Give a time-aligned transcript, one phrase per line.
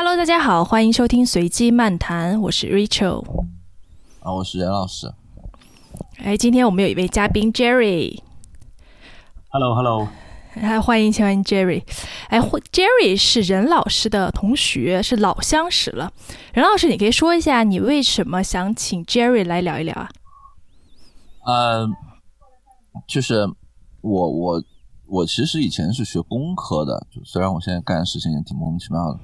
[0.00, 3.20] Hello，大家好，欢迎收听随机漫谈，我是 Rachel。
[4.20, 5.12] 啊，我是任老师。
[6.18, 8.20] 哎，今天我们有一位嘉宾 Jerry。
[9.48, 10.06] Hello，Hello，
[10.54, 11.82] 哎，欢迎，欢迎 Jerry。
[12.28, 16.12] 哎，Jerry 是任老师的同学，是老相识了。
[16.54, 20.08] 任老师，你可以说一下你为什么想请 Jerry 来聊一聊啊？
[21.44, 21.88] 呃，
[23.08, 23.48] 就是
[24.02, 24.62] 我我
[25.08, 29.18] 我其实以前是学工科的，就虽然我现在干的事情也挺莫名其妙的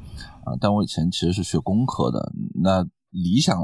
[0.45, 2.33] 啊、但我以前其实是学工科的。
[2.63, 3.63] 那理想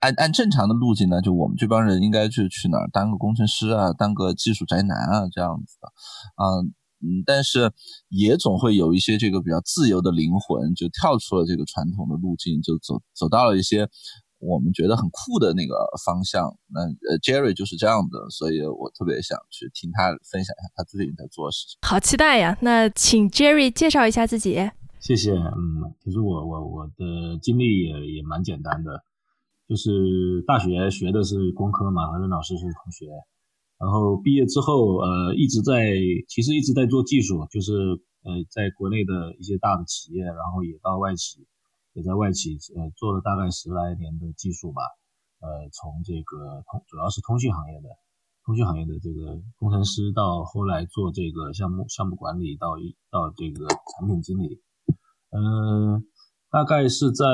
[0.00, 5.88] 按按正常的路径呢，就我们这帮人应该就去哪儿当个工程师啊，当个技术宅男啊这样子的
[6.36, 6.44] 啊。
[7.06, 7.70] 嗯，但是
[8.08, 13.86] 也总会有一些这个比较自由的灵魂，就跳出了这个传统的路径，就走走到了一些
[14.38, 16.56] 我们觉得很酷的那个方向。
[16.72, 21.78] 那呃，Jerry 就是这样的，所以我特别想去听他分享一下他最近在做的事情。
[21.82, 22.56] 好期待呀！
[22.62, 24.70] 那请 Jerry 介绍一下自己。
[25.04, 25.32] 谢谢。
[25.32, 29.04] 嗯，其实我我我的经历也也蛮简单的，
[29.68, 33.12] 就是大学学的是工科嘛，和任老师是同学。
[33.76, 35.92] 然后毕业之后，呃，一直在
[36.26, 41.46] 其实一直在做技术，就是呃，在国内的一些大的企业，然后也到外企，
[41.92, 44.80] 也在外企呃做了大概十来年的技术吧。
[45.40, 47.90] 呃，从这个通主要是通讯行业的，
[48.46, 54.62] 通讯行业的这个工程师，到后来做这个项目项目管理，到一到这个产品经理。
[55.34, 56.06] 嗯，
[56.48, 57.26] 大概是在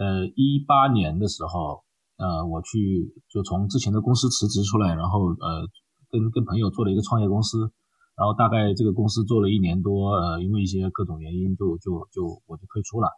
[0.00, 1.84] 呃一八年的时候，
[2.16, 5.68] 呃，我去就从之前的公司辞职出来，然后呃
[6.08, 7.70] 跟跟朋友做了一个创业公司，
[8.16, 13.08] 然后大概这个公司做了一年多，呃，因为一些各种原因就就就我就退出了，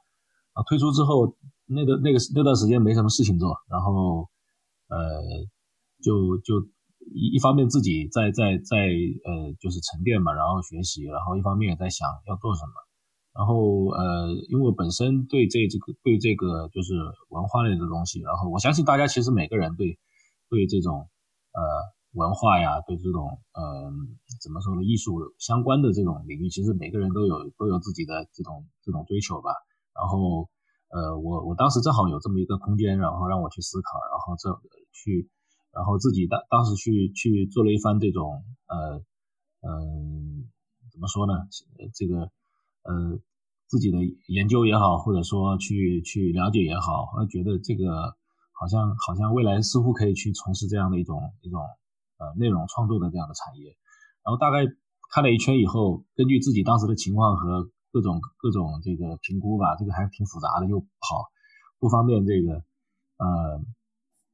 [0.55, 4.29] 啊，退出之后那个那个那段时间没什么事情做，然后
[4.89, 4.99] 呃
[6.03, 6.67] 就就
[7.15, 12.73] 一一方面自己在在在呃就是沉淀嘛，然后学习，然后一方面也在想要做什么。
[13.37, 16.95] 然后呃，因为我本身对这这个对这个就是
[17.29, 19.99] 文化类的东西，然后我相信大家其实每个人对
[20.49, 21.11] 对这种
[21.53, 21.61] 呃
[22.13, 23.93] 文化呀，对这种呃
[24.41, 29.51] 怎么说呢，艺术相关的这种领域，其实每个人都有都有自己的这种这种追求吧。
[29.93, 30.49] 然后
[30.89, 34.49] 呃，我我当时正好有这么一个空间，然后让我去思考，然后这
[34.95, 35.29] 去，
[35.75, 39.03] 然后自己当当时去去做了一番这种呃
[39.61, 40.49] 嗯、
[40.91, 41.35] 怎么说呢，
[41.93, 42.31] 这个。
[42.89, 43.19] 呃，
[43.69, 48.17] 自己的研究也好，或者说去去了解也好，我觉得这个
[48.53, 51.61] 好像好像未来似乎可以去从事这样的一种一种
[52.19, 53.77] 呃内容创作的这样的产业。
[54.25, 54.67] 然后大概
[55.11, 61.27] 看了一圈以后，根据自己当时的情况和各种各种这个评估吧，这个还挺复杂的，又不好
[61.79, 62.55] 不方便这个
[63.19, 63.61] 呃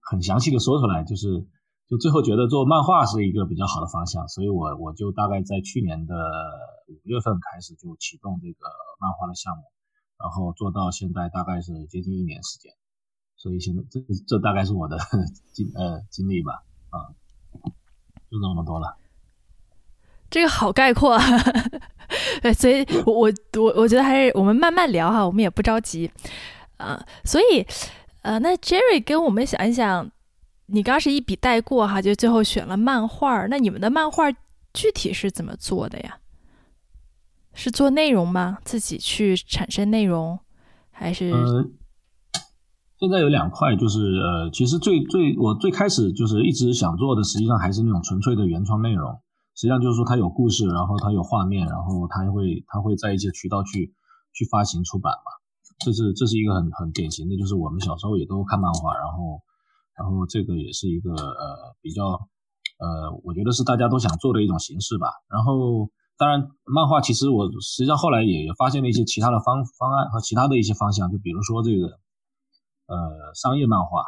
[0.00, 1.46] 很详细的说出来，就是。
[1.92, 6.14] 就最后觉得做漫画是一个比较好的方向，所以我我就大概在去年的
[6.88, 8.64] 五月份开始就启动这个
[8.98, 9.64] 漫画的项目，
[10.18, 12.72] 然后做到现在大概是接近一年时间，
[13.36, 14.96] 所以现在这这大概是我的
[15.52, 17.12] 经呃经历吧，啊，
[18.30, 18.96] 就这么多了。
[20.30, 21.20] 这个好概括，啊
[22.40, 26.10] 对，所以我我我我觉得还是我们慢慢聊哈，我们也不着急，
[26.78, 27.66] 啊、所以
[28.22, 30.10] 呃，那 Jerry 跟我们想一想。
[30.72, 33.46] 你刚是一笔带过哈，就最后选了漫画。
[33.46, 34.32] 那你们的漫画
[34.72, 36.16] 具体是怎么做的呀？
[37.52, 38.56] 是做内容吗？
[38.64, 40.38] 自己去产生内容，
[40.90, 41.30] 还是？
[41.30, 41.68] 呃，
[42.98, 49.20] 现在有两块，就是呃，其实最最我最开始就是一直想做的，实际上还是那种纯粹的原创内容。
[49.54, 53.92] 实际上就是说它有故事，然后它有画面，然后它会它会在一些渠道去
[54.32, 55.30] 去发行出版嘛。
[55.84, 59.42] 这是这是一个很很典型的，就是我们小时候也都看漫画，然后。
[59.96, 62.04] 然后这个也是一个呃比较
[62.78, 65.06] 呃，我觉得是大家都想做的一种形式吧。
[65.28, 71.86] 然后当然，漫画其实我实际上后来也也发现了一些其他的方方案和其他的一些方向，就比如说这个
[72.86, 74.02] 呃商业漫画。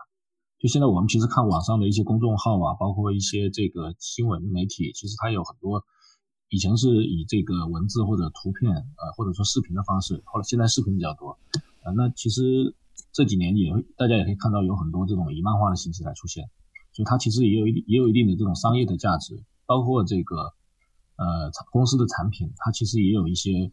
[0.58, 5.84] 就现在我们其实看网上的一些公众号啊，包括一些这个新闻媒体，其实它有很多
[6.48, 11.38] 以前是以这个文字或者图片呃或者说视频的方式，后来现在视频比较多。
[11.84, 12.74] 呃，那其实。
[13.12, 16.50] 这几年也会大家也可以看到有很多这种以漫画的形式来出现，
[16.92, 20.52] 所以它其实也有一定也有一定的这种商业的价值，包括这个
[21.16, 23.70] 呃公司的产品，它其实也有一些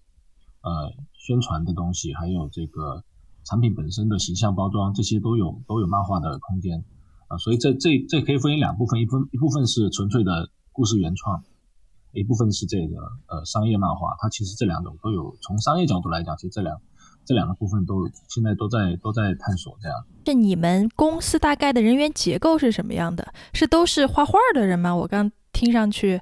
[0.61, 3.03] 呃宣传的东西，还有这个
[3.43, 6.85] 产品本身的形象包装，这些都有都有漫画的空间
[7.27, 11.43] 啊、所以这这这可以分为两部分，一分一部分是纯粹的故事原创，
[12.13, 12.97] 一部分是这个
[13.27, 16.79] 呃商业漫画，它其实这两种都有，从商业角度来讲，其实这两。
[17.25, 19.97] 这两个部分都现在都在都在探索，这样。
[20.25, 23.33] 是你们公司大概的人员结构是什么样的？
[23.53, 24.95] 是都是画画的人吗？
[24.95, 26.21] 我刚听上去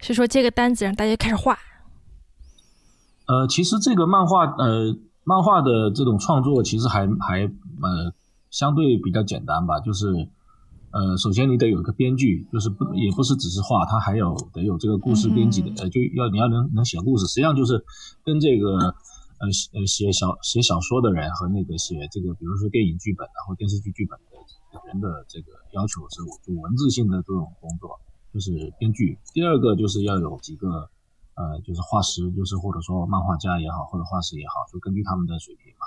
[0.00, 1.58] 是说接个单子让大家开始画。
[3.26, 8.12] 呃，其实这个漫画，呃，漫画的这种创作其实还还呃
[8.50, 10.06] 相对比较简单吧，就是
[10.90, 17.84] 呃首先你得有一个编剧，就是不也不是只是画，他还有得有这个故事编辑的，呃就要你要能能写故事，实际上就是
[18.24, 18.94] 跟这个
[19.40, 27.98] 呃写写小写小说的人和那个写这个比如说电影剧本然后电视剧剧本的人的这个要求是就文字性的这种工作，
[28.32, 29.18] 就是编剧。
[29.32, 30.90] 第二个就是要有几个。
[31.38, 35.86] 呃，就是画师，就是或者说漫画家也好，或者画师也好，就根据他们的水平嘛，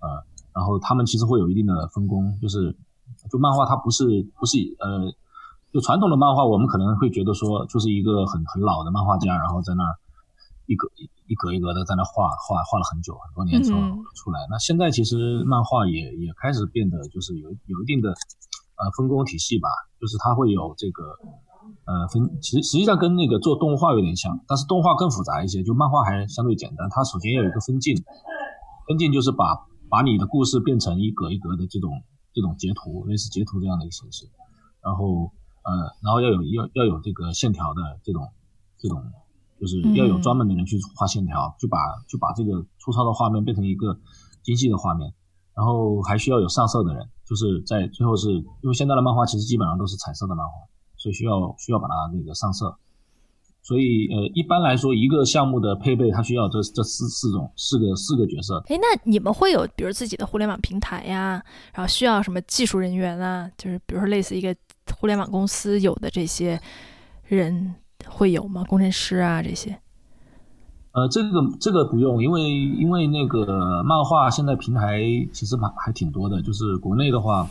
[0.00, 2.74] 呃，然后他们其实会有一定的分工，就是
[3.30, 5.12] 就漫画它不是不是呃，
[5.70, 9.98] 就传统的漫画我们可能会觉得说就是一个很很老的漫画家，然后在那儿
[10.66, 10.90] 一格
[11.26, 13.80] 一格一格的在那画画画了很久很多年之后
[14.14, 14.46] 出来。
[14.50, 19.68] 那现在其实漫画也也开始变得就是有有一定的呃分工体系吧，
[20.00, 21.02] 就是它会有这个。
[21.84, 26.88] 呃，分其实实际上跟那个做动画有点像，但是动画更复杂一些，就漫画还相对简单。
[26.90, 27.96] 它首先要有一个分镜，
[28.86, 32.02] 分镜就是把把你的故事变成一格一格的这种
[32.32, 34.26] 这种截图，类似截图这样的一个形式。
[34.80, 35.32] 然后
[35.64, 38.30] 呃，然后要有要要有这个线条的这种
[38.78, 39.02] 这种，
[39.60, 43.98] 就是要有专门的人去画线条，就把就把这个粗糙的画面变成一个
[44.42, 45.12] 精细的画面。
[45.54, 50.52] 然后还需要有上色的人，就是在最后是因为现在的漫画其实基本上都是彩色的漫画。
[50.98, 52.74] 所以需要需要把它那个上色，
[53.62, 58.64] 所以呃一般来说一个项目的配备它需要这这四四种四个四个角色。
[58.68, 61.40] 哎，那你们会有比如自己的互联网平台呀，
[61.74, 63.48] 然后需要什么技术人员啊？
[63.58, 64.56] 就是比如说类似一个
[64.98, 66.58] 互联网公司有的这些
[67.24, 67.74] 人
[68.08, 68.64] 会有吗？
[68.64, 69.78] 工程师啊这些？
[70.92, 75.00] 呃，这个这个不用，因为因为那个漫画现在平台
[75.32, 77.48] 其实还还挺多的，就是国内的话，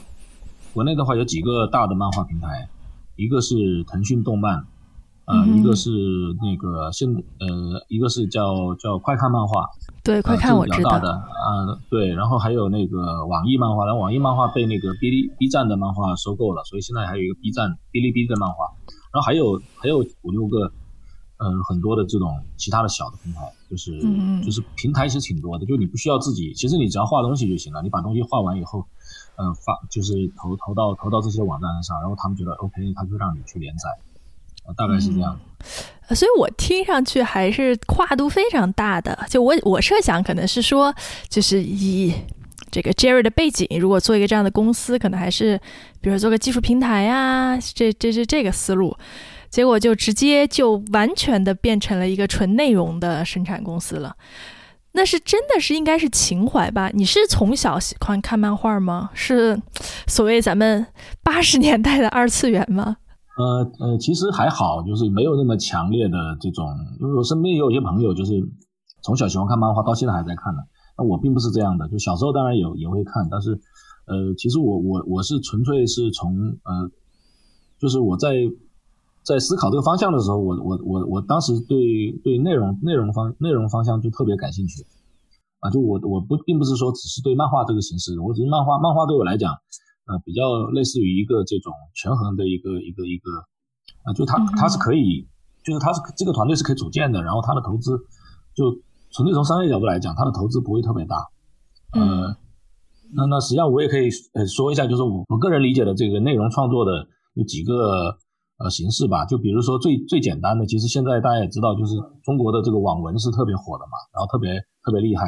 [0.74, 2.68] 国内的话有几个大的漫画平台。
[3.18, 4.66] 一个是腾讯动漫，
[5.24, 5.90] 呃，一个是
[6.42, 7.08] 那个现
[7.40, 9.70] 呃，一个是叫叫快看漫画，
[10.04, 18.74] 对，快看我知道的啊，对，然后还有那个网易漫画，然后网易漫画被那个哔哩 B 站的漫画收购了，所以现在还有一个 B 站哔哩哔哩的漫画，
[19.16, 20.70] 然后还有还有五六个，
[21.38, 23.98] 嗯，很多的这种其他的小的平台，就是
[24.44, 28.86] 就是平台其实挺多的，就你不需要自己，其实你只要画东西就行了，你把东西画完以后。
[29.38, 33.90] 嗯，发就是投投到投到这些网站上，然后他们觉得 OK，他就让你去连载，
[34.66, 35.38] 呃，大概是这样。
[36.12, 39.28] 所以我听上去还是跨度非常大的。
[39.30, 40.96] 就我我设想可能是说，
[41.28, 42.14] 就是以
[42.72, 45.58] 这个 Jerry 的背景，如果做一个这样的公司，可能还是
[46.02, 48.96] 比如说做个技术平台呀，这这是这个思路。
[49.50, 54.16] 结果就直接就完全的变成了一个纯内容的生产公司了。
[54.92, 56.90] 那是真的是应该是情怀吧？
[56.94, 59.10] 你是从小喜欢看漫画吗？
[59.14, 59.62] 是
[60.08, 60.86] 所谓咱们
[61.24, 62.98] 八十年代的二次元吗？
[63.38, 66.66] 呃呃，其实还好，就是没有那么强烈的这种。
[67.02, 68.34] 因为我身边也有一些朋友，就是
[69.04, 70.62] 从小喜欢看漫画，到现在还在看呢。
[70.98, 73.60] 那我并不是这样的，就小时候当然有也会看，但是
[74.06, 76.92] 呃，其实我我我是纯粹是从呃，
[77.80, 78.34] 就是我在。
[79.26, 84.86] 在思考这个方向的时候，我我我我当时对对内容内容方内容方向就特别感兴趣，
[85.62, 89.52] 啊，就我我不并不是说只是对漫画这个形式，我只是漫画漫画对我来讲，
[90.06, 93.32] 呃，比较类似于一个这种权衡的一个一个一个，
[94.04, 95.28] 啊，就它它是可以，
[95.64, 97.98] 就是它是这个团队是可以组建的，然后它的投资
[98.54, 98.78] 就
[99.16, 101.16] 纯粹从商业角度来讲，它的投资不会特别大，
[101.94, 102.36] 呃，
[103.16, 108.18] 那那实际上我也可以呃说一下，就是我我个人理解的这个内容创作的有几个。
[108.58, 111.92] 呃，形式吧，就比如说最最简单的，其实现在大家也知道，就是
[112.24, 115.28] 中国的这个网文是特别火的嘛，然后特别特别厉害，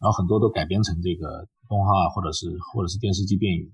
[0.00, 3.68] 然后很多都改编成这个动画或者是或者是电视剧电影，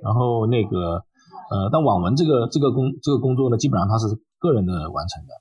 [0.00, 1.02] 然后那个
[1.50, 4.06] 呃，但网文这个这个工这个工作呢，基本上它是
[4.38, 5.34] 个人的完成的，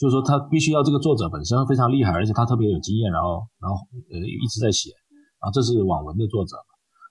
[0.00, 3.76] 就是说他必须要这个作者本身非常厉害，而且他特别有经验，然后然后
[4.08, 4.88] 呃一直在写，
[5.40, 6.56] 啊，这是网文的作者，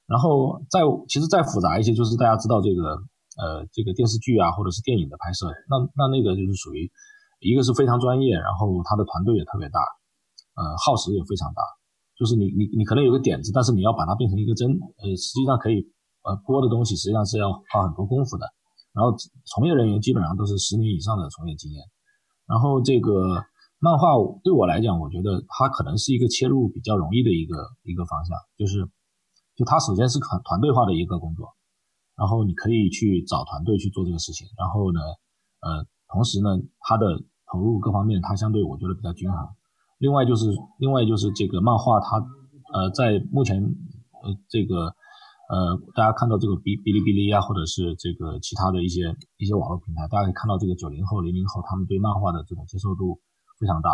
[0.08, 2.98] 然后再其实再复杂一些，就是大家知道这个。
[3.39, 6.91] 呃，这个电视剧啊，或者是电影的拍摄，那那那个就是属于
[7.39, 9.79] 一个是非常专业，然后他的团队也特别大，
[10.60, 11.63] 呃，耗时也非常大。
[12.19, 14.67] 就是你你你可能有个点子，但是你要把它变成一个真，
[15.00, 15.88] 呃，实际上可以
[16.27, 18.43] 呃播的东西，实际上是要花很多功夫的。
[18.91, 19.15] 然后
[19.55, 21.79] 从业人员基本上都是十年以上的从业经验。
[22.50, 23.46] 然后这个
[23.79, 28.89] 漫画对我来讲，我觉得它可能是一个切入比较容易的一个一个方向，就是
[29.56, 31.56] 就它首先是团团队化的一个工作。
[32.18, 35.00] 然后你可以去找团队去做这个事情，然后呢，
[35.62, 36.50] 呃，同时呢，
[36.82, 37.06] 它的
[37.50, 39.48] 投入各方面它相对我觉得比较均衡。
[40.00, 42.18] 另外就是，另外就是这个漫画它，
[42.74, 43.63] 呃，在目前，
[44.22, 44.94] 呃，这个，
[45.50, 53.18] 呃，大家看到这个哔哔哩哔哩啊，或者是这个其他的一些一些网络平台，大家可以看到这个九零后、零零后他们对漫画的这种接受度
[53.58, 53.89] 非常大，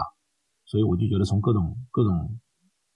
[0.67, 2.11] 所以我就觉得从各种各种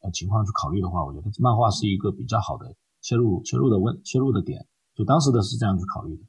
[0.04, 4.68] 呃情况去考虑的话，我觉得漫画是一个比较好的切入切入的问切入的点。
[4.92, 6.24] 就当时的是这样去考虑的。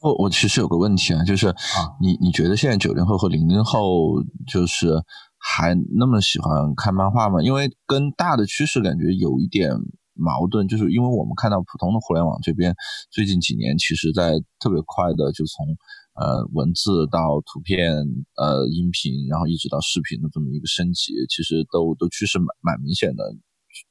[0.00, 1.54] 我我其实有个问题啊，就是
[2.00, 5.04] 你你觉得现在九零后和零零后就是
[5.36, 7.42] 还那么喜欢看漫画吗？
[7.42, 9.76] 因为跟大的趋势感觉有一点
[10.20, 12.74] 矛盾，就是因为我们看到普通的互联网这边
[13.10, 15.66] 最近几年，其实在特别快的就从
[16.14, 17.90] 呃文字到图片
[18.36, 23.24] 呃音频，然后一直到视频的这么一个升级，其实都都趋势蛮蛮明显的。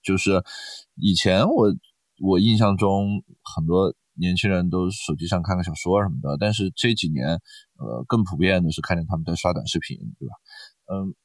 [0.03, 0.43] 就是
[0.95, 1.73] 以前我
[2.21, 3.23] 我印象中
[3.55, 3.93] 很多。
[4.21, 7.39] 年轻人都手机上看个小说什么的，但是这几年，
[7.77, 10.35] 呃，更普遍的是看见他们在刷短视频，对吧？
[10.91, 11.15] 嗯，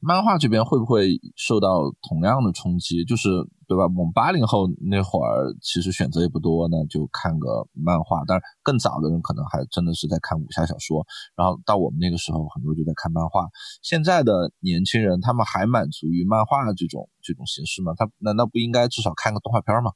[0.00, 3.04] 漫画这边会不会受到同样的冲击？
[3.04, 3.28] 就是
[3.68, 3.84] 对吧？
[3.84, 8.24] 我们八零后那会儿其实选择也不多，那就看个漫画。
[8.26, 11.04] 但是更早的人可能还真的是在看武侠小说，
[11.36, 13.48] 然后到我们那个时候，很多就在看漫画。
[13.82, 17.92] 现在的年轻人，他们还满足于漫画这种这种形式吗？
[17.96, 19.92] 他难道不应该至少看个动画片吗？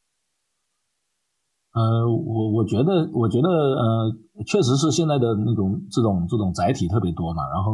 [1.74, 4.12] 呃，我我觉得，我觉得，呃，
[4.46, 7.42] 确实是现在的那种这种这种载体特别多嘛。
[7.48, 7.72] 然后，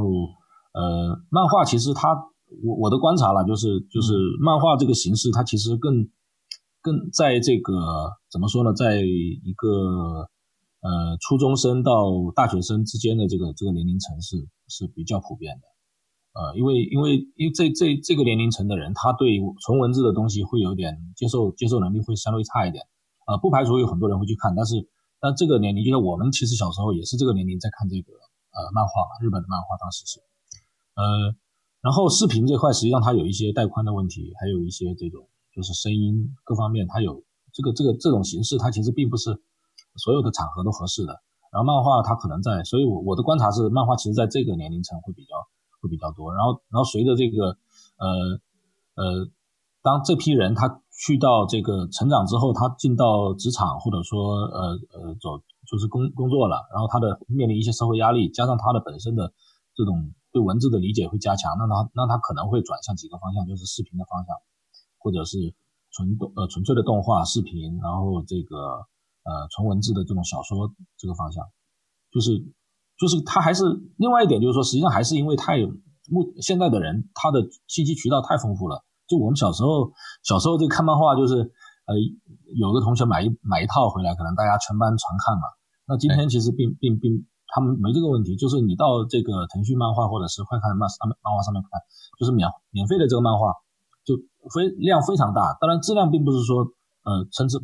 [0.73, 2.15] 呃，漫画其实它，
[2.63, 6.09] 我我的观察了，就是就是漫画这个形式，它其实更
[6.83, 7.75] 更在这个
[8.31, 10.29] 怎么说呢，在一个
[10.81, 14.37] 呃初中生到大学生之间的这个这个年龄层是
[14.69, 15.67] 是比较普遍的。
[16.33, 22.87] 呃，因为因为因为这这这个年龄层的人，他对纯文字的东西会有点接受接受能力会相对差一点。
[23.27, 24.89] 呃，不排除有很多人会去看，但是，
[25.21, 28.13] 但这个年龄，就像我们其实小时候也是这个年龄在看这个
[28.55, 30.19] 呃漫画嘛，日本的漫画当时是，
[30.95, 31.35] 呃，
[31.81, 39.41] 然后视频这块实际上它有一些带宽的问题，还有一些这种就是声音各方面，它有这个这个这种形式，它其实并不是
[39.97, 41.21] 所有的场合都合适的。
[41.53, 45.35] 然后漫画它可能在，所以我我的观察是，漫画其实在这个年龄层会比较
[45.81, 46.35] 会比较多。
[46.35, 47.57] 然后然后随着这个
[47.97, 48.41] 呃
[48.95, 49.29] 呃，
[49.83, 50.81] 当这批人他。
[51.03, 59.33] 去到这个成长之后，他进到职场，或者说呃呃走就是工工作了，然后他的面临一些社会压力，加上他的本身的
[59.75, 64.37] 这种对文字的理解会加强，那他那他可能会转向几个方向，就是视频的方向，
[64.99, 65.55] 或者是
[65.91, 68.57] 纯动呃纯粹的动画视频，然后这个
[69.25, 71.45] 呃纯文字的这种小说这个方向，
[72.13, 72.39] 就是
[72.99, 73.65] 就是他还是
[73.97, 75.59] 另外一点就是说，实际上还是因为太
[76.09, 78.85] 目现在的人他的信息渠道太丰富了。
[79.07, 79.91] 就我们小时候，
[80.23, 81.99] 小时候这看漫画就是，呃，
[82.55, 85.43] 有个同学买一买一套回来，可能大家全班传看嘛。
[85.87, 91.81] 那今天其实并并并他们没这个问题，就是你到这个腾讯漫画或者是快看漫上漫画上面看，
[92.19, 93.53] 就是免免费的这个漫画，
[94.05, 94.17] 就
[94.55, 95.57] 非量非常大。
[95.61, 96.65] 当然质量并不是说
[97.05, 97.59] 呃参差，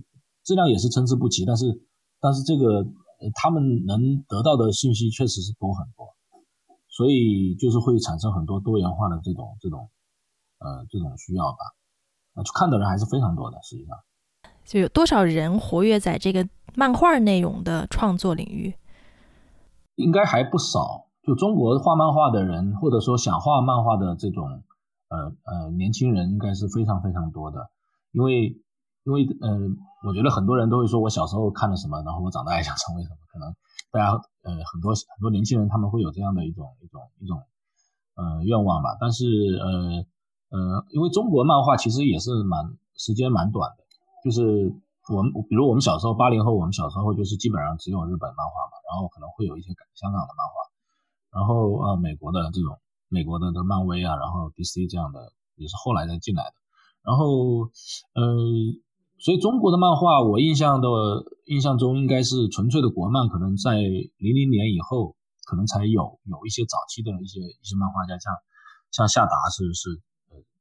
[0.44, 1.80] 质量也是参差不齐，但是
[2.20, 2.84] 但是这个
[3.34, 6.14] 他们能得到的信息确实是多很多，
[6.88, 9.88] 所以就是会产生很多多元化的这种这种。
[10.58, 11.58] 呃，这种需要吧，
[12.34, 13.58] 呃，去看的人还是非常多的。
[13.62, 13.94] 实际上，
[14.64, 18.74] 就有多少人活跃在这个漫画内容的创作领域？
[19.96, 21.08] 应该还不少。
[21.24, 24.62] 就中国画漫画的人，或者说想画漫画的这种
[25.08, 27.68] 呃呃年轻人，应该是非常非常多的。
[28.12, 28.56] 因为
[29.02, 29.58] 因为呃，
[30.06, 33.16] 我觉得很多人都会说我小时候看了什么，然后我长大也想成为什么。
[33.32, 33.52] 可能
[33.90, 34.12] 大家
[34.44, 37.42] 呃很多很多年轻人他们会有这样的一种一种一种
[38.14, 38.96] 呃愿望吧。
[39.00, 39.24] 但是
[39.60, 40.06] 呃。
[40.48, 43.82] 呃，因为中国漫画其实也是蛮时间蛮短的，
[44.22, 44.72] 就是
[45.14, 50.54] 我们比如我们小时候八零后，我们小时候就是基本上只有日本漫画嘛，然后可能会有一些香港的漫画，
[51.30, 56.54] 然后呃美国的这种美国的这漫威啊，然后 DC 这样的也是后来才进来的，
[57.02, 57.70] 然后
[58.14, 58.22] 呃，
[59.18, 60.88] 所以中国的漫画我印象的
[61.46, 68.34] 印象中应该是纯粹的国漫，可能在零零年以后可能才有有一些早期的一些一些漫画家，像
[68.90, 70.02] 像夏达是是。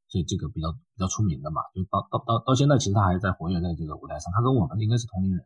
[0.08, 4.32] 这这个比较比较出名的嘛，就到到到到现在，其实他还在活跃在这个舞台上。
[4.34, 5.46] 他跟我们应该是同龄人，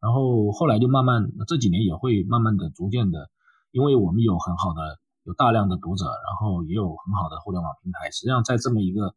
[0.00, 3.30] 然后后来就慢慢这几年也会慢慢的逐渐的，
[3.70, 8.10] 因为我们有很好的有大量的读者，然后也有很好的互联网平台。
[8.10, 9.14] 实际上在这么一个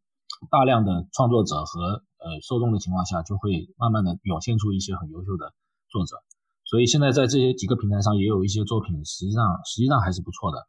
[0.50, 5.54] 大量的创作者和呃受众的情况下，就会慢慢的涌现出一些很优秀的
[5.90, 6.18] 作者。
[6.66, 10.68] 所以现在在这些几个平台上也有一些作品，实际上实际上还是不错的。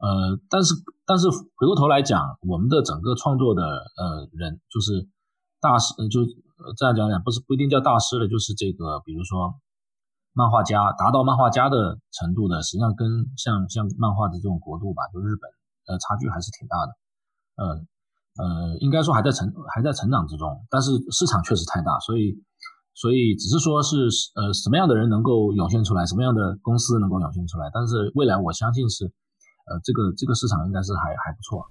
[0.00, 0.72] 呃，但是
[1.04, 5.06] 但是回过头来讲，我们的整个创作的呃人，就是
[5.60, 6.24] 大师，就
[6.74, 9.60] 这样讲讲，不是不一定叫大师的，就是这个，比如说
[10.32, 15.50] 漫画家，达到漫画家的程度的，实际上跟像像漫画的这种国度吧，就日本，
[15.92, 16.92] 呃，差距还是挺大的。
[17.60, 17.64] 呃
[18.40, 22.40] 呃，应该说还在成还在成长之中，但是市场确实太大，所以
[22.94, 29.12] 所以只是说是呃什么样的人能够涌现出来，什么样的公司能够涌现出来，但是未来我相信是。
[29.70, 31.64] 呃，这个这个市场应该是还还不错。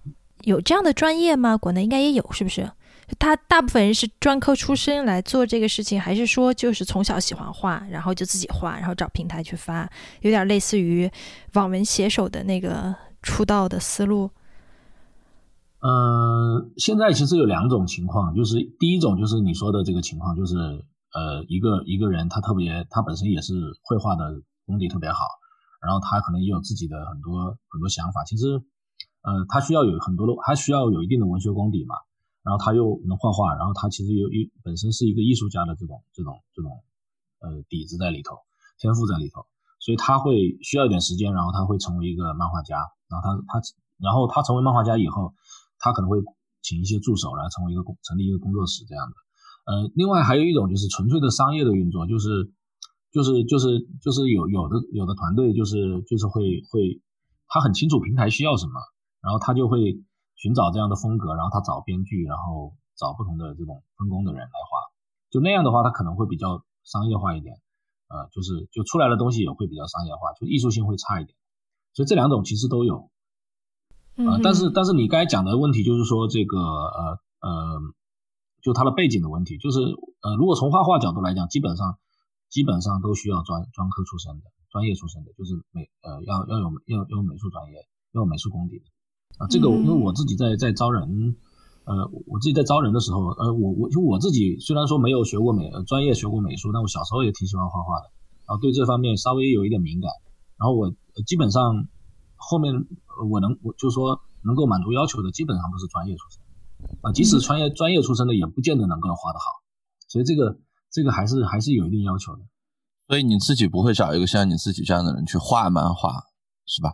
[0.44, 1.58] 有这样的专业吗？
[1.58, 2.72] 国内应该也有，是不是？
[3.18, 9.90] 他大部分人是专科出身来做这个事情，还是说就是从小喜欢画，然后就自己画，然后找平台去发，
[10.22, 11.12] 有点类似于
[11.54, 14.30] 网文写手的那个出道的思路？
[15.82, 25.26] 嗯，现在其实有两种情况，就是第一种就是你说的这个情况，就是呃一个一个人他特别他本身也是绘画的功底特别好，
[25.82, 28.46] 然后他可能也有自己的很多很多想法，其实
[29.22, 31.96] 呃他需要有很多的，他需要有一定的文学功底嘛。
[32.42, 36.72] 然后他又能画画，然后他其实有一本身是一个艺术家的这种这种这种
[37.42, 38.38] 呃底子在里头，
[38.80, 39.46] 天赋在里头，
[39.78, 42.78] 所以他会需要一点时间，然后他会成为一个漫画家，
[43.10, 43.62] 然后他他
[44.00, 45.36] 然后他成为漫画家以后，
[45.80, 46.18] 他可能会
[46.64, 49.14] 请一些助手来成为一个工成立一个工作室这样的。
[49.72, 52.50] 呃，另外还有一种就是纯粹的商业的运作，就是
[53.12, 57.02] 就是就是就是有有的有的团队就是就是会会
[57.48, 58.74] 他很清楚平台需要什么，
[59.22, 60.04] 然后他就会。
[60.42, 64.88] 寻找这样的风格，然后他找编剧，然后找不同的这种分工的人来画，
[65.30, 67.60] 就那样的话，他可能会比较商业化一点，
[68.08, 71.36] 呃，就是就出来的东西也会比较商业化，就艺术性会差一点。
[71.92, 73.12] 所以这两种其实都有，
[74.16, 77.82] 呃，但是但是你刚才讲的问题就是说这个呃呃，
[78.62, 79.82] 就它的背景的问题，就是
[80.22, 82.00] 呃，如果从画画角度来讲，基本上
[82.50, 88.86] 基本上都需要专专科出身的，专业出身的，就是美呃要要有要有美术专业，要有美术功底的。
[89.38, 91.38] 啊，这个因为我自己在在招人，
[91.86, 98.12] 呃，我自己在招人的时候，呃，我我就我自己虽然说没有学过美专业学过美术，但我小时候也挺喜欢画画的，
[98.48, 100.12] 然后对这方面稍微有一点敏感，
[100.58, 100.92] 然后我
[101.26, 101.88] 基本上
[102.36, 102.74] 后面
[103.30, 106.44] 我能我就说能够满足要求的，基本上都是专业出身，
[107.02, 109.46] 啊，即使专业专业出身的也不见得能够画得好，
[110.08, 110.60] 所以这个
[110.92, 112.42] 这个还是还是有一定要求的。
[113.08, 116.26] 所以你自己不会找一个像你自己这样的人去画漫画，
[116.66, 116.94] 是吧？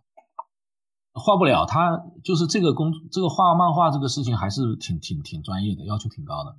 [1.13, 6.53] 画不了，他就是这个工，这个画漫画这个事情还是挺挺挺专业的，要求挺高的，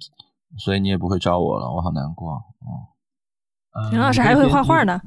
[0.59, 2.43] 所以你也不会招我了，我好难过。
[3.79, 4.99] 嗯，刘老师还会画画呢？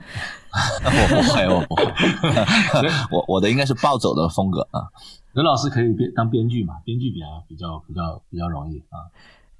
[0.86, 1.84] 我不会，我不会，
[3.12, 4.89] 我我的应该是暴走的风格啊。
[5.34, 6.76] 任老师可以编当编剧嘛？
[6.86, 9.10] 编剧比较比较比较比较容易啊。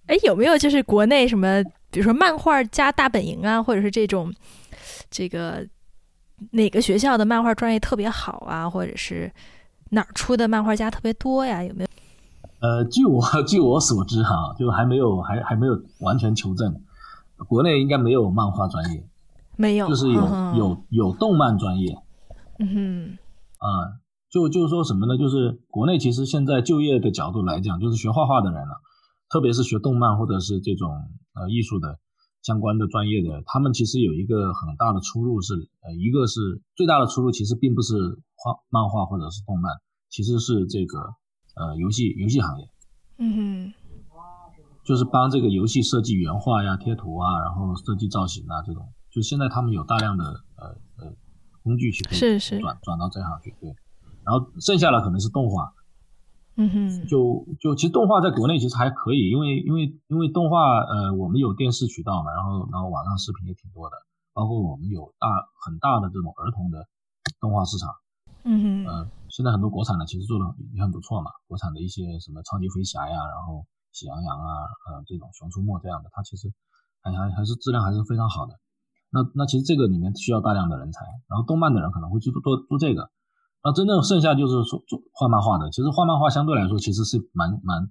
[0.10, 4.34] 哎，有没有就是国内什么，比如说漫画家大本营啊，或者是这种
[5.12, 5.66] 这个
[6.52, 9.32] 哪个学校的漫画专业特别好啊，或者是？
[9.92, 11.64] 哪儿出的漫画家特别多呀？
[11.64, 11.90] 有没有？
[12.60, 16.80] 呃，据我 据我所知哈，就还没有还还没有完全求证。
[17.48, 19.04] 国内应该没有漫画专业，
[19.56, 20.22] 没有，就是有
[20.56, 21.98] 有有动漫专业。
[22.60, 23.18] 嗯哼，
[23.58, 23.98] 啊，
[24.30, 25.18] 就就是说什么呢？
[25.18, 28.82] 就是国内其实现在就业的角度来讲，就是学画画的人了，
[29.30, 30.90] 特别是学动漫或者是这种
[31.34, 32.00] 呃艺术的
[32.42, 38.20] 相关的专业的，他们其实有一个很大的出路是呃，一个是最大的出路，其实并不是。
[38.42, 39.70] 画漫画或者是动漫，
[40.08, 40.98] 其实是这个
[41.58, 42.70] 呃游戏游戏行业，
[43.18, 43.74] 嗯哼，
[44.86, 50.24] 就是帮这个游戏设计原画呀、贴图啊，然后设计造型啊这种，就现在他们有大量的
[50.56, 50.68] 呃
[51.04, 51.14] 呃
[51.62, 52.60] 工具去是是。
[52.60, 53.76] 转转到这行去，对，
[54.24, 55.74] 然后剩下的可能是动画，
[56.60, 63.96] 嗯哼，就就其实动画在国内其实还可以，因为因为因为动画呃我们有电视渠道嘛，然后然后网上视频也挺多的，
[64.34, 65.28] 包括我们有大
[65.64, 66.86] 很大的这种儿童的
[67.40, 67.96] 动画市场。
[68.44, 70.46] 嗯哼，呃，现在很多国产的其实做的
[70.76, 76.52] 也很不错嘛，国产的一些什么超级飞侠呀，然后喜羊羊啊，呃，这种熊出没这样的，它其实
[77.02, 78.60] 还还还是质量还是非常好的。
[79.12, 83.10] 那那其实这个里面需要大量的人才，然后动漫的人可能会去做做做这个，
[83.64, 87.90] 那真正剩下就是说做画漫画的，其实画漫画相对来说其实是蛮蛮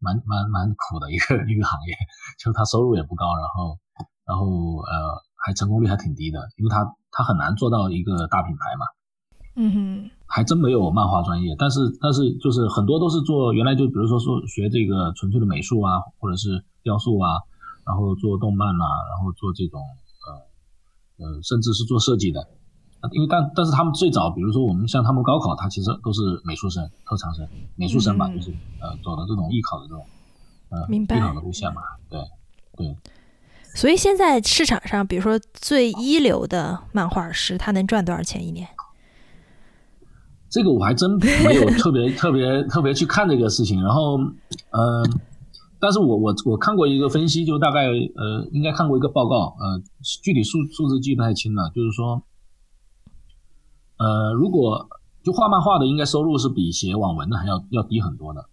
[0.00, 1.94] 蛮蛮蛮苦的一个 一个行业，
[2.38, 3.78] 就是它收入也不高，然后
[4.24, 8.86] 然后呃还成功率还挺低的，因为它它很难做到一个大品牌嘛。
[9.54, 17.36] 嗯哼，还真没有漫画专业，但是但是就是很多都是做原来就比如说说学这个纯粹的美术啊，或者是雕塑啊，
[17.84, 19.82] 然后做动漫啊，然后做这种
[21.20, 22.40] 呃呃，甚至是做设计的，
[23.10, 30.04] 因为但但是他们最早，比如说我们像他们高考，他其实都是美术生、特长生、美术生吧，就是呃走的这种艺考的这种
[30.70, 32.20] 呃艺考的路线嘛，对
[32.76, 32.96] 对。
[33.74, 38.68] 所以现在市场上，比如说最一流的漫画师，他能赚多少钱一年？
[40.50, 44.18] 这个我还真没有特别特别特别去看这个事情，然后，
[44.70, 45.02] 呃，
[45.80, 49.82] 但是我我我看过一个分析，就大概呃应该看过一个报告，呃，
[50.22, 52.22] 具体数数字记不太清了，就是说，
[54.02, 54.88] 呃，如果
[55.22, 58.44] 就画漫画的，应该收入是比写网文的还要要低很多的。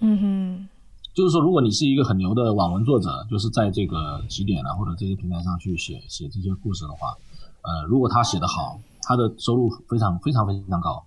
[0.00, 0.68] 嗯哼，
[1.14, 7.14] 就是说，如果你是一个很牛的网文作者，就是在这个起点啊或者这些平台上去写写这些故事的话，
[7.60, 11.04] 呃，如果他写得好，他的收入非常非常非常高。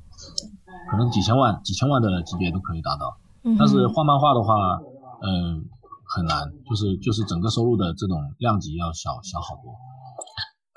[0.92, 3.18] 可能几千万、几千万的级别都可以达到。
[3.58, 4.80] 但是画漫画的话，
[5.22, 5.66] 嗯，
[6.06, 9.74] 很难，就是就是整个收入的这种量级要小小好多。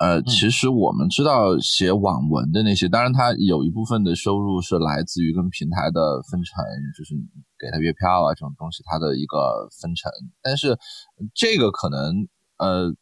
[0.00, 6.64] 呃，其实我们知道写网文的那些，当然它有一部分的收入是来自于跟平台的分成，
[6.96, 7.14] 就是
[7.60, 10.10] 给他月票啊这种东西，它的一个分成。
[10.42, 10.78] 但是
[11.34, 12.26] 这个可能
[12.58, 12.94] 呃。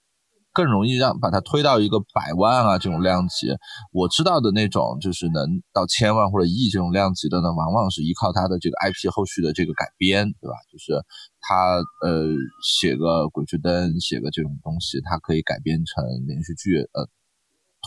[0.51, 3.47] 更容易让把它推到一个百万啊这种量级，
[3.93, 10.57] 我知道的那种就是能到千万或者亿这种量级的呢，往往是依靠它的这个 IP 后续的这个改编，对吧？
[10.73, 10.99] 就是
[11.41, 12.29] 他呃
[12.63, 17.09] 写个《鬼吹灯》，写个这种东西，它可以改编成连续剧，呃，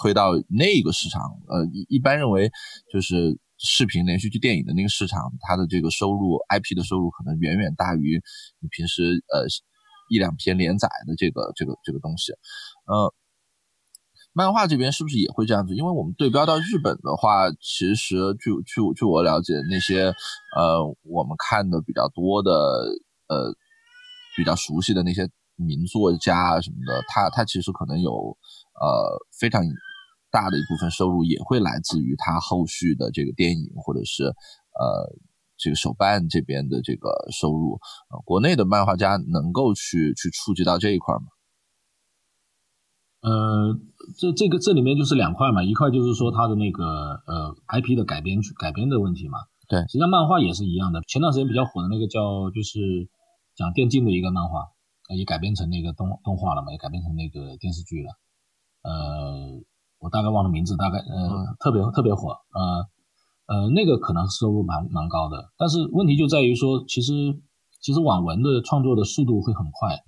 [0.01, 1.21] 推到那个市场。
[1.47, 2.51] 呃，一一般认为
[2.91, 8.21] 就是视频连续剧、电影的那个市场，它的这个收入 IP 的收入可能远远大于
[8.59, 9.45] 你平时呃。
[10.13, 12.33] 一两篇连载的这个这个这个东西，
[12.85, 13.13] 呃，
[14.33, 15.73] 漫画这边是不是也会这样子？
[15.73, 20.13] 因为我们对标到日本的话，其实据据据我了解，那些
[20.57, 22.51] 呃我们看的比较多的
[23.31, 23.55] 呃
[24.35, 29.63] 比较熟悉的那些名作家啊什么的，他他其实可能有呃非常
[30.29, 35.17] 大的一部分收入也会来自于他后续的这个电影或者是呃。
[35.63, 37.77] 这个手办这边的这个收入，
[38.09, 41.29] 呃，国内的漫画家能够去去触及到这一块吗？
[43.21, 43.77] 呃，
[44.17, 46.83] 这这个这里面就是两块嘛，一块就是说他的那个
[47.27, 49.37] 呃 IP 的改编改编的问题嘛。
[49.69, 50.99] 对，实际上漫画也是一样的。
[51.07, 53.07] 前段时间比较火的那个叫就是
[53.55, 54.69] 讲电竞的一个漫画，
[55.15, 58.13] 也改编成那个动动画了嘛，也改编成那个电视剧了。
[58.83, 59.61] 呃，
[59.99, 62.89] 我大概忘了名字，大概呃特别特别火，呃。
[63.47, 67.41] 呃，那个可能收入蛮蛮高的，但是问题就在于说，其实
[67.81, 69.99] 其实网文的创作的速度会很快，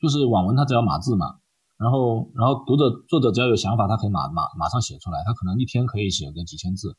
[0.00, 1.40] 就是网文它只要码字嘛，
[1.76, 6.96] 然后然后读者作者只要有想法，他可以马马马上写出来，他可能一天可以写个几千字，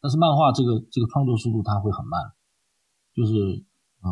[0.00, 2.30] 但是漫画这个这个创作速度它会很慢，
[3.12, 3.64] 就是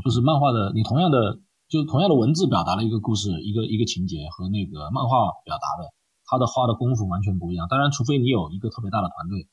[0.05, 5.93] 就是漫画的你同样的就同样的文字表达了一个故事一个一个情节和那个漫画表达的，
[6.25, 9.49] 他的花的功夫完全不一样，当然除非你有一个特别大的团队。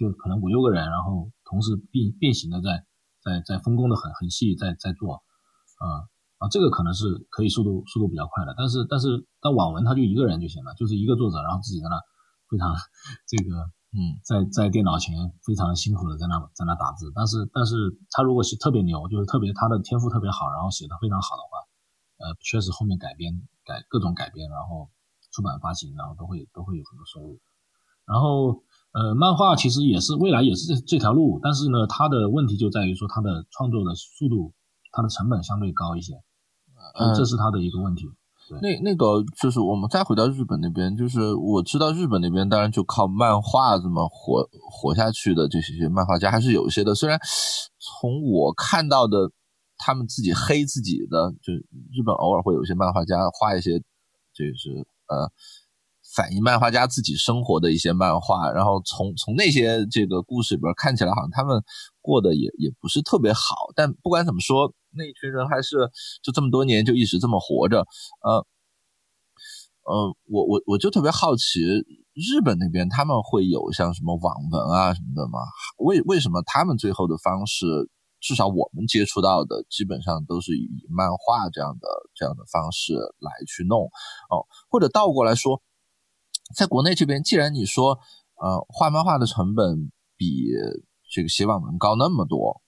[0.00, 2.86] 就可能五六个人，然后同时并并行的在
[3.22, 5.16] 在在分工的很很细，在在做，
[5.76, 12.00] 啊啊，这个可能是可以速度速度比较快的，但是但是但网文他就一个人就行了，就是一个作者，然后自己在那
[12.48, 12.72] 非常
[13.28, 17.74] 这个嗯，在在电脑前非常辛苦的在那在那打字，但是但是
[18.10, 21.58] 他如果是特别牛，就是特别他的天赋特别好，然后写的非常好的话，
[22.24, 24.90] 呃，确实后面改编改各种改编，然后
[25.32, 27.40] 出版发行，然后都会都会有很多收入，
[28.06, 28.62] 然后。
[28.92, 34.52] 呃，漫画其实也是未来也是这这条路，但是呢，它的问题就在于说它的创作的速度，
[34.90, 36.14] 它的成本相对高一些，
[36.98, 38.08] 呃，这是它的一个问题。
[38.62, 47.18] 那那个就是我们再回到日本那边，就是我知道日本那边当然就靠漫画这么活活下去的这些漫画家还是有一些的，虽然
[47.78, 49.30] 从我看到的
[49.78, 55.30] 他们自己黑自己的，就日本偶尔会有一些漫画家画一些，就是呃。
[56.14, 61.62] 反映漫画家自己生活的一些漫画，然后从从那些这个故事里边看起来，好像他们
[62.00, 63.54] 过得也也不是特别好。
[63.76, 65.76] 但不管怎么说，那一群人还是
[66.22, 67.86] 就这么多年就一直这么活着。
[68.22, 68.44] 呃
[69.84, 71.60] 呃，我我我就特别好奇，
[72.12, 75.38] 日本那边他们会有像什么网文啊什么的吗？
[75.78, 77.66] 为为什么他们最后的方式，
[78.20, 83.84] 至少我们接触到的，基本上都是以漫画这样的这样的方式来去弄
[84.28, 85.62] 哦，或者倒过来说。
[86.54, 87.98] 在国内这边，既然你说，
[88.42, 90.48] 呃，画漫画的成本比
[91.12, 92.60] 这个写网文高那么多，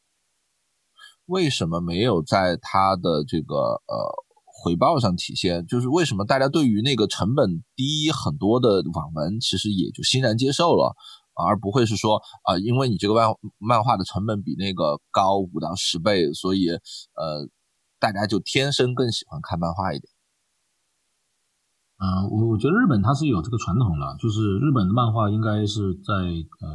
[1.27, 5.66] 为什么没有在它的这个呃回报上体现？
[5.66, 10.95] 就是为什么大家对于那个成本低很多的网文，其实也就欣然接受了，
[11.35, 17.49] 而不会是说啊，因为你这个漫漫画的成本比那个高五到十倍，所以呃，
[17.99, 20.12] 大家就天生更喜欢看漫画一点。
[22.02, 26.12] 嗯，我我觉得日本它是有这个传统的，就是日本的漫画应该是在
[26.58, 26.66] 呃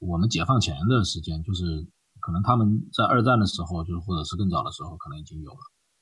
[0.00, 1.86] 我们解放前的时间，就是
[2.20, 5.60] 可能他们在二战的时候，就是或者是更早的时候，可能已经有了。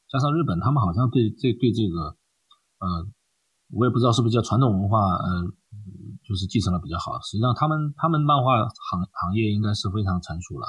[0.08, 2.14] 加上日本他们好像对这对这个
[2.78, 3.10] 呃，
[3.74, 5.42] 我也不知道是不是叫传统文化，呃，
[6.22, 7.18] 就是继承的比较好。
[7.22, 10.68] 实际上他们他们漫画行行业应该是非常成熟了，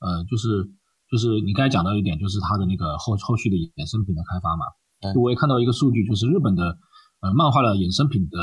[0.00, 0.64] 呃，就是
[1.10, 4.64] 就是你刚才讲到一点，就是它的那个后后续的衍生品的开发嘛。
[5.20, 6.78] 我也看到一个数据，就是日本的
[7.20, 8.38] 呃漫画的衍生品的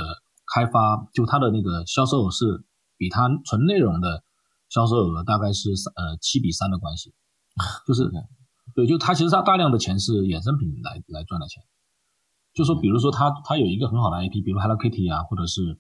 [0.54, 2.64] 开发，就它的那个销售额是
[2.98, 4.24] 比它纯内容的
[4.70, 7.14] 销售额大概是呃七比三的关系，
[7.86, 8.10] 就是
[8.76, 11.64] 对，就它其实它大量的钱是衍生品来来赚的钱，
[12.54, 15.80] 就说比如说它它有一个很好的 IP，比如 Hello Kitty 啊，或者是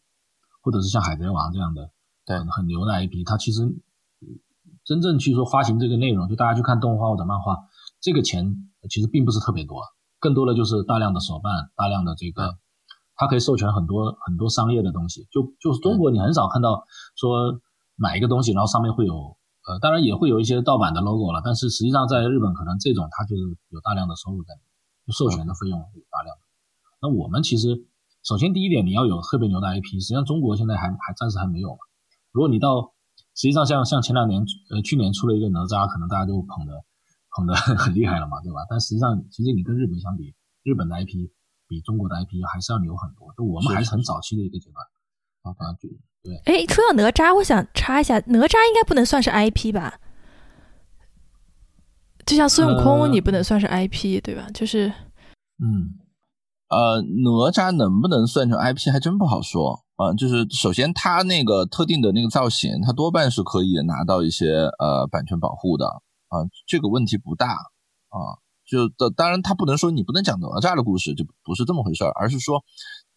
[0.61, 1.91] 或者是像海贼王这样的
[2.25, 2.37] 对。
[2.51, 3.61] 很牛的 IP，它其实
[4.83, 7.57] 真正去说发行这个内容，就大家去看动画或者漫画，
[7.99, 9.81] 这个钱其实并不是特别多，
[10.19, 12.57] 更多的就是大量的手办，大量的这个，
[13.15, 15.27] 它可以授权很多很多商业的东西。
[15.31, 16.83] 就就是中国你很少看到
[17.15, 17.59] 说
[17.95, 24.61] 买一个东西，然后上面会有呃，当然也会有一些盗版的 logo 了，但是实际上在日本可能这种它就是有大量的收入在里
[25.05, 26.41] 面，授权的费用有大量的。
[27.01, 27.87] 那我们其实。
[28.23, 30.01] 首先，第一点，你要有特别牛的 IP。
[30.01, 31.77] 实际上，中国现在还还暂时还没有嘛。
[32.33, 32.91] 如果你到，
[33.35, 36.83] 实际上像像前两年，呃，去年出了一个哪吒，可能大家都捧的
[37.37, 38.65] 捧的 很厉害了嘛，对吧？
[38.67, 41.29] 但实际上，其实你跟日本相比，日本的 IP
[41.67, 43.31] 比中国的 IP 还是要牛很多。
[43.37, 44.81] 就我们还是很早期的一个阶段。
[45.43, 45.87] 啊，就
[46.23, 46.35] 对。
[46.45, 49.99] 哎，说到哪吒，我想插一下，哪吒应该不能算是 IP 吧？
[52.25, 54.47] 就像孙悟空，你不能算是 IP，对吧？
[54.53, 54.87] 就是，
[55.63, 55.95] 嗯。
[56.69, 60.13] 呃，哪吒能不能算成 IP 还真不好说啊。
[60.13, 65.85] 就是首先，它那个特定的那个造型，它多半是可以拿到一些呃版权保护的
[66.27, 68.19] 啊，这个问题不大啊。
[68.69, 72.65] 就的当然，它不能说你不能讲哪吒的故事，就不是这么回事儿，而是说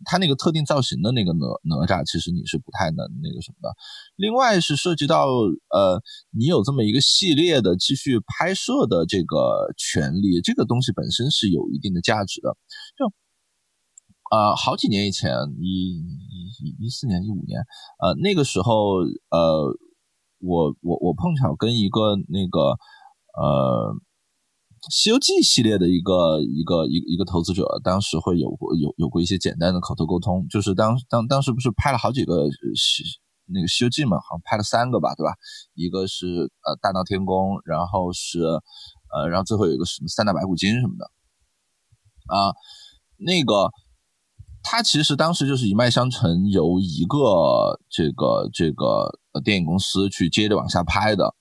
[0.04, 3.74] 它那个特定造型的那个哪哪吒，其实你是不太能那个什么的。
[4.14, 12.56] 另外是涉及到呃，你有这么一个系列的继续拍摄的这个权利，这个东西本身是有一定的价值的，
[12.96, 13.12] 就。
[14.30, 15.98] 呃，好几年以前，一
[16.62, 17.66] 一一四年、一五年，
[17.98, 19.76] 呃，那个时候，呃，
[20.38, 22.78] 我我我碰巧跟一个那个
[23.34, 23.94] 呃
[24.90, 33.04] 《西游记》系列的一个一个一一个投资者，当时会有过有有过一些简单的口头沟通，就是当当当时不是拍了好几个西
[33.46, 35.34] 那个《西游记》嘛，好像拍了三个吧，对吧？
[35.74, 38.40] 一个是呃大闹天宫，然后是
[39.12, 41.04] 呃，然后最后有一个什么三打白骨精什么的，
[42.34, 42.54] 啊，
[43.18, 43.70] 那个。
[44.62, 49.10] 他其实当时就是一脉相承，由一个这个这个
[49.42, 51.34] 电影公司去接着往下拍的，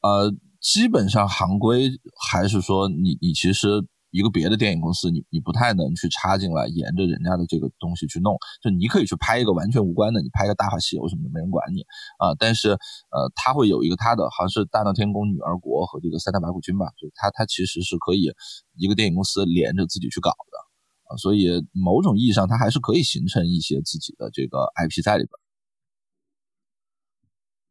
[0.00, 0.32] 呃，
[0.66, 1.92] 基本上行规
[2.28, 8.36] 还是说，你你其实一个别的电影公司，你你不太能去插进来，沿着人家的这个东西去弄。
[8.60, 11.82] 就你可以去拍一个完全无关的，你拍个《大话西游》什么的，没人管你
[12.18, 12.34] 啊。
[12.36, 18.34] 但是呃，他会有一个他的，好像是《大闹天宫》《女儿国》和这个《三打白骨精》吧，就他他其实是可以
[18.74, 21.16] 一个电影公司连着自己去搞的。
[21.22, 25.30] 所以某种意义上，它还是可以形成一些自己的这个 IP 在里边。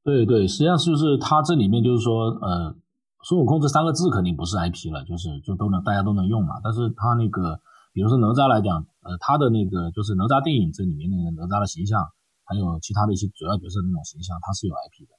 [0.06, 2.78] 对对，实际上是不是它这里面就是说，呃，
[3.26, 6.62] 孙悟空这三个字肯定不是 IP 了，就是就都能大家都能用嘛。
[6.64, 7.60] 但是他那个，
[7.92, 12.06] 比如说哪吒来讲，呃，他的那个就是哪吒电影这里面那个哪吒的形象，
[12.46, 15.18] 还有其他的一些主要角色那种形象，他是有 IP 的。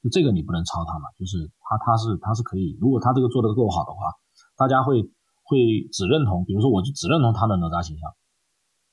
[0.00, 4.14] 就这个你不能抄它嘛，就是他他是他是可以，如果他这个做的够好的话，
[4.56, 5.10] 大家会。
[5.44, 5.58] 会
[5.92, 8.08] 只认同，比如说我就只认同他的哪吒形象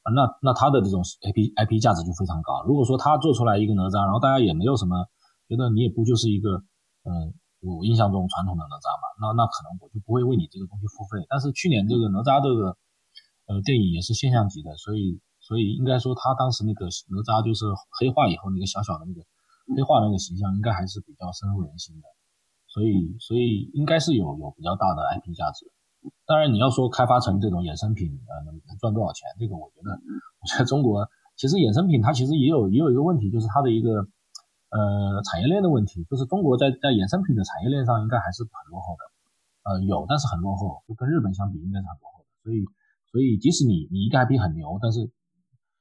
[0.02, 2.66] 啊，那那他的这种 IP IP 价值就非常高。
[2.66, 5.06] 如果说他做出来一个哪吒，然后大家也没有什么
[5.48, 6.58] 觉得你也不就是一个
[7.06, 11.26] 嗯，我印象中传统的哪吒嘛，那那可能我就不会为你这个东西付费。
[11.28, 12.78] 但是去年这个哪吒这个
[13.48, 17.66] 呃电影也是现象级的，所以所以应该说他当时那个哪吒就是
[18.00, 19.22] 黑化以后那个小小的那个
[19.76, 22.08] 黑化那个形象，应该还是比较深入人心的，
[22.68, 25.68] 所以所以应该是有有比较大的 IP 价值。
[26.26, 29.28] 当然，你要说开发成这种衍生品，呃，能能赚多少钱？
[29.38, 29.92] 这个我觉得，
[30.40, 34.08] 我觉得中国其实衍生品它其实也有也有一个问题，就是它的一个
[34.70, 39.04] 呃产业链的问题，就是中国在在衍生品的产业链上应该还是很落后的，
[39.66, 42.30] 呃，有，但是很落后，就跟日本相比应该是很落后的。
[42.44, 42.66] 所以，
[43.12, 45.06] 所以即使你你一个 IP 很牛，但是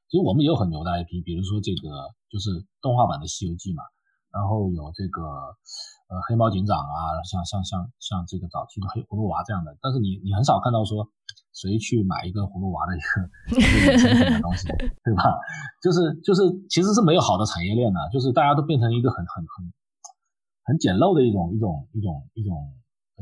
[0.08, 3.82] 其实我们也有很牛的 IP，比如说这个就是动画版的《西游记》嘛。
[4.30, 5.22] 然后有这个
[6.08, 11.06] 呃黑猫警长啊，像像像像这个早期的黑葫芦娃这样的，但是你你很少看到说
[11.52, 14.68] 谁去买一个葫芦娃的一个 东西，
[15.04, 15.36] 对吧？
[15.82, 19.72] 就是就是其实是没有好的产业链的，就是大家都变成一个很很很
[20.64, 22.56] 很简陋的一种一种一种一种，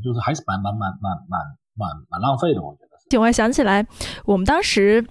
[0.03, 1.40] 就是还是蛮蛮蛮蛮蛮
[1.75, 3.18] 蛮蛮浪费的，我觉得是。
[3.18, 3.87] 我还想起来，
[4.25, 5.05] 我们当时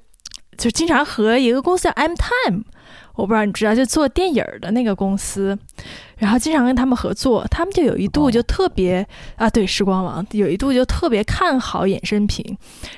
[0.58, 2.64] 就经常和一个公司叫 M Time。
[3.16, 5.58] 我不知道你知道，就做电影的那个公司，
[6.18, 12.46] 然后经常跟他们合作，他们就有一度就特别啊，对，时光网有一度就特别看好衍生品，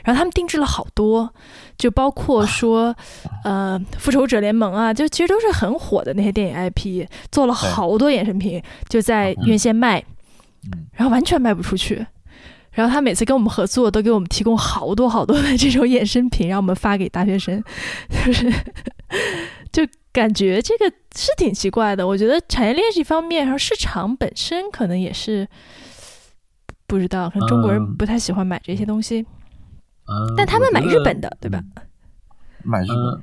[0.03, 1.32] 然后他们定制了好多，
[1.77, 2.95] 就包括说，
[3.43, 10.03] 呃，复仇者联盟啊，就其实都是很火的那些电影 IP，做了好多衍生品，就在院线卖，
[10.93, 12.06] 然后完全卖不出去，
[12.71, 17.63] 然后他每次跟我们合作，都给我们提供好多好多的这种衍生品，让我们发给大学生，
[18.25, 18.51] 就是。
[19.71, 25.47] 就感觉这个是挺奇怪的，我觉得产业链这方面，然后市场本身可能也是
[26.88, 29.25] 不知道，可能中国人不太喜欢买这些东西，
[30.36, 31.62] 但他们买日本的，对吧？
[32.63, 33.21] 买日本，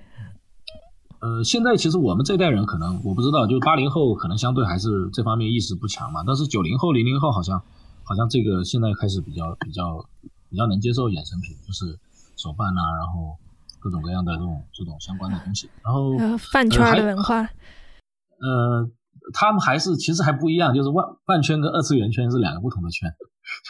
[1.20, 6.22] 呃，现在其实我们这代人可能我不知道，就是八零后可能相对还是这方面意识不强嘛。
[6.26, 7.61] 但是九零后、零零后好像
[8.02, 10.07] 好像这个现在开始比较比较
[10.48, 11.98] 比较能接受衍生品，就是
[12.37, 13.37] 手办啊，然后
[13.85, 15.68] 各种各样的这种这种相关的东西。
[15.85, 18.90] 然后饭圈的文化，呃，
[19.35, 23.12] 他们还是其实还不一样，就是万饭圈跟二次元圈是两个不同的圈。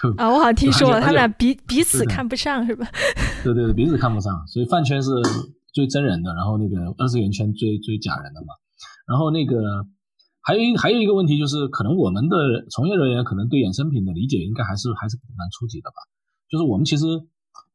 [0.00, 2.87] 就啊，我好像听说了，他们俩彼彼此看不上是吧？
[3.42, 5.11] 对 对对，彼此看不上，所以饭圈是。
[5.74, 8.55] 追真人的，然后那个二次元圈追追假人的嘛，
[9.09, 9.85] 然后那个
[10.40, 12.37] 还有一还有一个问题就是，可能我们的
[12.70, 15.96] 从业人员可能对衍生品的理解应该还是还是蛮初级的吧。
[16.48, 17.05] 就是我们其实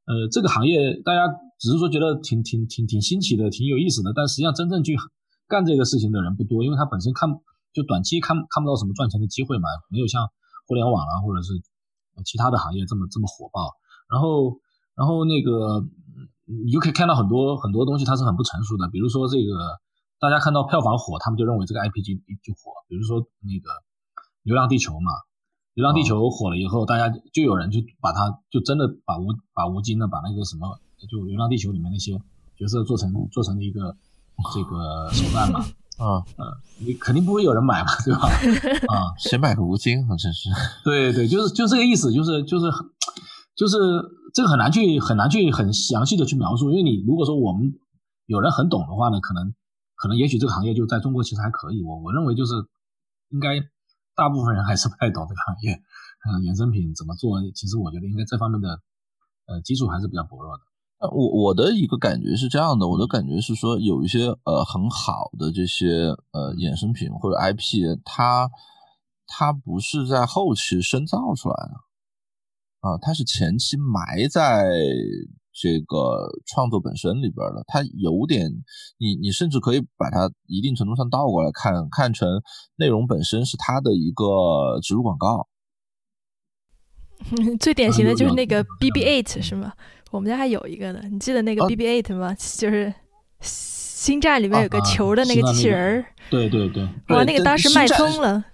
[0.10, 4.98] 呃这个行业大家只是说觉得挺挺挺挺新奇的，挺有意思的，但实际上真正去
[5.48, 7.30] 干这个事情的人不多，因为他本身看
[7.72, 10.28] 就短期看看不到什么赚钱的机会嘛，没有像
[10.68, 11.54] 互联网啊或者是
[12.26, 13.78] 其他的行业这么这么火爆。
[14.10, 14.60] 然后
[14.96, 15.86] 然后那个。
[16.66, 18.90] 你就可以看到很多很多东西，它是很不成熟的。
[18.90, 19.78] 比如说这个，
[20.20, 22.74] 大家看到票房火，他们就认为这个 IP 就就火。
[22.88, 23.70] 比如说那个
[24.42, 25.12] 《流浪地球》嘛，
[25.74, 30.80] 《流浪地球》火了以后，大家就有人就把它就真的把吴把吴京呢，把那个什么，
[31.10, 32.20] 就《流浪地球》里面那些
[32.58, 33.96] 角色做成做成了一个
[34.54, 35.60] 这个手办嘛。
[35.98, 36.46] 啊，嗯，
[36.80, 38.28] 你肯定不会有人买嘛，对吧？
[38.94, 40.16] 啊， 谁买个吴京啊？
[40.18, 40.50] 真是。
[40.84, 42.66] 对对，就是就这个意思，就是就是
[43.56, 43.78] 就是。
[44.32, 47.74] 这个很难去很难去很详细的去描述，因为你如果说我们
[48.28, 49.56] 有人很懂的话呢，可能
[49.96, 51.82] 可能也许这个行业就在中国其实还可以。
[51.82, 52.54] 我我认为就是
[53.32, 53.56] 应该
[54.20, 55.74] 大部分人还是不太懂这个行业，
[56.28, 58.68] 嗯， 衍生品怎么做，其实我觉得应该这方面的
[59.48, 60.64] 呃基础还是比较薄弱的。
[61.00, 68.50] 呃，我我的一个感觉是这样的，我的感觉是说有一些呃很好的这些呃衍生品或者 IP，它
[69.26, 71.76] 它不是在后期深造出来的。
[72.82, 74.68] 啊，它是前期埋在
[75.60, 78.50] 这个创作本身里边的，它有点，
[78.98, 82.30] 你你甚至可以把它一定程度上倒过来看，看成
[82.78, 85.48] 内容本身是它的一个植入广告。
[87.60, 89.74] 最典型的就是那个 BB-8 是吗？
[90.12, 92.34] 我们家还有一个呢，你记得那个 BB-8 吗？
[92.58, 92.94] 就是
[93.42, 96.06] 星战里面有个球的那个机器人儿。
[96.30, 96.84] 对对对。
[97.10, 98.46] 哇，那个当时卖疯了。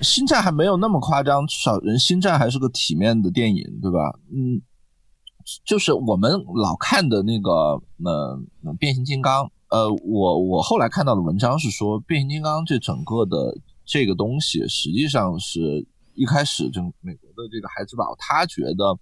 [0.00, 4.18] 星战还没有那么夸张，至少人星战还是个体面的电影，对吧？
[4.32, 4.62] 嗯，
[5.64, 7.50] 就是我们老看的那个
[8.04, 8.38] 呃
[8.78, 18.98] 变形金刚，呃，我我后来看到的文章是说，变形金刚这整个的这个东西，实际上是一开始就美国的这个孩之宝，他觉得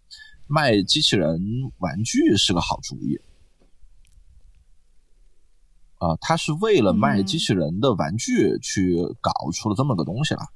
[0.46, 1.40] 卖机器人
[1.78, 3.18] 玩具是个好主意，
[5.98, 10.48] 啊，他是为了卖机器人的玩具去搞出了这么个东西来。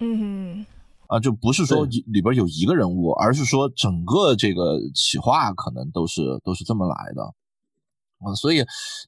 [0.00, 0.66] 嗯，
[1.08, 7.22] 啊，就不是说里边有一个人物，而是说整个这个企划可能都是都是这么来的，
[8.24, 8.64] 啊，所以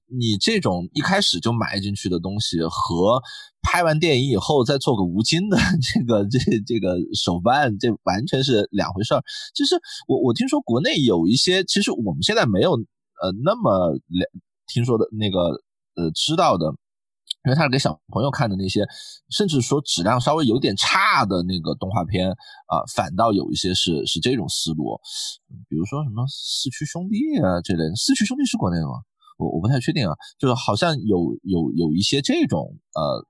[0.07, 3.23] 你这种一开始就埋进去的东西，和
[3.63, 9.23] 拍完电影以后再做个吴京的 这个这这个手办，这完全是两回事儿。
[9.55, 14.31] 其实我我听说国内有一些，其实我们现在没有呃那么了
[14.67, 15.63] 听说的那个
[15.95, 16.75] 呃知道的。
[17.47, 18.85] 因为他是给小朋友看的那些，
[19.31, 25.01] 甚至说质量稍微有点差的那个动画片啊，反倒有一些是是这种思路，
[25.69, 28.95] 比如说什么四驱兄弟啊这类，四驱兄弟是国内的吗？
[29.39, 33.25] 我我不太确定啊，就是好像有有有一些这种呃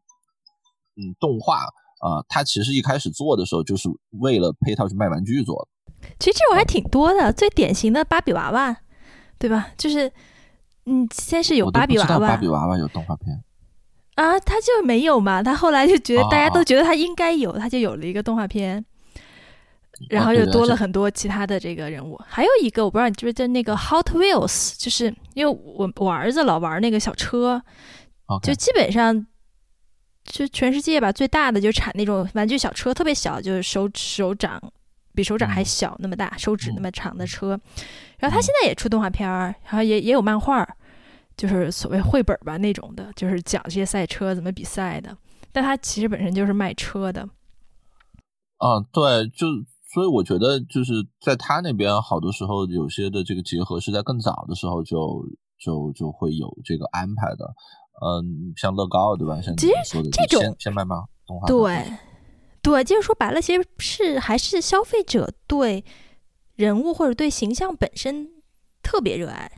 [0.97, 1.59] 嗯动画
[2.01, 6.09] 啊，它其实一开始做的时候就是为了配套去卖玩具做的。
[6.19, 8.77] 其实这种还挺多的，最典型的芭比娃娃，
[9.39, 9.69] 对吧？
[9.77, 10.11] 就是
[10.85, 13.43] 嗯，先是有芭比娃娃，芭比娃娃有动画片。
[14.17, 15.43] 啊，他就没有嘛？
[15.43, 18.83] 他后来就觉得大家都觉得他应该有，他就有了一个动画片，
[20.09, 22.19] 然后又多了很多其他的这个人物。
[22.27, 27.63] 还有一个我不知道你知不知道，那个 Hot Wheels，就是因为我我儿子老玩那个小车，
[28.43, 29.27] 就基本上
[30.25, 34.59] 就全世界吧，最大的就产那种玩具小车，特别小，就是手手掌
[35.15, 37.49] 比手掌还小那么大，手指那么长的车。
[38.19, 40.67] 然后他现在也出动画片儿，然后也也有漫画。
[41.37, 45.17] 就是所谓绘本吧那种的，就是讲这些赛车怎么比赛的，
[45.53, 47.29] 但它其实本身就是卖车的。
[48.59, 49.47] 啊，对，就
[49.93, 55.25] 所以我觉得就是在他那边，好多时候有些的这个结合是在更早的时候就
[55.59, 57.55] 就就会有这个安排的。
[58.01, 59.41] 嗯，像乐高对吧？
[59.41, 61.05] 像其实这种先卖吗？
[61.27, 61.85] 动画对
[62.63, 65.85] 对，就是说白了，其实是还是消费者对
[66.57, 68.29] 人物或者对形象本身
[68.83, 69.51] 特别热爱。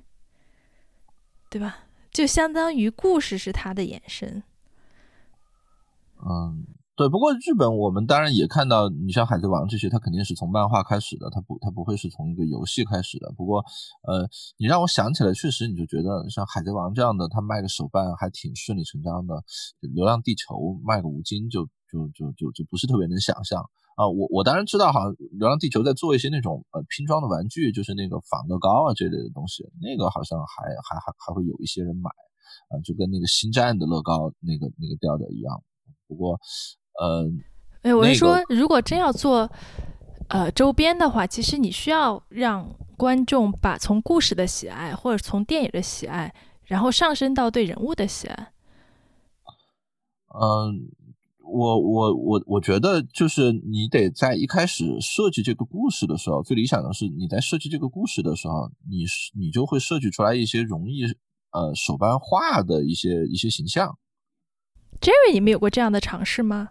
[1.50, 1.78] 对吧？
[2.10, 4.42] 就相当于故事是它的延伸。
[6.20, 13.32] 嗯，对，不过日本我们当然也看到，你像《海贼王》这些，它肯定是从漫画开始的，它不，它不会是从一个游戏开始的。
[13.36, 13.64] 不过，
[14.02, 19.34] 呃，你让我想起来，确实你就觉得像《海贼王》这样的，它卖个手办还挺顺理成章的，
[19.94, 23.62] 《流浪地球》卖个五金就就就就就不是特别能想象
[23.98, 24.06] 啊。
[24.06, 32.08] 我我当然知道，好像《流浪地球》在做一些那种呃拼装的玩具，就是那个仿乐高啊这类的东西，那个好像还还还还会有一些人买
[32.70, 35.62] 啊，就跟那个星战的乐高那个那个调调一样。
[36.06, 36.38] 不过。
[37.00, 37.30] 呃，
[37.82, 39.48] 哎，我是说，如果真要做
[40.30, 46.34] 呃周边的话，其实你需要让观众把从故事的喜爱，或者从电影的喜爱，
[46.64, 48.52] 然后上升到对人物的喜爱。
[50.34, 50.90] 嗯，
[51.50, 61.04] 我我我我觉得就是你得在一开始设计这个故事的时候，最理想的是你在设计这个故事的时候，你是你就会设计出来一些容易
[61.52, 63.98] 呃手办化的一些一些形象。
[65.00, 66.70] Jerry，你们有过这样的尝试吗？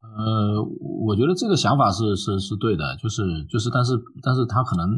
[0.00, 0.62] 呃，
[1.06, 3.92] 我觉得这个想法是是是对的，就是就是，但是
[4.22, 4.88] 但是他可能，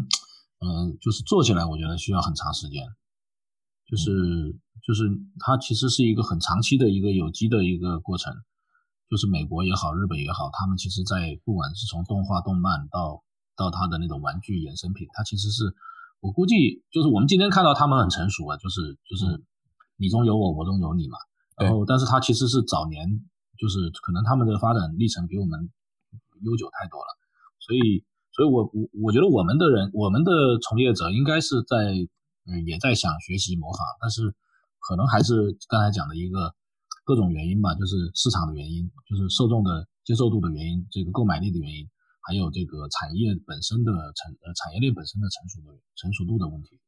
[0.60, 2.86] 嗯，就是做起来，我觉得需要很长时间，
[3.88, 5.04] 就是就是
[5.38, 8.32] 它其实是一个很长期的一个有机的一个过程，
[9.08, 13.22] 就是美国也好，日本也好，他们其实在不管是从动画、动漫到
[13.56, 15.74] 到它的那种玩具衍生品，它其实是
[16.20, 19.42] 我估计就是我们今天看到他们很成熟啊，就是就是
[19.96, 21.18] 你中有我，我中有你嘛，
[21.56, 23.24] 然后但是它其实是早年。
[23.60, 25.68] 就是可能他们的发展历程比我们
[26.40, 27.12] 悠久太多了，
[27.58, 28.02] 所以，
[28.32, 31.92] 所以我我我觉得我们的人，我们的从业者应该是在，
[32.48, 34.34] 嗯，也在想学习模仿，但是
[34.90, 36.50] 可能还是刚才讲的一个
[37.04, 41.86] 各种原因吧，就是市场的原因，就是受众的接受度的原因，这个购买力的原因，
[42.26, 46.80] 还有这个产业本身的成呃产业链本身的成熟的成熟度的问题，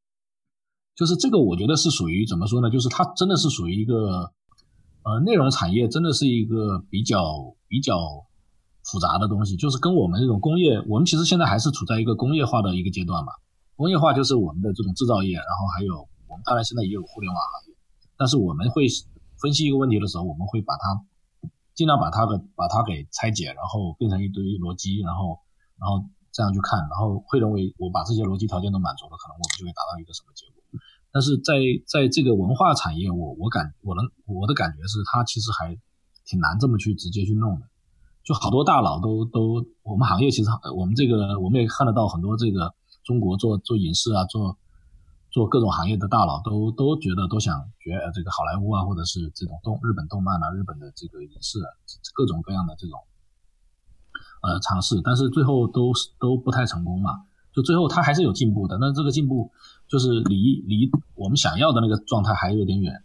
[0.99, 2.69] 就是这个我觉得是属于怎么说呢？
[2.69, 4.33] 就是它真的是属于一个。
[5.05, 7.19] 呃，内容产业真的是一个比较
[7.67, 7.93] 比较
[8.85, 13.33] 复杂的东西，就是跟我们这种工业，我们其实现在还是处在一个工业化的一个阶段嘛。
[13.75, 17.72] 工业化就是我们的这种制造业，然后还有我们当然现在也有互联网行业，
[18.17, 18.87] 但是我们会
[19.41, 21.03] 分析一个问题的时候，我们会把它
[21.73, 25.39] 尽量把它的把它给拆解，然后变成一堆逻辑，然后
[25.79, 30.61] 然后这样去看，然后会认为我把这些逻辑条件都满足了，可能我们就会达到一个什么结果。
[31.11, 35.77] 但是在在这个文化产业，我我感我能我的感觉是，它其实还
[36.25, 37.67] 挺难这么去直接去弄的。
[38.23, 44.57] 就好多大佬都都，我们行业其实我们这个我们也看得到很多这个中国做做影视啊，做
[45.33, 51.67] 做各种行业的大佬都都觉得都想学这个好莱坞啊，或者是这种动日本动漫啊，日本的这个影视啊，
[52.13, 52.99] 各种各样的这种
[54.43, 57.25] 呃尝试，但是最后都都不太成功嘛。
[57.51, 59.51] 就最后他还是有进步的，那这个进步。
[59.85, 63.03] 就是离离我们想要的那个状态还有点远，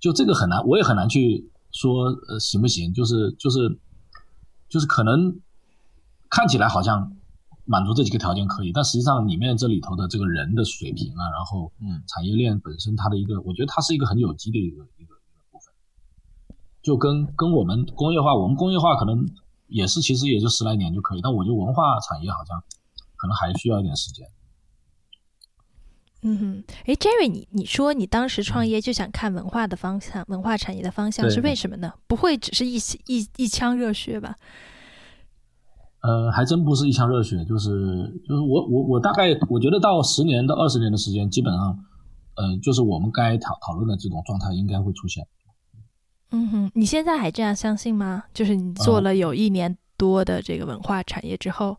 [0.00, 2.92] 就这个很难，我也很难去说呃行不行？
[2.92, 3.78] 就是就是
[4.68, 5.40] 就是可能
[6.28, 7.16] 看起来好像
[7.70, 15.72] 满足这几个条件可以，但实际上里面这里头的这个人的水平啊，然后嗯产业链本身它的一个，我觉得它是一个很有机的一个一个一个部分，
[16.82, 19.24] 就跟跟我们工业化，我们工业化可能
[19.68, 22.60] 也是其实也就十来年就可以，但我觉得文化产业好像
[23.14, 24.26] 可能还需要一点时间。
[26.22, 31.94] 嗯哼，哎，Jerry，你你说你当时创业就想看文化的方向，文化产业的方向是为什么呢？
[32.08, 34.34] 不会只是一一一腔热血吧？
[36.02, 41.78] 呃，还真不是一腔热血，就是就是我我我大概我觉得到十年到二十年的时间，基本上，
[42.36, 45.26] 呃，就是我们该讨讨论的这种状态应该会出现。
[46.32, 48.24] 嗯哼，你现在还这样相信吗？
[48.32, 51.76] 就是你做了有一年多的这个文化产业之后。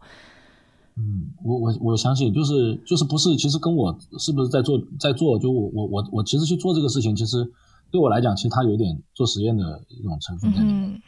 [0.98, 7.50] 嗯，我我我相信，就是就是不是，其实跟我是不是在做在做，就我我我我其实去做这个事情，其实
[7.90, 11.02] 对我来讲，其实它有点做实验的一种成分在里面，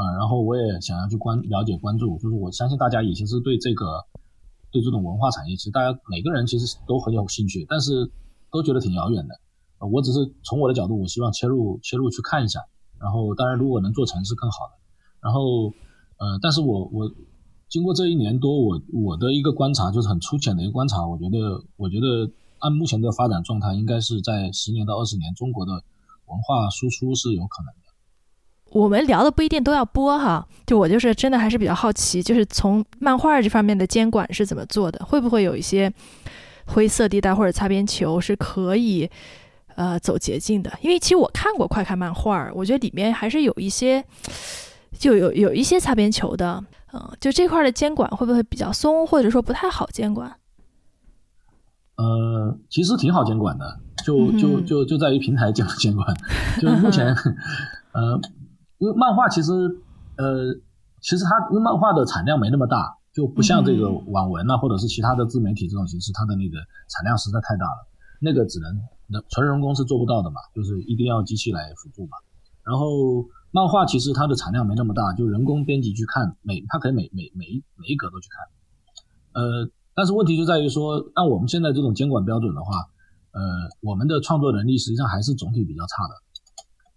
[0.00, 4.06] 啊，然后我也想要去关了解关注，就是我相信大家也其实对这个
[4.70, 8.10] 对这种文化产业，其实大家每个人其实都很有兴趣，但是
[8.50, 9.38] 都觉得挺遥远的。
[9.86, 12.60] 我只是从我的角度，我希望切入切入去看一下，
[12.98, 14.72] 然后当然如果能做成是更好的，
[15.20, 15.72] 然后
[16.16, 17.12] 呃，但是我我。
[17.70, 22.28] 经过这一年多，我我的一个观察就是很粗浅的一个观察，我觉得，我觉得
[22.58, 25.70] 按目前的发展状态，应该是在十年到二十年，中国的
[26.26, 27.89] 文化输出是有可能的。
[28.70, 35.92] 我们聊的不一定都要播哈，就我就是真的还是比较好奇，就是从漫画这方面的监管是怎么做的，会不会有一些
[36.66, 39.10] 灰色地带或者擦边球是可以
[39.74, 40.72] 呃走捷径的？
[40.80, 44.04] 因为其实我看过快看漫画，我觉得里面还是有一些
[44.98, 46.64] 就有有一些擦边球的。
[46.92, 50.34] 嗯，就这块的监管会不会比较松，或者说不太好监管？
[51.94, 56.12] 呃，其实挺好监管的，就就就就在于平台监监管。
[56.60, 57.14] 就是目前，
[57.94, 58.20] 呃，
[58.80, 59.52] 因为漫画其实
[60.16, 60.52] 呃，
[61.00, 66.56] 其实它因为漫画的产量没那么大，就不像这个网文啊，或者是其他的自媒体这种形式，它的那个
[66.88, 67.86] 产量实在太大了，
[68.20, 68.74] 那个只能
[69.06, 72.16] 那纯人工是做不到的嘛，就是一定要机器来辅助嘛。
[72.64, 82.70] 然后漫画其实它的产量没那么大，就人工编辑去看每，它可以每每每一每一格都去看，呃，但是问题就在于说，按我们现在这种监管标准的话，
[83.32, 83.40] 呃，
[83.80, 86.14] 我们的创作能力实际上还是总体比较差的，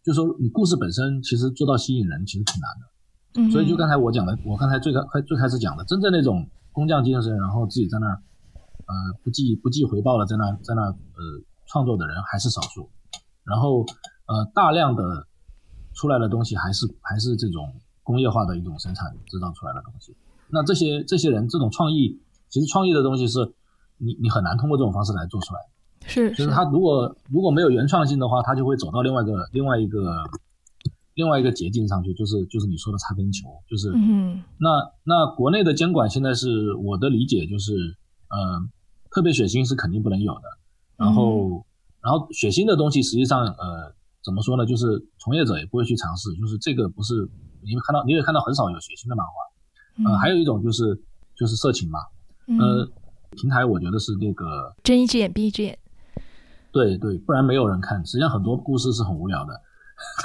[0.03, 2.93] 就说你故事本身其实做到吸引人其实挺难的。
[3.41, 8.21] 嗯，所以就刚才我讲的，我刚才最开开最开始讲的，真正那种工匠精神，然后自己在那儿，
[8.85, 8.93] 呃，
[9.23, 12.89] 不计不计回报的在那在那呃创作的人还是少数，
[13.43, 13.85] 然后
[14.27, 15.25] 呃大量的
[15.93, 17.73] 出来的东西还是还是这种
[18.03, 20.15] 工业化的一种生产制造出来的东西。
[20.49, 23.39] 那这些这些人这种创意，其实创意的东西是
[23.97, 25.59] 你你很难通过这种方式来做出来，
[26.05, 26.49] 是，就是。
[26.49, 30.23] 他如果如果没有原创性的话，他就会走到另外一个另外一个。
[31.15, 34.69] 另外一个捷径上去，就是就是你说的擦边球，就是嗯那
[35.03, 37.71] 那国内的监管现在是我的理解就是，
[38.29, 38.67] 嗯，
[39.11, 40.41] 特别血腥是肯定不能有的，
[40.97, 41.63] 然后
[42.01, 43.93] 然后血腥的东西实际上呃
[44.25, 47.29] 怎么说呢，就是从业者也不会去尝试，就是这个不是
[47.61, 50.99] 你会看到你也看到很少有血腥的漫画，呃还有一种就是
[51.35, 51.99] 就是色情嘛，
[52.57, 52.89] 呃
[53.37, 55.77] 平台我觉得是那个睁一只眼闭一只眼，
[56.73, 59.61] 对对，不然没有人看，实际上很多故事是很无聊的。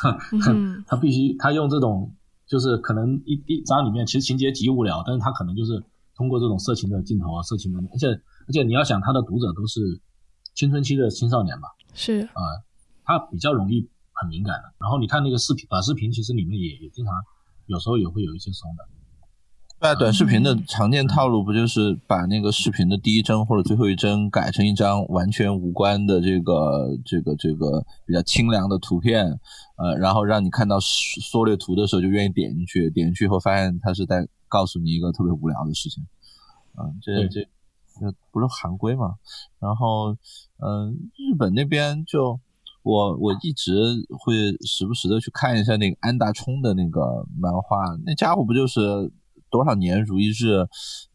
[0.00, 0.18] 他
[0.88, 2.12] 他必须他用这种
[2.46, 5.84] 就是可能一一章里面其实情节极无聊，但是他可能就是
[6.16, 10.00] 通过这种色情的镜头啊，色情的，而且而且你要想他的读者都是
[10.54, 12.40] 青春期的青少年吧，是啊，
[13.04, 14.72] 他比较容易很敏感的。
[14.80, 17.14] 然后你看那个视频短视频，其实里面也也经常
[17.66, 18.84] 有时候也会有一些松的。
[19.80, 29.38] 对，短视频的常见套路不就是把那个视频的第一帧或者最后一帧改成一张完全无关的这个这个这个比较清凉的图片，
[29.76, 36.04] 呃，然后让你看到缩略图的时候就愿意点进去，点进去以后发现它是在告诉你一个特别无聊的事情，
[36.76, 37.42] 嗯，这这
[38.00, 39.14] 这不是行规嘛？
[39.60, 40.10] 然后，
[40.58, 42.40] 嗯，日本那边就
[42.82, 43.72] 我我一直
[44.18, 49.12] 会时不时的去看一下那个安达充的那个漫画，那家伙不就是。
[49.50, 50.60] 多少年如一日，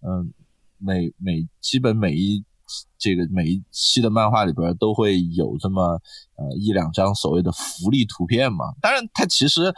[0.01, 0.33] 嗯，
[0.77, 2.43] 每每基本每一
[2.97, 5.99] 这个每一期的漫画里边都会有这么
[6.35, 8.73] 呃一两张所谓的福利图片嘛。
[8.81, 9.73] 当然，他其实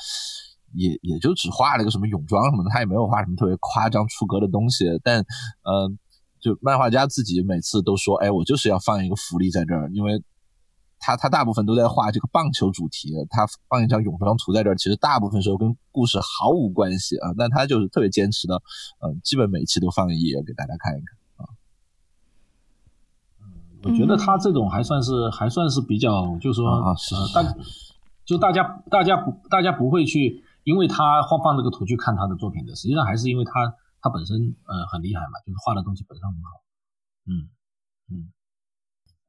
[0.74, 4.86] 也也就只画了个什么泳装什么的，他也没有画什么特别夸张出格的东西。
[5.04, 5.20] 但
[5.64, 5.98] 嗯，
[6.40, 10.24] 就漫画家自己每次都说，哎，我就是要放一个福利在这儿，因为。
[11.06, 17.30] 他他大部分都在画这个棒球主题，他放一张泳装图在这儿，其实大部分时候跟故事毫无关系啊。
[17.38, 18.56] 但他就是特别坚持的，
[19.02, 21.46] 嗯，基本每期都放一页给大家看一看啊。
[23.40, 23.46] 嗯，
[23.84, 26.96] 我觉得他这种还算是还算是比较，就是说，呃，
[27.36, 27.56] 大
[28.26, 36.64] 就大家大家不大家不会去，因为他放放这个图去看他的作品的，实际上还是因为他他本身呃很厉害嘛，就是画的东西本身很好。
[37.28, 37.48] 嗯
[38.10, 38.32] 嗯。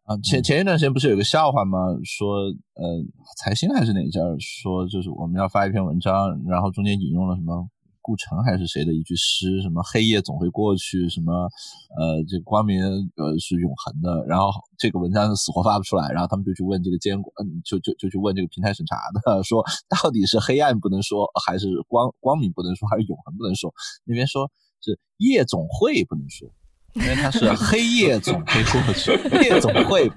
[0.07, 1.78] 啊，前前一段时间不是有个笑话吗？
[2.04, 2.44] 说，
[2.74, 3.02] 呃，
[3.38, 7.66] 财新还是哪家说，就是我们要发一篇文章，然后中间引用了什么
[8.00, 11.50] 顾城还是谁的一句诗，什么黑夜总会过去，什么，
[11.98, 12.80] 呃，这光明
[13.16, 14.46] 呃是永恒的，然后
[14.78, 23.74] 这个文章是死活发不出来，然后他们就去问这个监管，嗯，就就就去问这个平台审查的， 说到底是黑暗不能说，还是光光明不能说，还是永恒不能说？
[24.04, 24.48] 那边说
[24.80, 26.48] 是夜总会不能说。
[26.97, 29.12] 因为它是黑夜总会过去，
[29.44, 30.11] 夜总会，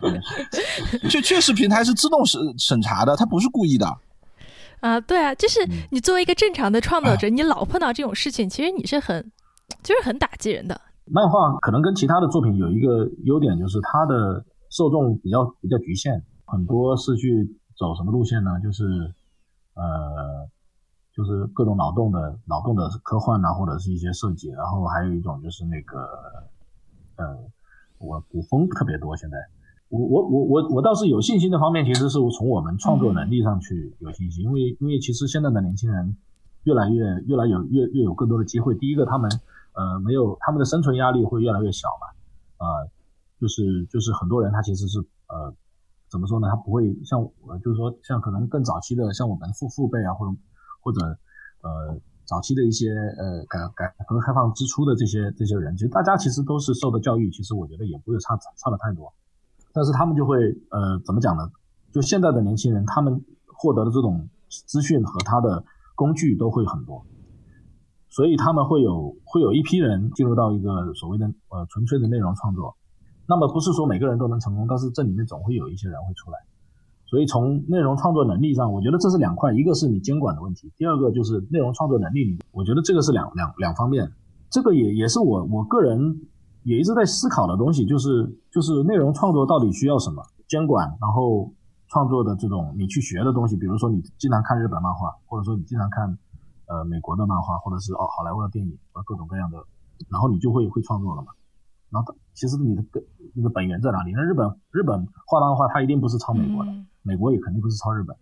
[1.09, 3.85] 就确实平台是自动审审查的，它不是故意的。
[4.79, 5.59] 啊，对啊，就是
[5.91, 9.29] 你作为一个正常的创作者，你老碰到这种事情，其实你是很，
[9.83, 10.79] 就是很打击人的。
[11.03, 18.51] 漫画可能跟其他的作品有一个优点，就是它的受众比较比较局限，很多是去走什么路线呢？
[18.63, 18.85] 就是
[19.73, 20.47] 呃，
[21.13, 26.07] 就是各种脑洞的脑洞的科幻啊，或者是一些设计，然后还有一种就是那个。
[27.19, 27.37] 呃，
[27.99, 29.15] 我古风特别多。
[29.17, 29.37] 现在，
[29.89, 36.15] 我我我我我倒是有信心的方面，其实是从我们创作能力上去有信心，因为因为其实现在的年轻人
[36.63, 38.73] 越来越越来有越越有更多的机会。
[38.73, 39.29] 第一个，他们
[39.73, 42.87] 呃没有他们的生存压力会越来越小嘛，啊，
[43.41, 45.53] 就是就是很多人他其实是呃
[46.09, 46.47] 怎么说呢？
[46.49, 47.21] 他不会像
[47.61, 50.37] 就是说像可能更早期的像我们父父辈啊，或者
[50.81, 51.17] 或者
[51.61, 51.99] 呃。
[52.29, 59.11] 早期的一些呃改改革开放之初的这些这些人，其实大家其实都是受的教育，其实我觉得也不会差差的太多，
[59.73, 60.37] 但是他们就会
[60.69, 61.49] 呃怎么讲呢？
[61.91, 65.65] 就现在的年轻人，他们获得的这种资讯和他的
[65.95, 67.03] 工具都会很多，
[68.09, 72.77] 所以他们会有会有一批人进入到一个所谓的呃纯粹的内容创作。
[73.27, 76.37] 那么不是说每个人都能成功，但是这里面总会有一些人会出来。
[77.09, 82.37] 所以从内容创作能力上，我觉得这是两块，一个是你监管的问题，第二个就是内容创作能力。
[82.51, 84.11] 我觉得这个是两两两方面，
[84.51, 86.21] 这个也也是我我个人
[86.61, 91.51] 也一直在思考的东西，就是就是内容创作到底需要什么监管，然后
[91.87, 96.15] 创作的这种你去学的东西，比如说你经常看日本漫画，或者说你经常看
[96.67, 99.57] 呃美国的漫画，或者是哦好莱坞的电影和各种各样的，
[100.11, 101.29] 然后你就会会创作了嘛。
[101.89, 103.03] 然后其实你的根
[103.33, 104.11] 你的本源在哪里？
[104.13, 106.71] 那日本日本画漫画，它一定不是抄美国的。
[107.01, 108.15] 美国也肯定不是抄日本，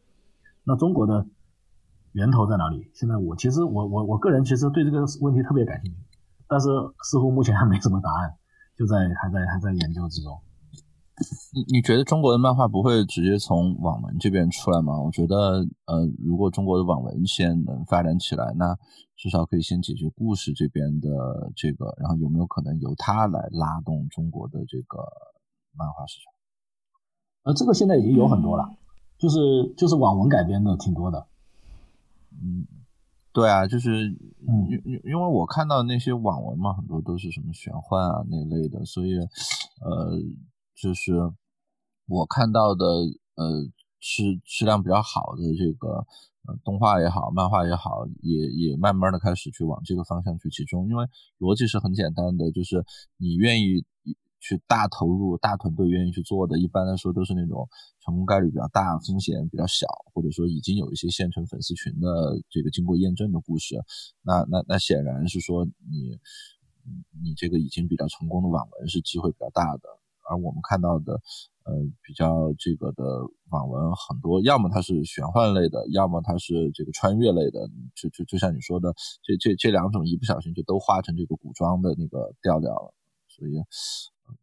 [0.63, 1.25] 那中国的
[2.13, 2.89] 源头在哪里？
[2.93, 5.97] 现在我其实我我我个人其实对这个问题特别感兴趣，
[6.47, 6.67] 但是
[7.03, 8.35] 似乎目前还没什么答案，
[8.77, 10.39] 就在还在还在研究之中。
[11.51, 15.01] 你你觉得中国的漫画不会直接从网文这边出来吗？
[15.01, 18.77] 我觉得呃，如果中国的网文先能发展起来，那
[19.15, 24.99] 至少可以先解决故事这边的这个，然后有没有可能由它来拉动中国的这个
[25.75, 26.36] 漫画市场？
[27.43, 28.75] 那这个现在已经有很多了，
[29.17, 31.25] 就是就是网文改编的挺多的，
[32.31, 32.67] 嗯，
[33.31, 40.19] 对啊，就是因因因为我看到那些网文嘛，很多都是什么玄幻啊那类的，所以呃，
[40.75, 41.13] 就是
[42.07, 42.83] 我看到的
[43.35, 43.63] 呃
[44.01, 46.05] 质质量比较好的这个
[46.65, 51.05] 动画也好，漫画也好，也也慢慢的开始去往这个方向去集中，因为
[51.39, 52.83] 逻辑是很简单的，就是
[53.17, 53.85] 你愿意。
[54.39, 57.67] 去大投入、大团队愿意去做的，一般来说都是那种
[57.99, 63.75] 成功概率比较大、风险比较小，或者说已经有一些现成粉丝群的这个经过验证的故事。
[64.21, 66.19] 那那那显然是说你
[67.21, 69.81] 你这个已经比较成功的网文是机会比较大的。
[70.29, 71.13] 而我们看到的
[71.63, 71.73] 呃
[72.03, 73.03] 比较这个的
[73.49, 77.69] 网文很多，要么它是玄幻类的，要么它是这个穿越类的。
[77.95, 82.93] 就就就像你说的，这这这两种一不小心就都画成这个古装的那个调调了，
[83.27, 83.53] 所以。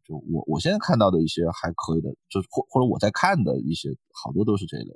[0.05, 4.95] 就我我现在看到的一些还可以的，就是或或者我在看的一些好多都是这一类。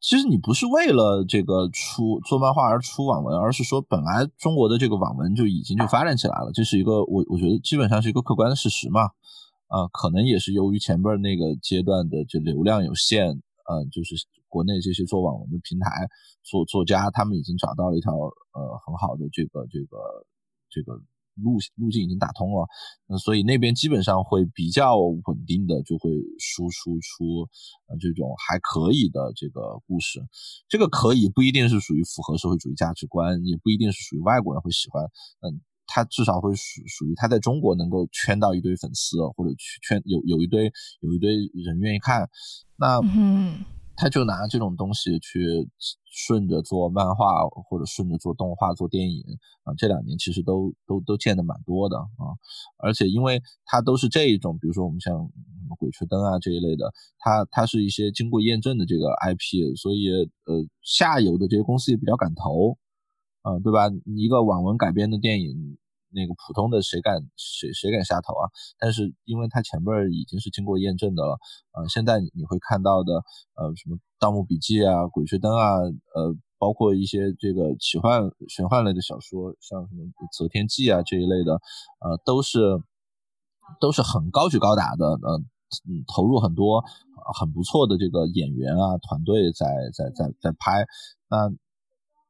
[0.00, 9.10] 其实你不是为了这个出做漫画而出网文，而是说本来中国的这个网文就已经就发展起来了，这是一个我我觉得基本上是一个客观的事实嘛。
[9.68, 13.28] 啊，可能也是由于前边那个阶段的这流量有限，
[13.68, 14.16] 呃，就是
[14.48, 16.08] 国内这些做网文的平台
[16.42, 20.26] 作作家他们已经找到了一条呃很好的这个这个
[20.68, 21.00] 这个。
[21.34, 22.66] 路路径已经打通了，
[23.06, 27.48] 那所以那边基本上会比较稳定的就会输出出
[27.88, 30.20] 呃这种还可以的这个故事，
[30.68, 35.04] 这个可以不一定是属于符合社会主义价值观，也不一定是属于外国人会喜欢，
[35.40, 42.28] 嗯，他至少会属属于他在中国能够圈到一堆粉丝，或者圈有有一堆有一堆人愿意看，
[42.76, 43.64] 那嗯。
[43.96, 45.68] 他就拿这种东西去
[46.10, 49.22] 顺着做漫画，或者顺着做动画、做电影
[49.64, 49.74] 啊。
[49.76, 52.34] 这两年其实都都都见的蛮多的啊。
[52.78, 55.20] 而且因为它都是这一种，比如说我们像什
[55.68, 60.08] 么《鬼吹灯》啊这一类的，它它是一些经过验证的这个 IP，所以
[60.44, 62.78] 呃下游的这些公司也比较敢投
[63.42, 63.88] 啊，对吧？
[64.16, 65.78] 一个网文改编的电影。
[66.14, 68.44] 那个普通的谁敢谁谁敢下头啊？
[68.78, 71.38] 但是因为它前面已经是经过验证的了，
[71.72, 73.14] 呃，现在你会看到的，
[73.56, 75.80] 呃，什么《盗墓笔记》啊、《鬼吹灯》啊，
[76.14, 80.04] 呃，包括一些这个奇幻玄幻类的小说，像什么
[80.36, 81.54] 《择天记》啊这一类的，
[82.04, 82.60] 呃，都是
[83.80, 85.40] 都是很高举高打的，呃，
[85.88, 86.84] 嗯，投入很多
[87.40, 90.84] 很不错的这个演员啊团队在在在在拍，
[91.30, 91.48] 那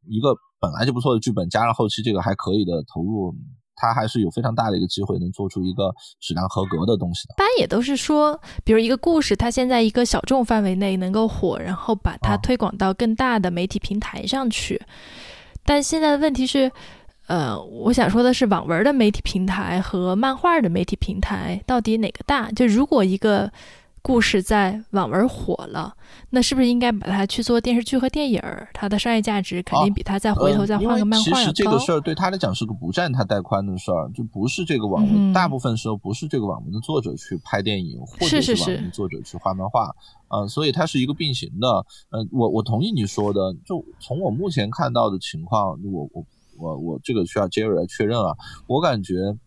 [0.07, 3.35] 一个本来就不错的剧本，加上后期这个还可以的投入。
[3.75, 7.35] 他还是有非常大的一个机会，能做出一个质量合格的东西的。
[7.37, 14.81] 大家也都是说，比如一个故事，它现在一个小众范围内能够火，然后把它推广到更大的媒体平台上去。
[15.65, 16.71] 但现在的问题是，
[17.27, 22.51] 呃，我想说的是，网文的媒体平台和漫画的媒体平台到底哪个大？
[22.53, 23.51] 就如果一个。
[24.03, 25.95] 故事在网文火了，
[26.31, 28.43] 那是不是应该把它去做电视剧和电影？
[28.75, 31.41] 它的商业价值肯定比它再回头再换个漫画要高。
[31.41, 39.95] 其实这个事儿对他来讲是个不占他带宽的事儿，就不是这个网文，大部分时候不是这个网文的作者去拍电影，或者是网文作者去画漫画，
[40.27, 41.87] 啊，所以它是一个并行的。
[42.11, 46.25] 嗯，我我同意你说的，就从我目前看到的情况，我我
[46.59, 48.35] 我我这个需要 Jerry 来确认啊，
[48.67, 49.39] 我感觉。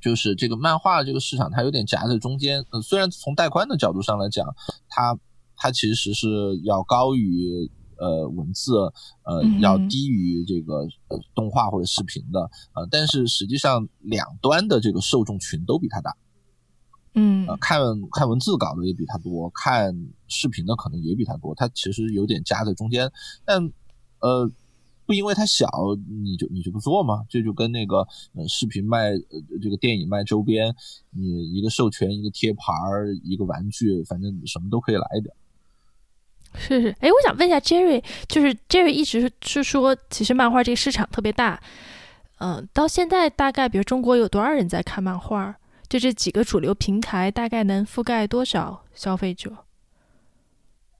[0.00, 2.64] 就是这个漫画这个市场，它有点夹在中间。
[2.70, 4.54] 呃，虽然从带宽的角度上来讲，
[4.88, 5.18] 它
[5.56, 6.26] 它其实是
[6.64, 8.74] 要高于呃文字，
[9.24, 12.40] 呃要低于这个呃动画或者视频的，
[12.74, 16.16] 呃，但是实际上两端的这个受众群都比它大。
[17.14, 17.80] 嗯，看
[18.12, 19.94] 看文字稿的也比它多，看
[20.28, 23.10] 视频的可能也比它多，它其实有点夹在中间。
[23.44, 23.72] 但
[24.20, 24.50] 呃。
[25.08, 25.66] 不因为它小，
[26.22, 27.24] 你就你就不做吗？
[27.30, 30.76] 这就跟那个呃视频卖呃这个电影卖周边，
[31.16, 35.34] 你一个授权一个贴牌儿一个玩具，反正什么都可以来一点。
[36.54, 41.58] 是是，哎，我想问一下 Jerry，就是 Jerry 一直是说，其实漫画这个市场特别大，
[42.40, 45.56] 嗯，到现在大概，比如中国有多少人在看漫画？
[45.88, 49.64] 就这几个主流平台，大概能覆盖多少消费者？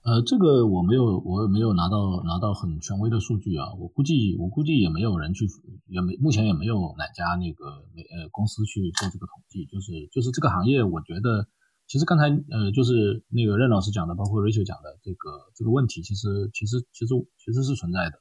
[0.03, 3.75] 呃，这个我没有，我没有拿到拿到很权威的数据啊。
[3.79, 5.47] 我估计，我估计也没有人去，
[5.87, 9.67] 也没目前也没有哪家那个呃公司去做这个统计。
[9.67, 11.47] 就是就是这个行业，我觉得。
[11.91, 18.21] 其实刚才呃，就是那个任老师讲的，包括 Rachel 讲的这个这个问题，其实其实其实其实是存在的。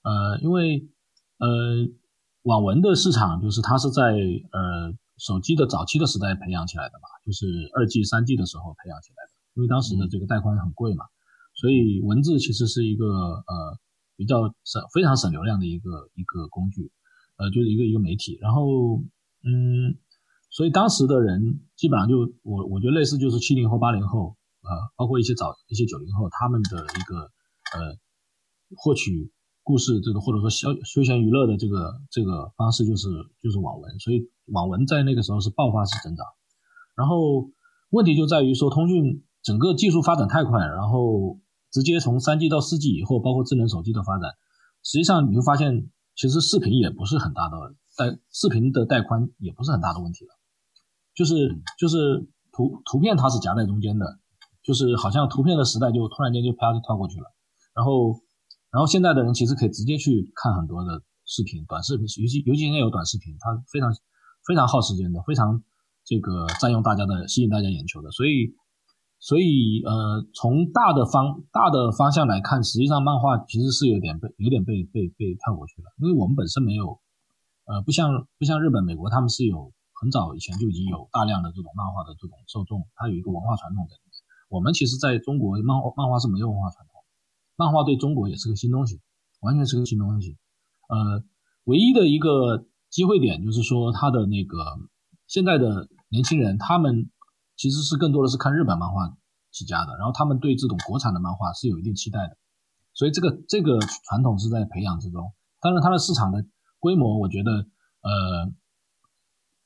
[0.00, 0.88] 呃，因为
[1.36, 1.84] 呃，
[2.40, 9.29] 网文的市场就是它是在呃手机的早期的时代培养起来的嘛，就是二 G、三 G 的时候培养起来的。
[9.60, 11.04] 因为当时的这个带宽很贵嘛，
[11.54, 13.78] 所以文字其实是一个呃
[14.16, 16.90] 比较省、非常省流量的一个一个工具，
[17.36, 18.38] 呃，就是一个一个媒体。
[18.40, 19.02] 然后
[19.44, 20.00] 嗯。
[20.52, 27.20] 所以当时的人基本上就我我觉得类似就是七零后八零后呃，包括一些早一些九零后他们的一个
[27.70, 27.94] 呃
[28.74, 29.30] 获取
[29.62, 33.06] 故事这个或者说消休闲娱乐的这个这个方式就是
[33.40, 36.26] 就是网文，所以网文在那个时候是爆发式增长。
[36.96, 37.48] 然后
[37.90, 41.38] 问题就在于说通讯整个技术发展太快，然后
[41.70, 44.30] 直接从三 G 到四 G 以后，包括智能手机的发展，
[44.82, 47.56] 实际上你会发现其实视频也不是很大的
[47.96, 50.30] 带视频的带宽也不是很大的问题了。
[51.14, 54.18] 就是就是图图片它是夹在中间的，
[54.62, 57.26] 就是好像图片的时代就突然间就啪就跳过去了，
[57.74, 58.20] 然后
[58.70, 63.92] 然后现在的人其实可以直接去看很多的视频，短视频，尤其尤其现在有短视频，它非常
[64.46, 65.62] 非常耗时间的，非常
[66.04, 68.54] 这个占用大家的吸引大家眼球的，所以
[69.20, 76.98] 所以呃从大的方大的方向来看，实际上漫画其实是有点被有点被被被跳过去了，因为我们本身没有
[77.66, 79.72] 呃不像不像日本美国他们是有。
[80.00, 84.16] 很早以前就已经有大量的这种漫画的这种受众，它有一个文化传统在里面。
[84.48, 87.04] 我们其实在中国漫画漫画是没有文化传统，
[87.54, 89.02] 漫画对中国也是个新东西，
[89.40, 90.38] 完全是个新东西。
[90.88, 91.22] 呃，
[91.64, 94.56] 唯一的一个机会点就是说，他的那个
[95.26, 97.10] 现在的年轻人，他们
[97.60, 99.14] 其实是更多的是看日本漫画
[99.52, 102.38] 起家的，然后他们对这种国产的漫画是有一定期待的，
[102.94, 105.34] 所以这个这个传统是在培养之中。
[105.60, 106.42] 当然，它的市场的
[106.78, 107.52] 规模，我觉得
[108.00, 108.54] 呃。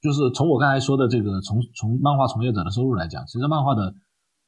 [0.05, 3.95] 就是从我刚才说的这个，从从漫画从业者的收入来讲，其实漫画的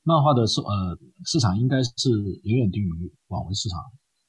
[0.02, 2.10] 漫画的市呃市场应该是
[2.42, 2.92] 远远低于
[3.28, 3.80] 网文市场，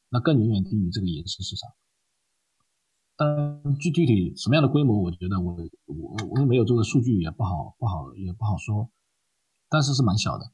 [0.07, 1.69] 那更远远低于这个影视市场。
[3.17, 5.51] 但具具体什么样的规模，我觉得我
[5.87, 8.89] 我我也没有这个数据，也不好不好也不好说，
[9.69, 10.51] 但是是蛮小的。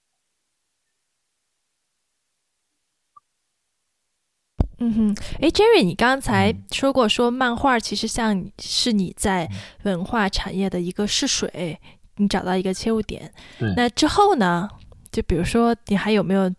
[4.79, 9.49] 嗯哼，哎，Jerry，你刚才说过，说漫画其实像是你在
[9.83, 11.79] 文化产业的一个试水，
[12.17, 13.33] 你找到一个切入点。
[13.57, 13.73] 对。
[13.75, 14.69] 那之后呢？
[15.11, 16.51] 就比如说，你还有没有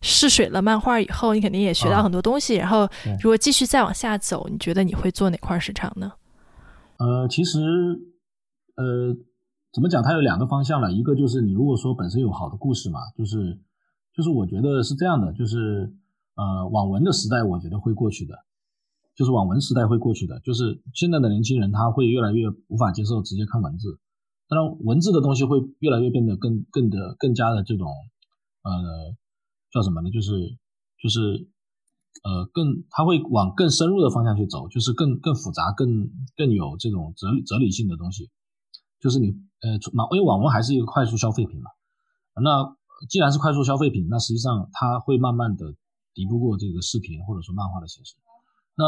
[0.00, 2.56] 试水了漫画以后，你肯定也学到很多东西。
[2.56, 2.80] 然后，
[3.22, 6.12] 如果继续再往下走，你觉得你会做哪块市场呢？
[6.98, 7.60] 呃，其实，
[8.74, 9.16] 呃，
[9.72, 10.02] 怎么讲？
[10.02, 10.92] 它有两个方向了。
[10.92, 13.58] 一个就是你如果说本身有好的故事嘛，就是
[14.14, 15.94] 就是我觉得是这样的，就是。
[16.34, 18.34] 呃，网文的时代我觉得会过去的，
[19.14, 24.00] 就是网文时代会过去的，就是现在的年轻人他会越来越无法接受直接看文字，
[24.48, 27.86] 当然文字的东西会越来越变得更更的更加的这种
[28.62, 29.14] 呃
[29.70, 30.10] 叫什么呢？
[30.10, 30.56] 就是
[30.98, 31.20] 就是
[32.24, 38.30] 呃更他会往更深入的方向去走，就是更更复杂、更更有这种哲哲理性的东西，
[39.00, 41.70] 就是你呃网因为网文还是一个快速消费品嘛，
[42.42, 42.76] 那
[43.08, 45.74] 既然是快速消费品，那实际上它会慢慢的。
[46.14, 48.16] 敌不过这个视频或者说漫画的形式，
[48.76, 48.84] 那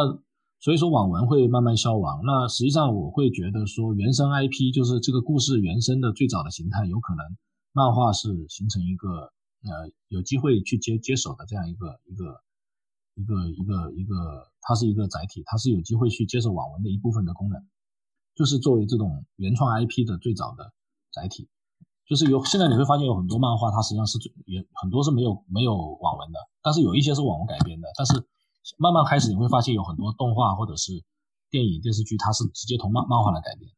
[0.61, 2.20] 所以说网文会慢慢消亡。
[2.22, 7.25] 那实际上我会觉得说原生 IP 就是这个故事原生的最早的形态，有可能
[7.72, 9.09] 漫画是形成一个
[9.62, 12.43] 呃有机会去接接手的这样一个一个
[13.14, 17.59] 一个一个一个，它是一个载体，它是有机会去接受网文的一部分的功能，
[18.35, 20.72] 就是作为这种原创 IP 的最早的
[21.12, 21.49] 载体。
[22.07, 27.89] 就是有现在你会发现有很多漫画，它实际上是也很多是没有没有网文的，但是有一些是网文改编的。
[27.97, 28.12] 但是
[28.76, 31.03] 慢慢开始你会发现有很多动画或者是
[31.49, 33.70] 电影电视剧，它是直接从漫漫画来改编。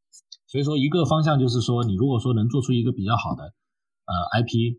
[0.48, 4.78] 所以说一个方向就是说，你如果说能做出一个比较好的呃 IP，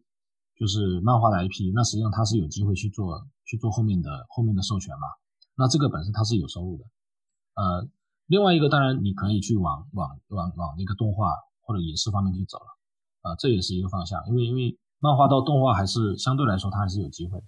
[0.57, 5.07] 就是漫画的 IP，那实际上它是有机会去做去做后面的后面的授权嘛。
[5.55, 6.84] 那这个本身它是有收入的。
[7.55, 7.88] 呃，
[8.28, 12.65] 另外一个当然你可以去往往往往那个动画或者影视方面去走了。
[13.23, 17.45] 啊，这也是一个方向，因为因为漫画到动画还是相对来说它还是有机会的。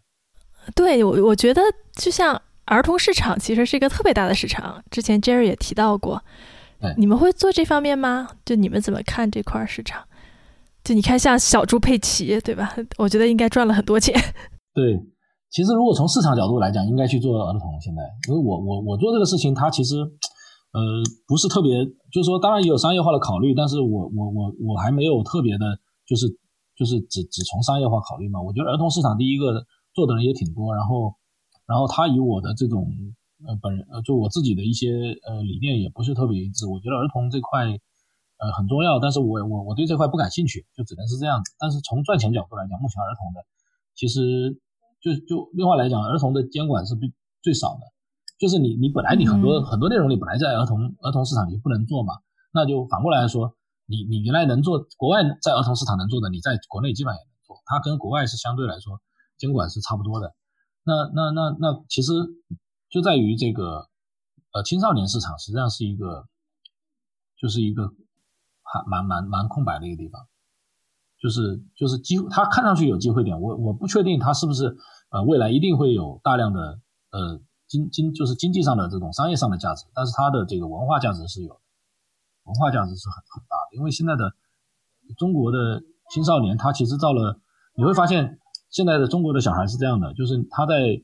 [0.76, 1.62] 对我，我觉得
[1.94, 6.22] 就像儿童市场其实是一个特别大的市场，之前 Jerry 也提到过。
[6.98, 8.30] 你们会做这方面吗？
[8.46, 10.04] 就你们怎么看这块市场？
[10.84, 12.74] 就你看像小猪佩奇，对吧？
[12.98, 14.14] 我觉得应该赚了很多钱。
[14.74, 14.98] 对，
[15.50, 17.62] 其实如果从市场角度来讲，应该去做儿童。
[17.82, 19.96] 现在，因为我我我做这个事情，它其实
[20.72, 20.82] 呃
[21.28, 26.28] 不是特别，就是说当然也有商业化的考虑，但是我我我我还没有特别的，就是
[26.76, 28.42] 就是只只从商业化考虑嘛。
[28.42, 31.16] 我觉得儿童市场第一个做的人也挺多，然后
[31.66, 32.88] 然后他以我的这种
[33.48, 34.92] 呃本人呃就我自己的一些
[35.26, 36.68] 呃理念也不是特别一致。
[36.68, 41.54] 我觉得儿童这块呃很重要，但是我我我对这块不感兴趣，就只能是这样子。
[41.58, 43.46] 但是从赚钱角度来讲，目前儿童的
[43.96, 44.60] 其实。
[45.02, 47.88] 就就另外来讲，儿童的监管是最最少的，
[48.40, 52.14] 就是你你本来你很多很多内容你本来在儿童儿童市场你不能做嘛，
[52.54, 53.54] 那就反过来说，
[53.86, 59.02] 你你原来能做国外在儿童市场能做的，你在国内基本上也能做，它跟国外是相对来说
[59.38, 60.34] 监管是差不多的。
[60.84, 62.14] 那那那那其实
[62.90, 63.90] 就在于这个
[64.54, 66.26] 呃青少年市场实际上是一个
[67.38, 67.92] 就是一个
[68.64, 70.26] 还蛮蛮蛮空白的一个地方。
[71.22, 74.78] 就是就是机，它看上去有机会点，我我不确定它是不是
[75.12, 76.80] 呃未来一定会有大量的
[77.12, 81.62] 呃经经就是经济上的这种商业上的价值，但是它的这个文化价值是有，
[82.44, 84.34] 文化价值是很很大的，因为现在的
[85.16, 87.40] 中国的青少年，他其实到了
[87.76, 88.40] 你会发现
[88.70, 91.02] 现在的中国的小孩是这样的，就是他在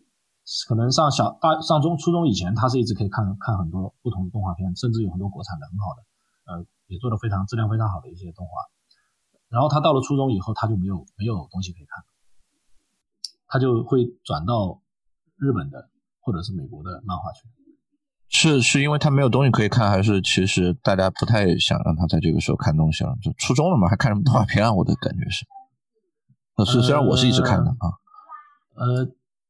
[0.68, 6.04] 可能上小大上中初中以前，他是一直可以看看很多不同的动画片，甚至有很多国产的很好的，
[6.52, 8.52] 呃也做的非常质量非常好的一些动画。
[9.50, 12.04] 然后他到了初中以后，他就没有没有东西可以看，
[13.48, 14.82] 他就会转到
[15.38, 15.90] 日本的
[16.26, 17.44] 或者是美国的漫画圈。
[18.28, 23.16] 是是因为他没有东西可以看，还是其实大家不太想让他在这个时候看东西了？
[23.22, 24.74] 就初中了嘛，还看什么动画片啊？
[24.74, 25.46] 我的感觉是，
[26.66, 27.86] 是虽然我是一直看的啊。
[28.76, 29.06] 呃，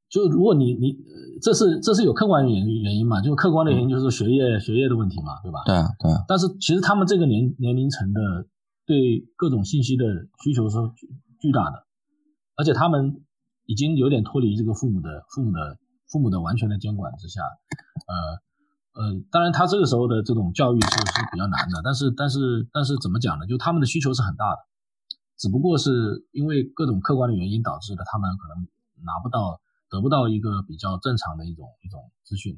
[0.10, 0.98] 就如果你你
[1.42, 3.22] 这是这是有客观原原因嘛？
[3.22, 5.64] 就客观的原因就是学业学业的问题嘛，对吧？
[5.66, 6.26] 对啊对啊。
[6.28, 8.48] 但是其实他们这个年年龄层的。
[8.88, 10.06] 对各种信息的
[10.44, 11.10] 需求是巨
[11.40, 11.88] 巨大的，
[12.56, 13.24] 而且他们
[13.66, 15.80] 已经有点脱离这个父母的父母的
[16.16, 17.42] 父母的完全的监管之下，
[18.08, 23.46] 呃呃，当然他这个时候的这种教育是是比较难的，但是但是但是怎么讲呢？
[23.46, 24.60] 就他们的需求是很大的，
[25.36, 28.64] 只不过是因为各种客观的原因导致的，他们可能
[29.04, 29.60] 拿不到
[29.90, 32.58] 得不到一个比较正常的一种一种资讯，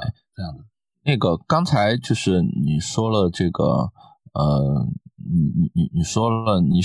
[0.00, 0.64] 哎，这样的。
[1.04, 3.92] 那个刚才就是你说了这个。
[4.34, 6.80] 呃，你你你你说了你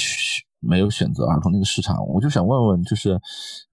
[0.59, 3.19] 没有选择儿童那个市场，我就想问问，就是，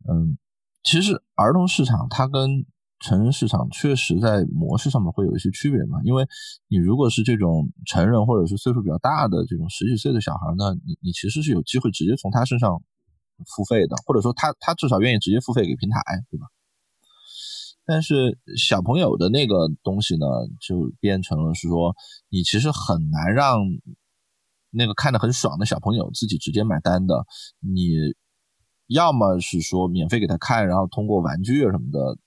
[0.08, 0.38] 嗯，
[0.86, 2.64] 其实儿童市场它跟
[3.00, 5.98] 成人市场确实在模式上面会有一些区别嘛？
[6.04, 6.24] 因为
[6.68, 12.80] 你如果是这种成人或者是岁数比较大的这种十几岁的小孩呢，你你其实是有机会直接从他身上
[13.44, 16.46] 付费的，或者说他他至少愿意直接付费给平台，对吧？
[17.84, 20.24] 但是小朋友的那个东西呢，
[20.60, 21.96] 就变成了是说，
[22.28, 23.58] 你其实很难让
[24.70, 27.26] 那个看的很爽的小朋友自己直接买单的。
[27.60, 27.90] 你
[28.86, 32.18] 要么是说免费给他看，然后通过玩具啊什么的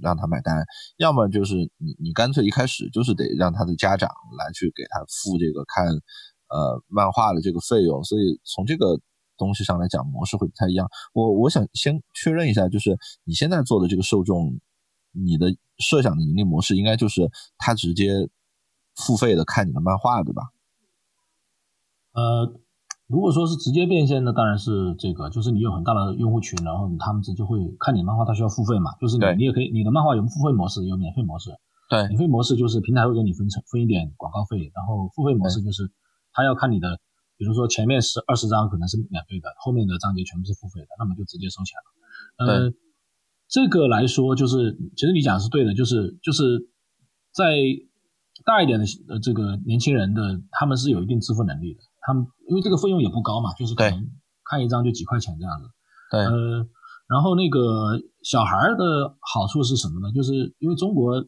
[0.00, 0.62] 让他买单；
[0.96, 8.02] 要么就是你你干脆一开始就是得让他的家长来去给他付这个看呃漫画的这个费用。
[8.04, 9.00] 所以从这个
[9.36, 10.88] 东西上来讲，模式会不太一样。
[11.12, 14.60] 我我想先确认一下，就是你现在做的这个受众。
[15.14, 18.30] 你的设想的盈利模式应该就是他直接
[18.96, 20.44] 付费的看你的漫画，对吧？
[22.14, 22.58] 呃，
[23.12, 28.90] 如果说是直接变现的，当然是这个，就是你有很大的用户群，然后他们直接会看你漫画，他需要付费嘛？
[28.98, 31.50] 就是你你也可以，你的漫画有付费模式，有免费模式。
[31.90, 35.92] 对，免费模式就是平台会给你分成分一点广告费，然后付费模式就是
[36.32, 36.98] 他要看你的，
[37.36, 42.46] 比如说前面十二十章可能是免费的，后面的章节全部是付费的，那么就直接收钱了。
[42.48, 42.72] 呃。
[43.48, 46.70] 这个来说，就是其实你讲的是对的，就是就是
[47.34, 47.44] 在
[48.46, 54.10] 大一点的呃这个年轻人的，他们是有一定支付能力的，他们因为这个费用也不高嘛，就是可能
[54.44, 55.68] 看一张就几块钱这样子。
[56.10, 56.20] 对。
[56.20, 56.66] 呃，
[57.08, 60.12] 然后那个小孩的好处是什么呢？
[60.12, 61.20] 就是因为中国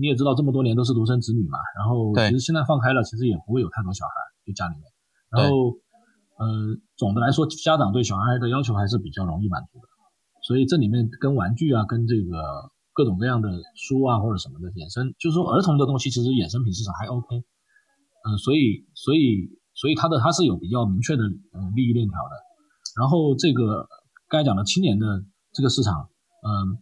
[0.00, 4.14] 你也知道这么多年都是独生子女嘛，然后其实现在放开了，其实也不会有太多小孩
[4.46, 4.84] 就家里面。
[5.30, 5.76] 然后
[6.38, 6.46] 呃，
[6.96, 9.88] 总的来说，家长对小孩的要求还是比较容易满足的。
[10.46, 22.36] 所以这里面跟玩具啊，跟这个各种各样的书啊或者什么的衍生，就是说儿童的东西其实衍生品市场还 OK，嗯，所以所以所以它的它是有比较明确的呃利益链条的。
[22.96, 23.88] 然后这个
[24.28, 26.08] 刚才讲的青年的这个市场，
[26.42, 26.78] 嗯，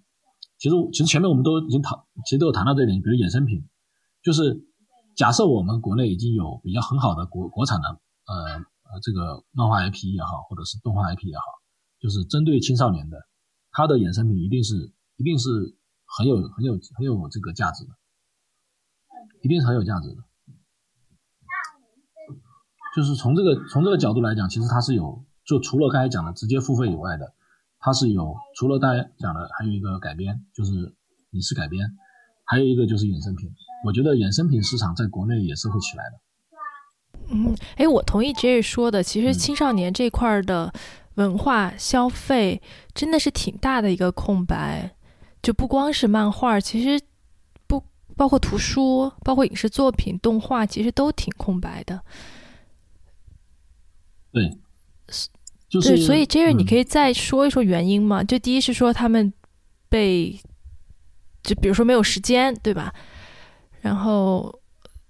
[0.59, 3.64] 其实其实前面我们都已经谈，其实都有谈到这点，比如衍生品，
[4.22, 4.64] 就是
[5.16, 8.34] 假设我们国内已经有比较很好的国国产的呃
[8.93, 11.45] 呃这个漫画 IP 也好，或者是动画 IP 也好，
[11.99, 13.16] 就是针对青少年的。
[13.74, 15.49] 它的衍生品一定是一定是
[16.05, 17.90] 很有很有很有这个价值的，
[19.43, 20.16] 一定是很有价值的。
[22.95, 27.32] 就是从这个从这个角度来讲，其实它是有就除了刚才讲的直接付费以外的，
[27.78, 30.95] 它是有除了大家讲的，还有一个改编，就是
[31.30, 31.97] 影视改编，
[32.45, 33.51] 还有一个就是衍生品。
[33.84, 37.24] 我觉得衍生品市场在国内也是会起来的。
[37.28, 40.72] 嗯，哎，我同意 Jerry 说的，其实青少年这块的
[41.14, 42.61] 文化消费
[42.95, 44.95] 真的是挺大的一个空白，
[45.43, 47.03] 就不光是漫画，其实
[47.66, 47.82] 不
[48.16, 52.03] 包括图书、包括影视作品、动画，其实都挺空白的。
[54.33, 54.51] 对，
[55.80, 58.24] 对，所以 Jerry，你可以再说一说原因吗？
[58.24, 59.33] 就第一是说他们
[59.89, 60.41] 被，
[61.43, 62.93] 就比如说没有时间，对吧？
[63.80, 64.61] 然后，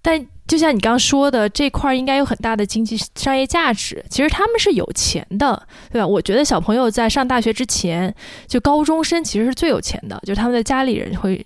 [0.01, 4.03] 但就像你刚刚说的，这块儿应该有很大的经济商业价值。
[4.09, 6.07] 其实他们是有钱的，对吧？
[6.07, 8.13] 我觉得小朋友在上大学之前，
[8.47, 11.45] 就高中生其实是最有钱的，就是他们的家里人会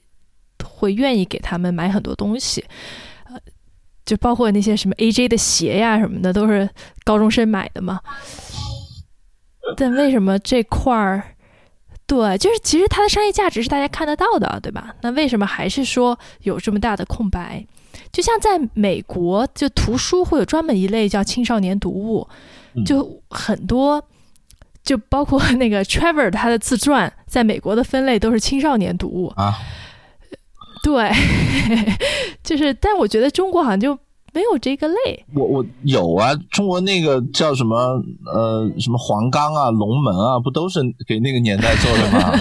[0.63, 2.75] 会愿意给他们买很多东西，呃，
[4.07, 6.67] 就包括那些什么 AJ 的鞋呀什么的，都是
[7.03, 7.99] 高中生买的嘛。
[9.75, 11.35] 但为什么这块儿？
[12.07, 14.95] 对，就是其实它的商业价值是大家看得到的，对吧？
[15.01, 17.67] 那为什么还是说有这么大的空白？
[18.13, 22.25] 就像在美国，就图书会有专门一类叫青少年读物，
[22.85, 24.01] 就很多，
[24.85, 29.53] 就包括那个 Trevor 他的自传，在美国的分类都是青少年读物啊。
[30.83, 31.11] 对，
[32.43, 33.97] 就是，但我觉得中国好像就。
[34.33, 37.75] 没有这个类，我我有啊，中国那个叫什么
[38.31, 42.31] 呃什么黄冈啊、龙门啊，不都是给那个年代做的吗？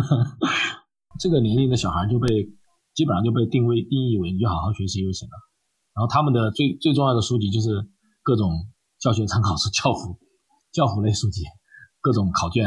[1.20, 2.28] 这个年龄的小孩就被
[2.94, 5.32] 基本上就被定位定义为你就好好学习就行了。
[5.94, 7.68] 然后他们的最最重要的书籍就是
[8.22, 8.48] 各种
[8.98, 10.16] 教学参考书、教辅
[10.72, 11.42] 教辅类书籍，
[12.00, 12.64] 各种考卷。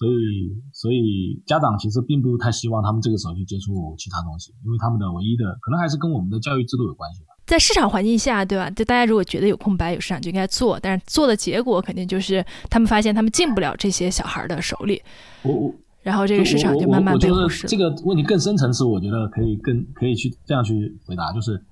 [0.00, 7.36] 所以，所以家长其实并不太希望他们这个时候去接触其他东西，因为他们的唯一的可能还是跟我们的教育制度有关系吧。
[7.44, 8.70] 在市场环境下，对吧？
[8.70, 10.80] 就大家如果觉得有空白、有市场，就应该做。
[10.80, 15.02] 但是做的结果肯定就是他们发现他们进不了这些小孩的手里。
[15.42, 17.66] 我我，然后这个市场就慢慢被忽视。
[17.66, 21.62] 这个问题更深层次，我觉得可以更可以去这样去回答，就是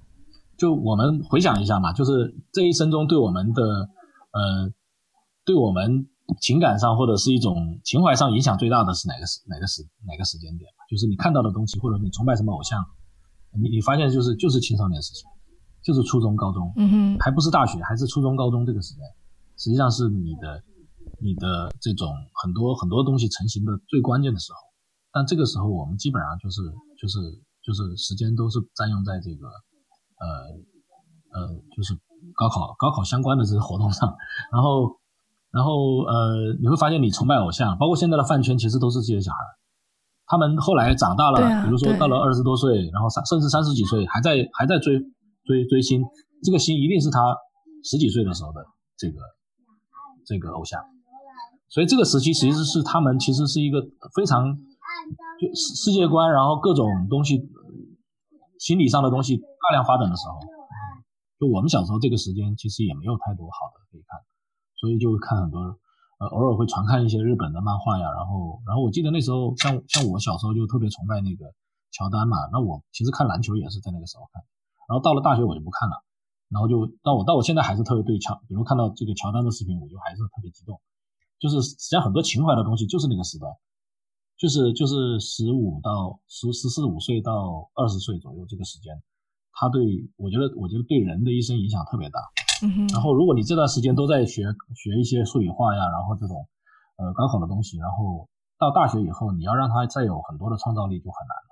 [0.58, 3.62] 就我们回想一下嘛，就是这一生中对我们的
[4.32, 4.70] 呃，
[5.46, 6.06] 对我们。
[6.40, 12.84] 情感上或者是一种情怀上影响最大的是哪个时哪个时哪个时间点就是你看到的东西，或者你崇拜什么偶像，
[13.56, 15.24] 你你发现就是就是青少年时期，
[15.82, 19.02] 就是初中高中，嗯哼，还不是大学，还是初中高中这个时间，
[19.56, 20.62] 实际上是你的
[21.20, 22.12] 你的这种
[22.42, 24.58] 很多很多东西成型的最关键的时候。
[25.10, 26.60] 但这个时候我们基本上就是
[27.00, 27.18] 就是
[27.64, 29.48] 就是时间都是占用在这个
[30.20, 30.26] 呃
[31.32, 31.94] 呃就是
[32.34, 34.14] 高考高考相关的这些活动上，
[34.52, 34.98] 然后。
[35.50, 39.38] 然后呃，你会发现你崇拜偶像，包括现在的饭圈，其实都是这些小孩。
[40.26, 45.00] 他们后来长大了，比如说到了二十多岁，然后三甚至三十几岁，还在还在追
[45.44, 46.02] 追追星，
[46.42, 47.34] 这个星一定是他
[47.82, 48.64] 十几岁的时候的
[48.98, 49.16] 这个
[50.26, 50.80] 这个偶像。
[51.68, 53.80] 所以这个时期其实是他们其实是一个
[54.14, 54.54] 非常
[55.40, 57.40] 就世世界观，然后各种东西
[58.58, 60.38] 心理上的东西大量发展的时候。
[61.40, 64.18] 就我们小时候这个时间，其实也没有太多好的可以看。
[64.80, 65.60] 所以就会看很多，
[66.18, 71.52] 呃，偶尔会传看一些日本的漫画呀，然后，然后我记得那时候，像像我小时候就特别崇拜那个
[71.90, 74.42] 乔丹嘛，那我其实看篮球也是在那个时候看，
[74.88, 76.02] 然后到了大学我就不看了，
[76.48, 80.80] 然后就到我到我现在还是特别对乔，比如看到这个乔丹的视频，我就还是特别激动，
[81.38, 83.52] 就是实际上很多情怀的东西就是那个时段，
[84.36, 89.02] 就是就是十五到十十四五岁到二十岁左右这个时间，
[89.52, 89.82] 他对
[90.16, 92.20] 我觉得我觉得对人的一生影响特别大。
[92.92, 94.42] 然后，如果你这段时间都在学
[94.74, 96.48] 学一些数理化呀，然后这种
[96.96, 98.28] 呃高考的东西，然后
[98.58, 101.50] 到大学以后，你要让他再有很多的创造力就很难了。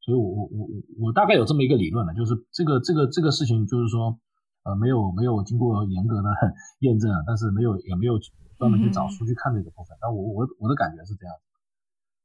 [0.00, 4.18] 所以，我我我我我大概有这么一个理论呢，就是这个这个这个事情，就是说
[4.64, 6.28] 呃没有没有经过严格的
[6.80, 8.18] 验证，但是没有也没有
[8.58, 9.96] 专门去找书去看这个部分。
[10.00, 11.34] 但我我我的感觉是这样。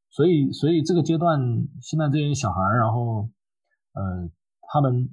[0.09, 3.29] 所以所以这个阶段，现在这些小孩儿，然后
[3.93, 4.29] 呃
[4.71, 5.09] 他们。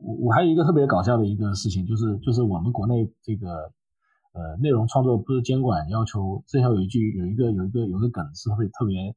[0.00, 3.72] 我我还有一个特别搞笑的一个事情，就是就是我们国内这个
[4.32, 9.14] 呃内容创作不是监管要求，之前有一句有一个有一个有个梗是特别特别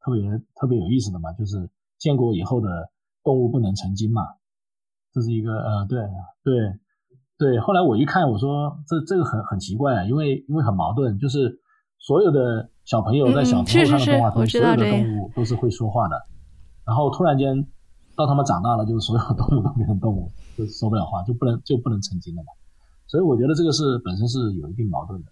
[0.00, 2.68] 特别特别有意思的嘛，就是建国以后的
[3.22, 4.22] 动物不能成精嘛，
[5.12, 6.00] 这是一个呃对
[6.42, 6.72] 对
[7.36, 11.58] 对，后来我一看我说这这个很很奇怪啊，因为因为很矛盾，就是
[11.98, 16.16] 所有的小朋友在小时候看的动画片，所有的动物都是会说话的，
[16.86, 17.66] 然后突然间。
[18.16, 22.48] 到他们长大了，就是所有动物都变成动物，就说不了话，就不能就不能成精了嘛。
[23.06, 25.28] 所以我觉得这个是本身是有一定矛盾的。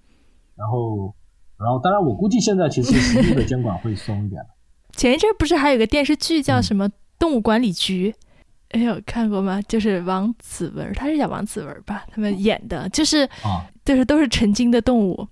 [0.54, 1.14] 然后，
[1.58, 4.48] 然后当然我估计现在其实实际的监管会松一点了。
[4.92, 8.10] 前一阵不是还有个电视剧叫什么《动物管理局》？
[8.68, 9.60] 哎有看过吗？
[9.62, 12.04] 就是王子文，他是叫王子文吧？
[12.10, 13.28] 他们演的就是，
[13.84, 15.26] 就是都是成精的动物。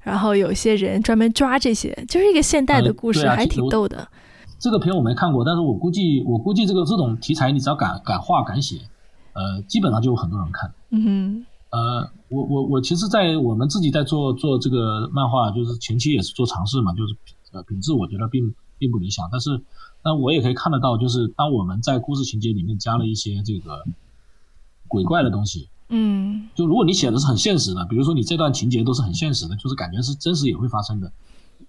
[0.00, 4.06] 然后有些人专门抓这些，就是一个现代的故事，还挺逗的。
[4.64, 8.78] 这个片我没看过，但是我估计，我估计这个这种题材，你只要敢敢画敢写，
[9.34, 10.72] 呃，基本上就有很多人看。
[10.88, 11.46] 嗯哼。
[11.68, 17.14] 呃，我我我其实，在我们自己在做做这个漫画，就是前期也是做尝试嘛，就是
[17.52, 19.60] 呃品质我觉得并并不理想，但是
[20.02, 23.84] 那我也可以看得到，就是当我们在故事情节里面加了一些这个
[24.88, 31.12] 鬼怪的东西，嗯，就如果你写的是很现实的，比如说你这段情节都是很现实的，就是感觉是真实也会发生的，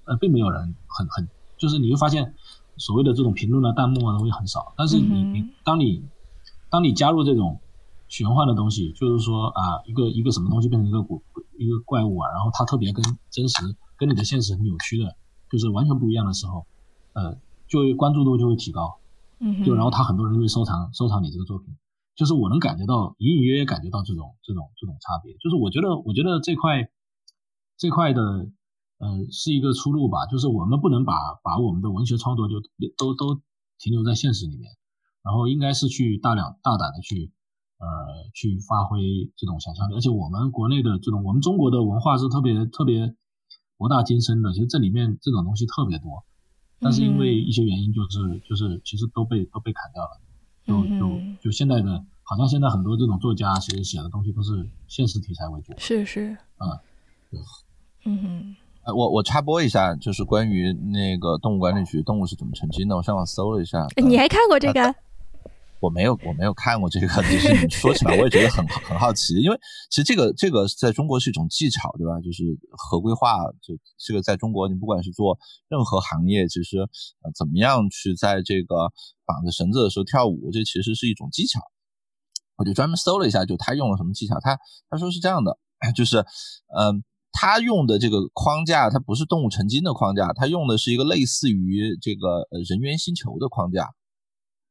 [0.05, 1.27] 呃，并没有人很很，
[1.57, 2.35] 就是你会发现
[2.78, 6.03] 所谓的这种评论啊、弹幕啊都会很少，但是你你当你
[6.69, 7.59] 当你加入这种。
[8.07, 11.23] 玄幻的东西，就是说啊，一个一个什么东西变成一个古
[11.57, 15.17] 一个怪物啊，然后它特别跟真实跟你的现实很扭曲的，
[15.49, 16.67] 就是完全不一样的时候，
[17.13, 17.36] 呃，
[17.67, 18.99] 就关注度就会提高，
[19.39, 21.76] 嗯，就然后他很多人会收藏收藏你这个作品，
[22.15, 26.88] 就是我能感觉到隐隐约约感觉到这种这种这种差别，就是我觉得我觉得这块
[27.76, 28.47] 这块的
[28.97, 32.61] 呃是一个出路吧，就是我们不能把把我们的文学创作就
[32.97, 33.41] 都都
[33.77, 34.71] 停留在现实里面，
[35.23, 37.31] 然后应该是去大量大胆的去。
[37.77, 37.87] 呃，
[38.33, 43.13] 去发挥这种想象力，而且我们国内的这种，我们中国的文化是特别特别
[43.77, 46.23] 博大精深的，其实这里面这种东西特别多，
[46.79, 50.21] 但是因为一些原因，就是就是其实都被都被砍掉了，
[50.65, 56.79] 就就就现在的，好像现在很多这种作家其实写的东西都是现实题材为主，是是，嗯，
[58.05, 64.93] 嗯哼，哎，我我插播一下，就是关于那个动物管理局动物是怎么成精的，我上网搜了一下，你还看过这个？
[65.81, 69.59] 我没有，我没有看过这个，就是你说起来，我也觉得很很好奇，因为
[69.91, 72.19] 其实这个这个在中国是一种技巧，对吧？
[72.21, 78.89] 就是合规化，就这个在中国，你不管是做任何行业，其实呃怎么样去在这个
[79.25, 81.59] 绑着绳子的时候跳舞，这其实是一种技巧。
[82.55, 84.57] 我就专门搜了一下，就他用了什么技巧，他
[84.89, 85.57] 他说是这样的，
[85.93, 86.25] 就是
[86.75, 87.03] 嗯，
[87.38, 93.91] 他用的这个框架，它不是动物成精的框架，他用的是一个类似于这个呃人猿星球的框架。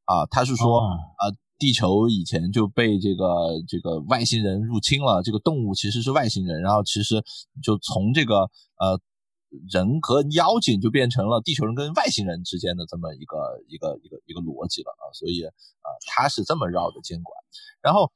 [0.05, 1.23] 啊，他是说，啊，
[1.59, 3.25] 地球以前就被这个
[3.67, 7.23] 这个外星人入侵了，这个动物其实是外星人，然后其实
[7.61, 8.99] 就从这个呃
[9.71, 13.37] 人和妖精就变成了地球人跟外星人之间的这么一个
[13.67, 17.35] 一个一个一个逻辑了啊，所以啊，他是这么绕的监管。
[17.81, 18.11] 然后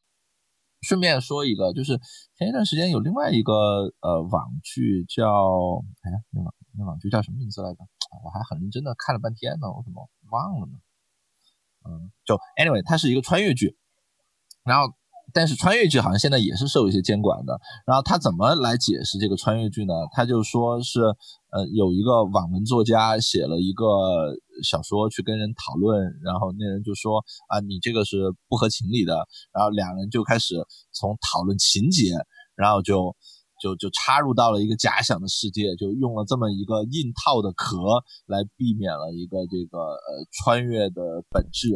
[0.81, 1.99] 顺便说一个，就是
[2.35, 3.53] 前一段时间有另外一个
[4.01, 5.25] 呃网剧叫，
[6.01, 7.79] 哎呀，那网那网剧叫什么名字来着？
[8.23, 10.73] 我还很认真的看了半天呢，我怎么忘了呢？
[11.85, 13.77] 嗯，就 anyway，它是一个穿越剧，
[14.63, 14.93] 然后
[15.33, 17.59] 但是穿越剧好像现在也是受一些监管的。
[17.85, 19.93] 然后他怎么来解释这个穿越剧呢？
[20.13, 21.01] 他就说是，
[21.51, 23.85] 呃，有一个网文作家写了一个
[24.63, 29.27] 小说去跟人讨论，然后那人就说啊，你这个是不合情理的。
[29.53, 30.55] 然后两人就开始
[30.91, 32.13] 从讨论情节，
[32.55, 33.15] 然后就。
[33.61, 37.75] 就就插入到了一个假想的世界，就用了这么一个硬套的壳
[38.25, 41.75] 来避免了一个这个呃穿越的本质，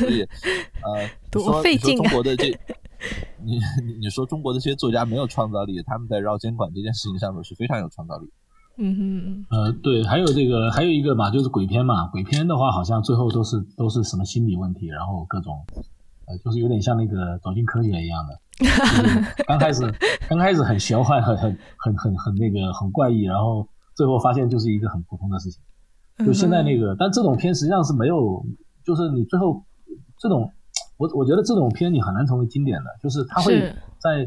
[0.00, 2.02] 所以呃， 多费劲啊！
[2.02, 2.50] 中国的这，
[3.44, 8.30] 你 你你说中国的这些作家没有创造力，他们在绕监管这件事情上面是非常有创造力。
[8.76, 15.64] 嗯哼，呃，对，还有这个还有一个嘛，就是鬼片嘛，鬼片的话好像最后都是都是什么心理问题，然后各种。
[16.26, 18.40] 呃，就是有点像那个走进科学一样的，
[19.46, 19.82] 刚开始
[20.26, 25.62] 刚开始很玄幻，很很很很很那个很怪异，然后最后发现就是一个很普通的事情。
[26.24, 28.42] 就现在那个，但这种片实际上是没有，
[28.86, 29.62] 就是你最后
[30.16, 30.50] 这种，
[30.96, 34.20] 我我觉得这种片你很难成为经典的，就是它会在，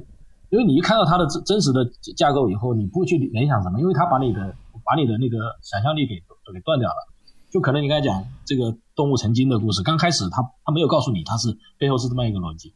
[0.50, 1.86] 因为你一看到它的真真实的
[2.16, 4.56] 架构以后，你不会去联想什么，因为它把你的
[4.86, 6.16] 把你的那个想象力给
[6.54, 6.96] 给断掉了。
[7.50, 12.74] 就可能你刚才讲这个动物成精的故事，刚开始他他没有告诉你他是背后是这么一个逻辑，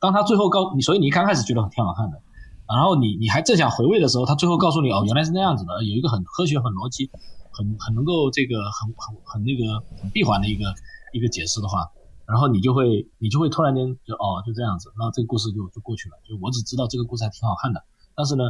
[0.00, 2.20] 当他最后告你，所以你刚开始觉得很挺好看的，
[2.66, 7.08] 然后你你还正想回味的时候，他最后告诉你哦原来是那样子的，有一个很科学、很逻辑、
[7.52, 10.74] 很很能够这个很很很那个很闭环的一个
[11.12, 11.86] 一个解释的话，
[12.28, 17.82] 然后你就会你就会突然间就哦就这样子，那这个故事就就过去了，就我只知道这个故事还挺好看的，
[18.14, 18.44] 但是呢，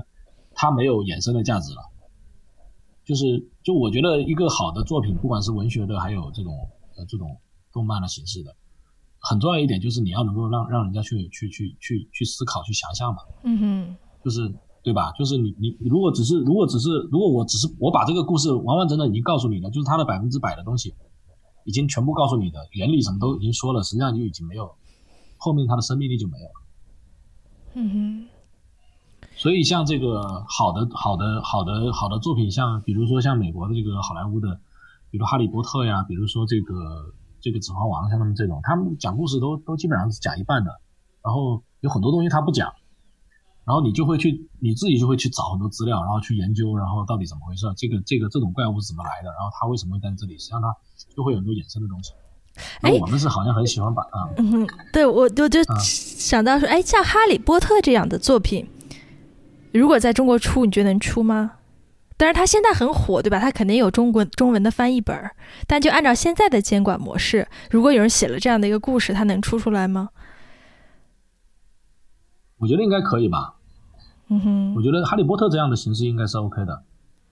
[0.53, 1.81] 它没有衍生的价值了。
[3.05, 6.53] 就是，就我觉得一个好的作品，不管是文学的，还有这种
[6.97, 7.39] 呃这种
[7.73, 8.55] 动漫的形式的，
[9.19, 13.21] 很重要一点就是你要能够让让人家去去去去去思考、去想象嘛。
[13.45, 13.97] 嗯哼。
[14.23, 14.53] 就是
[14.83, 15.13] 对吧？
[15.13, 20.93] 就是你你如果只是如果只是如果我只是我把这个故事完完整整已经告诉你了，就是它的百分之百的东西
[21.65, 24.75] 已经全部告诉你的原理什么都已经说了，实际上就已经没有
[25.37, 26.53] 后面它的生命力就没有了。
[27.75, 28.29] 嗯哼。
[29.37, 34.61] 所以，像这个好的、好的、好的、好的作品，像比如说像美国的这个好莱坞的，
[35.11, 40.81] 比如《哈利波特》呀，比如说这个这个《指环王》，像他们这种，他们讲故事都都基本上是讲一半的，
[41.23, 42.73] 然后有很多东西他不讲，
[43.69, 50.75] 然后你就会去你自己就会去找很多资料，然后去研究，然后到底怎么回事，这个这个这种怪物是怎么来的，然后它为什么会在这里，实际上它
[51.15, 52.15] 就会有很多衍生的东西。
[52.81, 58.67] 哎，我们是好像很喜欢把啊，嗯，对我我就想到说，哎，像《哈利波特》这样的作品，
[59.71, 61.53] 如果在中国出，你觉得能出吗？
[62.17, 63.39] 但是它现在很火，对吧？
[63.39, 65.37] 它肯定有中国中文的翻译本儿，
[65.67, 70.09] 但就按照现在的监管模式，如果有人写了这样的一个故事，它能出出来吗？
[72.57, 73.55] 我觉得应该可以吧。
[74.31, 76.83] 嗯哼，我觉得《哈利波特》这样的形式应该是 OK 的。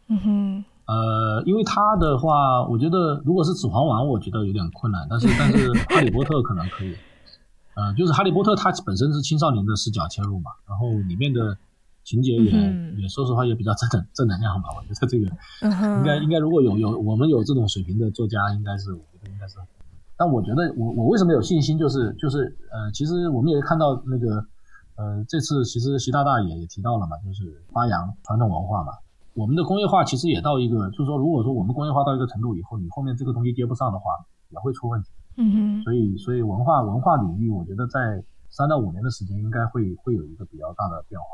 [0.08, 6.94] 嗯哼，呃，因为他的话，我觉得如果是《指环王》，我觉得有点困难，但是但是《哈利波特》可能可以。
[7.76, 11.58] 呃，就是《哈利波特》它本身是青少年的视角切入嘛，然后里面的
[12.02, 12.50] 情节也
[12.96, 14.70] 也说实话也比较正正正能量吧。
[14.74, 15.26] 我觉得这个
[15.98, 19.56] 应该应该如果有有我们有这种水平的作家，应该是我觉得应该是。
[20.16, 24.46] 但我觉得我我为什么有信心，就是就是呃，其实我们也看到那个。
[24.96, 28.92] 呃，这次其实习大大也也提到了嘛，就是发扬传统文化嘛。
[29.34, 34.04] 我们的工业化其实也到一个，就是说，如果说我们工业化到一个程度以后，你后面这个东西接不上的话，
[34.48, 35.10] 也会出问题。
[35.36, 35.82] 嗯哼。
[35.82, 41.26] 所以，所以文化文化领域，我觉得在三到五年的时间，应该会会有一个比较大的变化。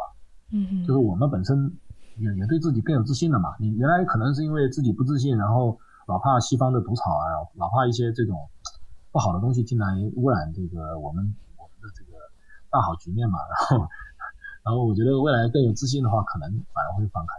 [0.51, 0.85] 嗯哼。
[0.85, 1.73] 就是我们本身
[2.19, 3.55] 也也对自己更有自信了嘛。
[3.61, 5.79] 你原来可能是因为自己不自信，然后
[6.09, 8.37] 老怕西方的毒草啊，老怕一些这种
[9.13, 9.87] 不好的东西进来
[10.17, 11.33] 污染这个我们。
[12.73, 13.39] 大好局面嘛，
[13.69, 13.89] 然后，
[14.65, 17.33] 然后我觉得未来更有自信的话，可能反而会放开。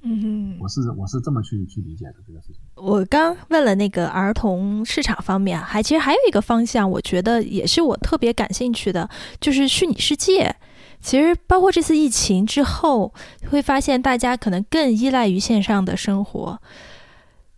[0.00, 2.62] 嗯哼，我是我是这么去去理解的这个事情。
[2.76, 9.10] 我刚问了那个儿童市场方面，还其实还有一个方向，我觉得也是我特别感兴趣的，
[9.40, 10.54] 就是虚拟世界。
[11.00, 13.12] 其实包括这次疫情之后，
[13.50, 16.60] 会发现大家可能更依赖于线上的生活，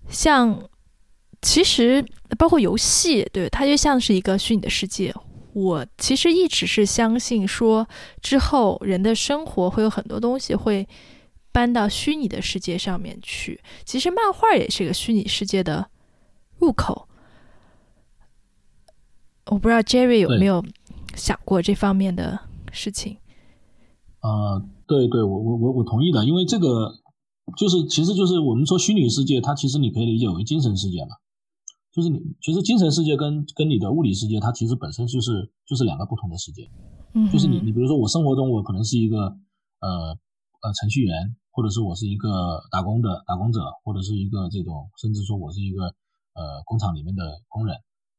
[0.08, 0.62] 像
[1.42, 2.04] 其实
[2.38, 5.14] 包括游戏，对它就像是一个虚拟的世界。
[5.52, 7.88] 我其实一直是相信说，
[8.22, 10.88] 之后人的生活会有很多东西会
[11.50, 13.60] 搬到虚拟的世界上面去。
[13.84, 15.90] 其实漫画也是一个虚拟世界的
[16.58, 17.08] 入口。
[19.46, 20.64] 我不知道 Jerry 有没有
[21.16, 22.38] 想过这方面的
[22.70, 23.16] 事情。
[24.20, 26.92] 呃，对对，我我我我同意的，因为这个
[27.56, 31.16] 就是其实就是我们说虚拟世界，它其实你可以理解为精神世界嘛。
[31.92, 36.70] 就是你，其实精神世界跟跟你的物理世界，它其实本身就是就是两个不同的世界。
[37.14, 39.18] 嗯，就是你你比如说我生活中我可能是一个
[39.80, 40.14] 呃
[40.62, 45.86] 呃程序员，或者是我是一个打工的打工者，或者是一个这种，甚至说我是一个
[46.34, 47.74] 呃工厂里面的工人，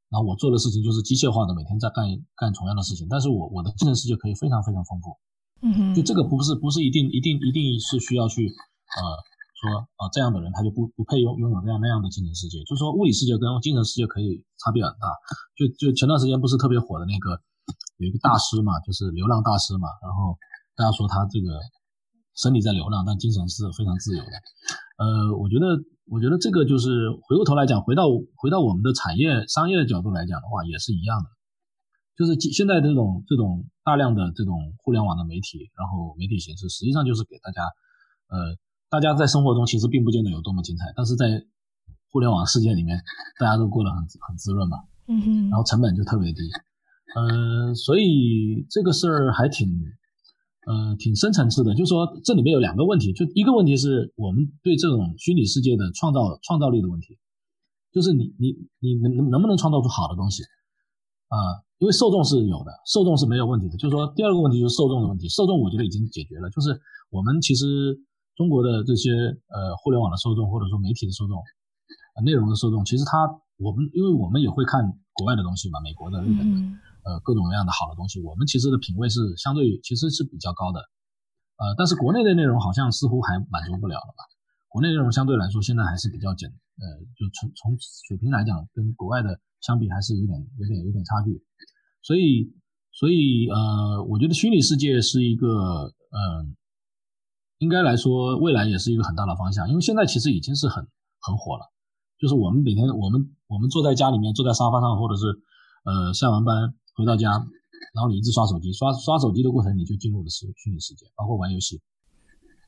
[0.09, 5.17] 然后我做的事情就是机械化的，每天在干干同样的事情，但是我我的精神世界可以非常非常丰富。
[5.61, 9.31] 嗯哼，就这个不是不是一定一定一定是需要去呃。
[9.61, 15.05] 说啊，这样的人他就不不配拥拥有那样那样的精神世界，就是说物理世界跟精神世界可以差别很大。
[15.53, 17.37] 就就前段时间不是特别火的那个
[18.01, 20.33] 有一个大师嘛，就是流浪大师嘛，然后
[20.73, 21.61] 大家说他这个
[22.33, 24.33] 身体在流浪，但精神是非常自由的。
[24.97, 25.77] 呃，我觉得
[26.09, 28.09] 我觉得这个就是回过头来讲，回到
[28.41, 31.29] 回到我们的产业商业角度来讲的话，也是一样的。
[32.17, 37.61] 就是现在这种这种大量的这种互联网的媒体，然后媒体形式，实际上就是给大家
[38.25, 38.57] 呃。
[38.91, 41.45] 大家在生活中其实并不见得有多么精彩，但是在
[42.11, 43.01] 互联网世界里面，
[43.39, 46.41] 大家都过得很很滋润嘛，嗯哼，然后成本就特别低，
[47.15, 49.69] 嗯，所以这个事儿还挺，
[50.67, 51.73] 呃，挺深层次的。
[51.73, 57.17] 就是说这里面有两个问题，就一个问题是我们对这种虚拟世界的创造创造力的问题，
[57.93, 58.51] 就是你你
[58.81, 60.43] 你能能能不能创造出好的东西
[61.29, 61.63] 啊？
[61.79, 63.77] 因为受众是有的，受众是没有问题的。
[63.77, 66.77] 就是说第二个问题就是受众的问题，受众我觉得已经解决了，就是
[67.09, 67.97] 我们其实。
[68.35, 71.37] 中国的这些呃互联网的受众，或者说媒体的受众，
[72.15, 73.27] 呃内容的受众，其实它
[73.59, 74.81] 我们因为我们也会看
[75.13, 76.55] 国外的东西嘛，美国的、日本的，
[77.03, 80.79] 呃各种各样的好的东西，我们其实的品味是相对其实是比较高的，
[81.59, 84.23] 呃但是国内的内容好像似乎还满足不了了吧？
[84.69, 86.85] 国内内容相对来说现在还是比较简，呃
[87.19, 87.77] 就从从
[88.07, 91.43] 水平来讲跟国外的相比还是有点有点有点差距，
[92.01, 92.49] 所以
[92.91, 96.55] 所以呃我觉得虚拟世界是一个嗯。
[97.61, 100.81] 应该来说，未来也是一个很大的方向，因为现在其实已经是很
[101.19, 101.69] 很火了。
[102.17, 105.25] 就是我们每天，我们我们坐在家里面，坐在沙发上，或者是
[105.85, 107.29] 呃下完班回到家，
[107.93, 111.79] 然后你一直刷手机，刷刷手机的过程，你就进入了虚虚拟世界，包括玩游戏。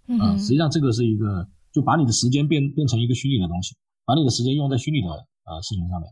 [0.06, 3.76] 嗯，实际上这个是一个，就把你的时间变变成一个虚拟的东西，
[4.06, 6.08] 把你的时间用在虚拟的呃事情上面。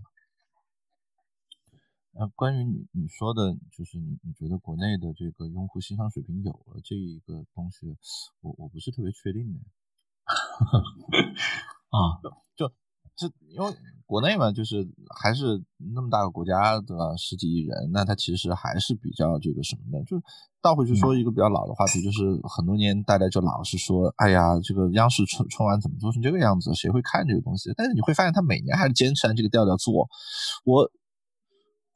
[2.14, 7.96] 呃，关于你你说的，就是你你觉得国内的这个用户欣赏水平有了这一个东西，
[8.42, 9.60] 我我不是特别确定的。
[11.92, 12.20] 啊，
[12.56, 12.68] 就
[13.16, 13.74] 就因为
[14.06, 14.88] 国内嘛，就是
[15.22, 15.64] 还是
[15.94, 17.16] 那么大个国家，对吧？
[17.18, 20.04] 十几亿人，那它其实还是比较这个什么的。
[20.04, 20.22] 就
[20.62, 26.74] 倒回去说一个比较老的话题，就是很多年大家就老是说，哎呀，这个央视春春晚怎么做成这个样子？
[26.74, 27.72] 谁会看这个东西？
[27.78, 30.10] 但是你会发现，他每年还是坚持按这个调调做。
[30.66, 30.92] 我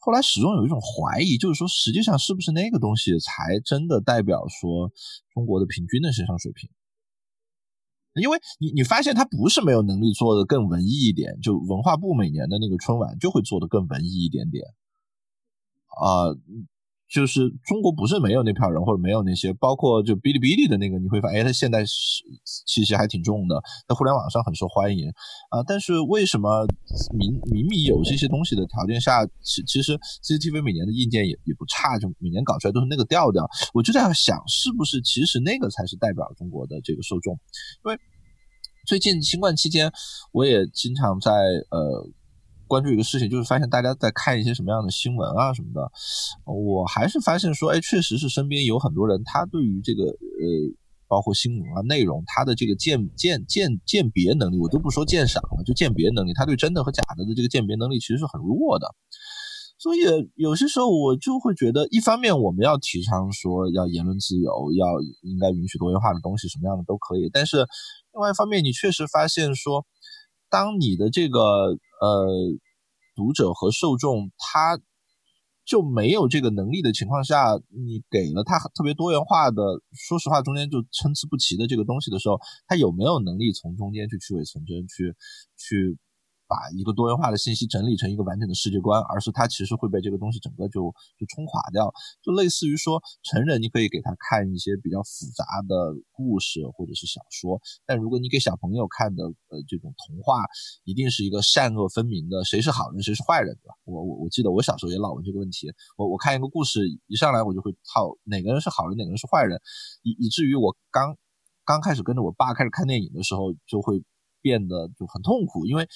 [0.06, 4.91] 后来始终有一种怀疑，就是说，实际上是不是那个东西才真的代表说
[5.34, 6.69] 中国的平均的欣赏水平？
[8.14, 14.64] 因为你你发现他不是没有能力做的更文艺一点，就文化部每年的那个春晚就会做的更文艺一点点，
[15.88, 16.30] 啊，
[17.07, 21.86] 就是中国不是没有那票人或者没有那些，包括就哔哩哔哩的那个，你会发现，哎，它现在
[22.65, 25.10] 气息还挺重的，在互联网上很受欢迎
[25.49, 25.64] 啊。
[25.68, 26.65] 但是为什么
[27.18, 37.34] 明明明有这些东西的条件下，其其实 CCTV 每年的硬件也也不差，就每年搞出来都是那个调调，我就在想，是不是其实那个才是代表中国的这个受众，
[37.86, 37.99] 因为。
[38.88, 39.91] 最近新冠期间，
[40.32, 42.07] 我也经常在呃
[42.67, 45.91] 关注一个事情，就是发现大家在看一些什么样的新闻啊什么的，
[46.45, 50.13] 我还是发现说，哎，确实是身边有很多人，他对于这个呃
[51.07, 58.87] 包括新闻啊内容，他的这个鉴鉴鉴鉴别能力，我都不说鉴赏了，就鉴别能力，他对真的和假的的这个鉴别能力其实是很弱的。
[59.77, 59.99] 所以
[60.35, 64.85] 有些时候我就会觉得，一方面我们要提倡说要言论自由，要
[65.21, 67.65] 应该允许多元化的东西，什么样的都可以，但是。
[68.15, 69.85] 另外一方面，你确实发现说，
[70.49, 72.27] 当你的这个呃
[73.15, 74.80] 读者和受众他
[75.65, 79.61] 就没有这个能力的情况下，你给了他特别多元化的，
[79.93, 85.15] 说实话中间就参差不齐的这个东西的时候，他有没有能力从中间去去伪存真，去
[85.57, 85.97] 去？
[86.47, 91.91] 把一个多元化的信息整理成一个完整的世界观，而是它其实会被这个东西整个就就冲垮掉，
[92.22, 100.45] 就类似于说成人你可以给他看一些比较复杂的故事或者是小说，但如果你给小朋友看的呃这种童话，
[100.84, 103.76] 一定是一个善恶分明的，谁是好人谁是坏人，对吧？
[103.85, 105.67] 我我我记得我小时候也老问这个问题，
[105.97, 109.59] 我我看一个故事一上来我就会套哪个人是好人哪个人是坏人，
[110.03, 111.17] 以以至于我刚
[111.63, 114.03] 刚开始跟着我爸开始看电影的时候就会
[114.41, 115.88] 变得就很痛苦，因为。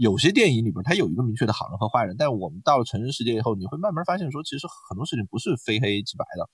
[0.00, 6.48] 有些电影里边它有一个明确的好人和坏人，但我们到了成人世界以后，你会慢慢发现说，其实很多事情不是非黑即白的。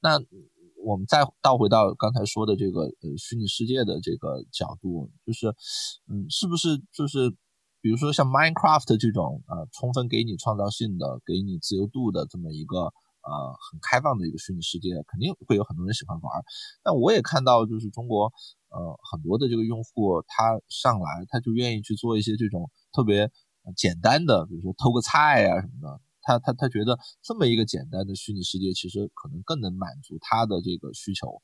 [0.00, 0.18] 那
[0.82, 5.48] 我们再倒回到刚才说的这个呃虚拟世界的这个角度，就是
[6.08, 7.28] 嗯，是不是就是
[7.82, 12.90] 比如说像 Minecraft 这种呃充分给你创造性的、给你自由度的这么一个
[13.24, 16.44] 呃很开放的一个虚拟世界，肯定会有很多人喜欢玩。
[16.82, 18.32] 但我也看到就是中国。
[18.74, 23.30] 呃，很多的这个用户他上来，他就愿意去做一些这种特别
[23.76, 26.00] 简单的，比如说偷个菜啊什么的。
[26.22, 31.40] 他他他觉得这么一个简单的虚拟世界，其实可能更能满足他的这个需求。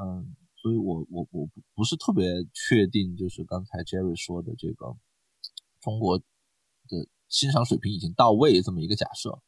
[0.00, 4.96] 嗯，所以我我我不不是特别确定，就是刚才 Jerry 说的这个
[5.82, 6.24] 中国的
[7.28, 9.38] 欣赏水平已经到位这么一个假设。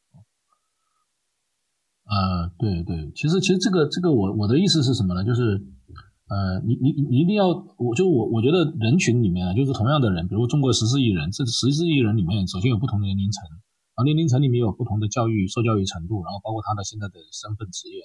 [2.11, 5.23] 呃，对对，其实其实这个这个我我的意思是什么呢？
[5.23, 5.65] 就是。
[6.31, 17.99] 呃，你你你一定要，我就我我觉得人群里面啊，就是同样的人，比如中国十四亿人，这十四亿人里面，首先有不同的年龄层，然后年龄层里面有不同的教育受教育程度，然后包括他的现在的身份职业，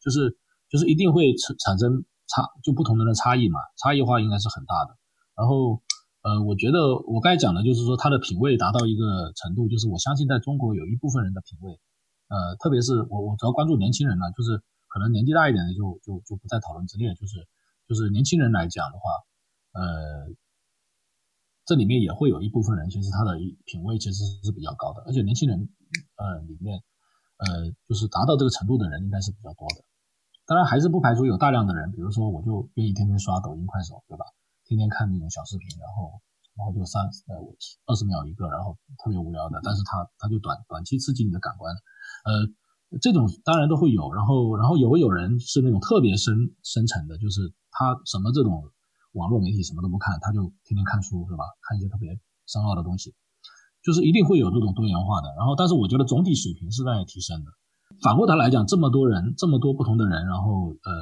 [0.00, 0.32] 就是
[0.72, 4.96] 就是一定会产产生差，就不同人的差异嘛，差异化应该是很大的。
[5.36, 5.84] 然后
[6.24, 11.76] 呃，我觉得我刚才讲的就是说他的品味达到一个程度，就是我相信在中国有一部分人的品味，
[12.28, 17.46] 呃，特别是我我主要关注年轻人呢，就是可能年纪大一点的就就就不在讨论之列，就是。
[17.88, 19.04] 就是年轻人来讲的话，
[19.70, 20.26] 呃，
[21.64, 25.68] 这里面也会有一部分人，其实他的品味其实是比较高的，而且年轻人，
[26.16, 26.82] 呃，里面，
[27.38, 29.84] 呃，就是达到这个程度的人应该是比较多的。
[30.46, 34.24] 当然，还是不排除有大量的人，比如说我就愿意天天刷抖音、快手，对吧？
[34.64, 36.20] 天天看那种小视频，然后，
[36.56, 37.38] 然后就三呃
[37.86, 41.72] 二十秒一个，然后特别无聊的，但是他他就短短期刺激你的感官，
[42.26, 42.52] 呃。
[43.02, 48.62] 这种当然都会有，然后然后也会有人是那种特别深深沉的，就是他什么这种
[49.12, 51.44] 网络媒体什么都不看，他就天天看书是吧？
[51.66, 52.16] 看一些特别
[52.46, 53.12] 深奥的东西，
[53.82, 55.34] 就是一定会有这种多元化的。
[55.36, 57.50] 然后，但是我觉得总体水平是在提升的。
[58.00, 60.92] 反过头来讲，这么多人，这么多不同的人，然后呃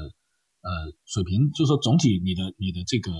[0.64, 0.70] 呃，
[1.05, 3.12] 水平就是说总体你的你的这个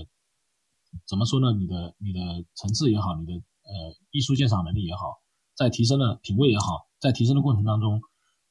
[1.07, 1.53] 怎么说呢？
[1.53, 2.19] 你的你的
[2.55, 3.71] 层次也好，你的呃
[4.09, 5.21] 艺术鉴赏能力也好，
[5.55, 8.01] 在提升的品味也好，在提升的过程当中。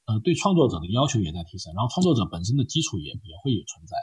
[0.06, 3.96] 呃，对创作者的要求也在提升，然后创作者本身的基础也也会有存在，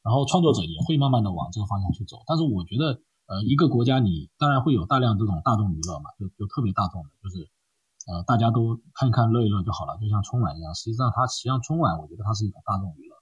[0.00, 2.24] 然后创作者也会慢慢的往这个方向去走。
[2.24, 7.44] 但是我觉得，呃，一个国家你当然会有大量这种大众娱乐嘛，就就特别大众的，就是
[8.08, 10.72] 呃大家都看一看乐一乐就好了，就像春晚一样。
[10.72, 13.12] 实际上它实际上春晚，我觉得它是一种大众娱乐，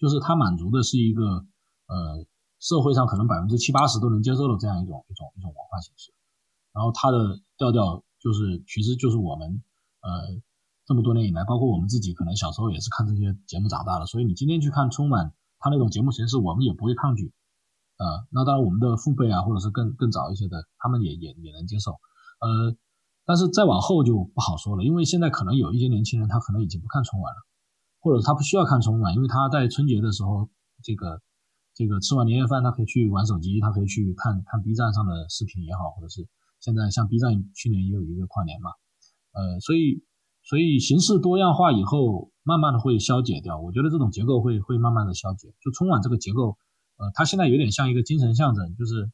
[0.00, 1.44] 就是它满足的是一个
[1.92, 2.24] 呃
[2.58, 6.08] 社会上可能百分之七八十都能接受的这样一种一种一种文化形式。
[6.72, 9.60] 然后它的调调就是，其实就是我们
[10.06, 10.38] 呃
[10.86, 14.06] 这么多年以来，包括我们自己，可能小时候也是看这些节目长大的。
[14.06, 17.34] 所以你今天去看春晚，它那种节目形式，我们也不会抗拒。
[17.98, 21.90] 呃，那当然我们的父辈啊，或者是更更早一些的，他们也也也能接受。
[22.38, 22.76] 呃，
[23.24, 27.40] 但是再往后就不好说了，因为现在可能有一些年轻人，他可能已经不看春晚了，
[27.98, 30.48] 或者他不需要看春晚，因为他在春节的时候，
[30.84, 31.20] 这个
[31.74, 36.28] 这个吃完年夜饭，他可以去玩手机，他可以去看看 B 站上的视频也好，或者是。
[36.58, 38.70] 现在像 B 站去年也有一个跨年嘛，
[39.36, 40.00] 呃，所以
[40.42, 43.60] 所以形式多样化以后，慢慢的会消解掉。
[43.60, 45.52] 我觉得这种结构会会慢慢的消解。
[45.60, 46.56] 就春晚这个结构，
[46.96, 49.12] 呃，它现在有点像一个精神象征，就是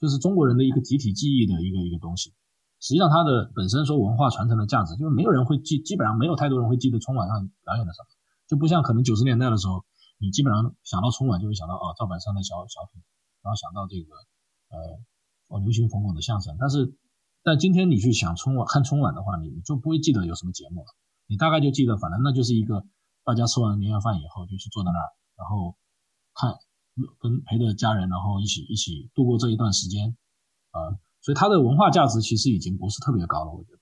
[0.00, 2.34] 就是中国人的一个集体记忆的一个一个东西。
[2.80, 8.08] 实际上它的本身说文化传承的价值，就是没有人会记，基本上没有太多人会记得春晚上表演的什么，
[8.48, 9.84] 就不像可能九十年代的时候，
[10.18, 13.00] 你基本上想到春晚就会想到哦赵本山的小小品，
[13.42, 14.12] 然后想到这个
[14.70, 14.98] 呃。
[15.48, 16.92] 哦，流行冯巩的相声，但是，
[17.46, 20.88] 但今天你去想春晚看春晚的话，你就不会记得有什么节目了，
[21.28, 22.84] 你大概就记得，反正那就是一个
[23.22, 25.06] 大家吃完年夜饭以后就去坐在那儿，
[25.36, 25.76] 然后
[26.34, 26.58] 看
[27.20, 30.16] 跟陪着家人，然后一起一起度过这一段时间，
[30.72, 33.78] 呃，所以它的文化价值其实已经不是特别高了，我觉得，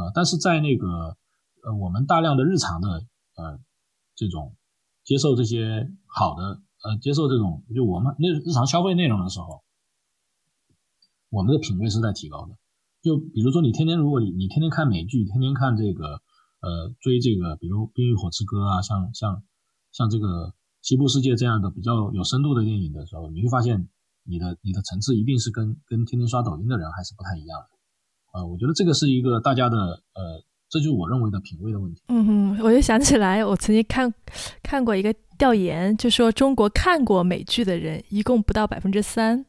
[0.00, 1.18] 呃，但是在那个
[1.64, 2.88] 呃我们大量的日常的
[3.34, 3.60] 呃
[4.14, 4.56] 这种
[5.04, 9.62] 接受这些好的呃接受这种就我们那日常消费内容的时候。
[11.28, 12.56] 我们的品味是在提高的，
[13.06, 16.18] 就比如说你天天，如果你你天天看美剧，天天看这个，
[16.58, 19.44] 呃，追这个，比如《冰与火之歌》啊，像像
[19.92, 20.26] 像这个
[20.82, 23.86] 《西部世界》这样的比较有深度的电影的时候，你会发现
[24.24, 27.68] 你的你的层次一定是跟跟天天刷抖音的人还是不太一样的。
[28.34, 32.02] 呃，我觉得这个是一个大家的，呃，这就是我认为的品味的问题。
[32.08, 34.12] 嗯哼，我就想起来，我曾经看
[34.64, 39.46] 看过一个调研，就说中国看过美剧的人一共不到百分之三。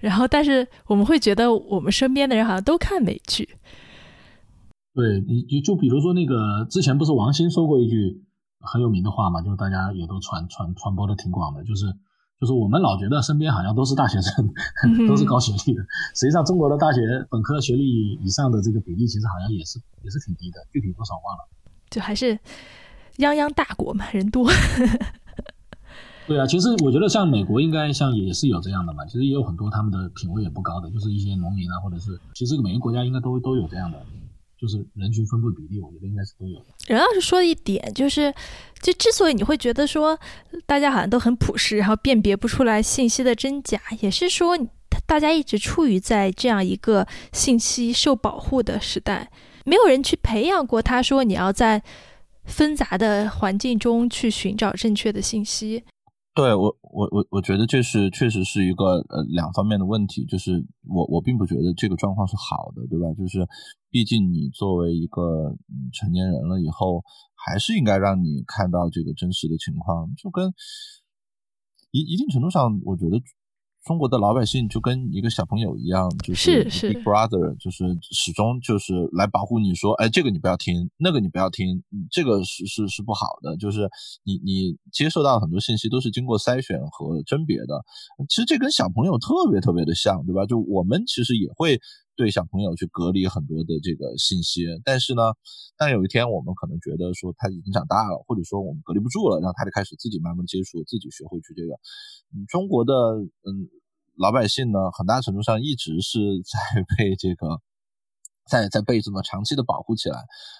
[0.00, 3.48] 然后，但是我们会觉得我们身边的人好像都看美剧。
[4.92, 8.24] 对，你就就比如说那个之前不是王兴说过一句
[8.60, 11.86] 很有名的话嘛，就大家也都传传传播的挺广的，就是
[12.40, 14.52] 就是我们老觉得身边好像都是大学生，
[15.06, 15.82] 都是高学历的，
[16.14, 17.00] 实际上中国的大学
[17.30, 21.48] 本科学历以上的这个比例其实好像也是也是挺低的，具体多少忘了。
[21.90, 22.34] 就还是
[23.18, 24.50] 泱泱大国嘛，人多。
[26.30, 33.98] 对啊，其实我觉得像美国应该像也是有这样的嘛，其实也有很多他们的品味也不高的，就是一些农民啊，或者是其实每个国家应该都都有这样的，
[34.56, 36.66] 就是人群分布比例，我觉得应该是都有的。
[36.86, 38.32] 任老师说的一点就是，
[38.80, 40.16] 就之所以你会觉得说
[40.66, 44.56] 大家好像都很朴实，然后辨别不出来信息的真假，也是说
[45.08, 49.28] 大家一直处于在这样一个信息受保护的时代，
[49.64, 51.82] 没有人去培养过他说你要在
[52.44, 55.82] 纷杂的环境中去寻找正确的信息。
[56.32, 63.12] 对我，我我我觉得这是确实是一个呃两方面的问题，就是我我并不觉得这个状况是好的，对吧？
[63.18, 63.46] 就是
[63.90, 65.56] 毕竟你作为一个
[65.92, 67.02] 成年人了以后，
[67.34, 70.52] 还是应该让你看到这个真实的情况，就跟
[71.90, 73.20] 一一定程度上，我觉得。
[73.84, 83.88] 中国的老百姓就跟一个小朋友一样，就是是 big brother，就是始终就是来保护你，说，哎，这个你不要听，那个你不要听，这个是是是不好的，就是
[84.22, 87.82] 你你接受到很多信息都是经过筛选和甄别的。
[88.28, 90.44] 其实这跟小朋友特别特别的像，对吧？
[90.46, 91.80] 就我们其实也会。
[92.20, 95.22] 对小朋友去隔离很多的这个信息，但是呢，
[95.74, 101.80] 但有一天我们可能觉得说他已经长大了，或者说我们隔离不住了，然后他就开始自己慢慢接触，自己学会去这个。
[102.36, 103.48] 嗯，中国的嗯
[104.16, 107.62] 老百姓呢，很大程度上一直是 在被这个
[108.46, 110.18] 在在被这么长期的保护起来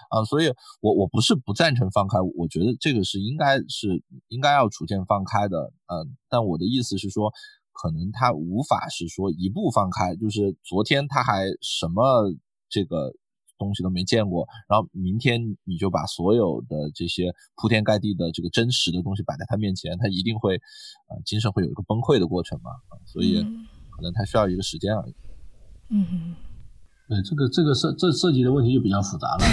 [0.09, 0.49] 啊，所以
[0.81, 7.35] 我我不是不赞成放开，我觉得这个是应该是应该要逐渐放开的，嗯，但我的意思是说。
[7.81, 12.03] 可能他无法是说一步放开，就是昨天他还什么
[12.69, 13.13] 这个
[13.57, 22.71] 东西都没见过，然后明天你就把所有的这些铺天盖地的这个真实的东西摆在他面前，他一定会啊精神会有一个崩溃的过程嘛，
[23.07, 23.43] 所以
[23.91, 25.15] 可能他需要一个时间而已。
[25.89, 26.37] 嗯，
[27.09, 29.45] 对，这个这个涉这涉及的问题就比较复杂了。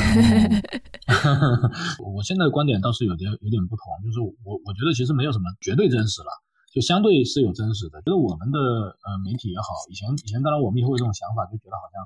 [2.03, 6.29] 我现在的观点倒是有点有点不同，就是我我觉得其实没有什么绝对真实了。
[6.69, 12.03] 就相对是有真实的，觉得我们的呃媒体也好，以前以前当然我们也会有这种想法，就觉得好像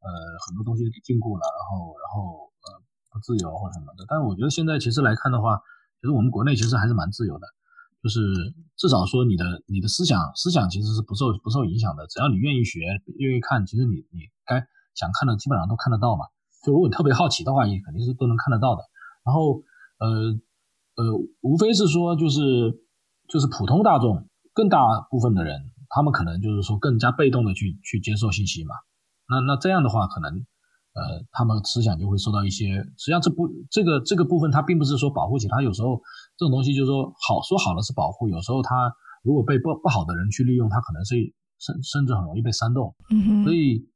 [0.00, 0.08] 呃
[0.46, 2.80] 很多东西禁锢了，然后然后呃
[3.12, 4.06] 不自由或什么的。
[4.08, 5.60] 但是我觉得现在其实来看的话，
[6.00, 7.44] 其实我们国内其实还是蛮自由的，
[8.00, 8.22] 就是
[8.78, 12.80] 至少说你的你的思想思想其实是不受不受影响的，只要你愿意学
[13.18, 14.64] 愿意看，其实你你该
[14.94, 16.24] 想看的基本上都看得到嘛。
[16.64, 18.86] 就如果你特别好奇的话，也肯定是都能看得到的。
[19.26, 19.60] 然后
[19.98, 20.40] 呃
[20.96, 21.04] 呃
[21.42, 22.86] 无非是说就是。
[23.30, 24.78] 就是普通大众，更大
[25.08, 28.74] 部分的人，他们可能就是说更加被动的去去接受信息嘛。
[29.28, 30.34] 那那这样的话，可能
[30.92, 32.82] 呃，他们思想就会受到一些。
[32.98, 36.02] 实际上，这不这个这个部分，它并不是说保护起，它有时候
[36.36, 38.92] 这种东西就是说好说好了是保护，有时候它
[39.22, 41.14] 如果被不不好的人去利用，它可能是
[41.58, 42.94] 甚甚至很容易被煽动。
[43.10, 43.86] 嗯哼，所以。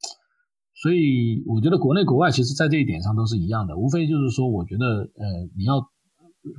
[0.82, 5.24] 所以我觉得国内国外其实，在这一点上都是一样的，无非就是说，我觉得，呃，
[5.56, 5.78] 你要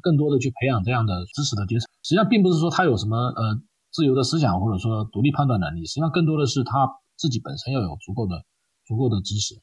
[0.01, 1.87] 更多的去培养这样的知识的阶层。
[2.03, 5.85] 实际上，并不是说他有什么呃自由的思想，或者说独立判断能力。
[5.85, 8.43] 实际上，更多的是他自己本身要有足够的
[8.85, 9.55] 足够的知识，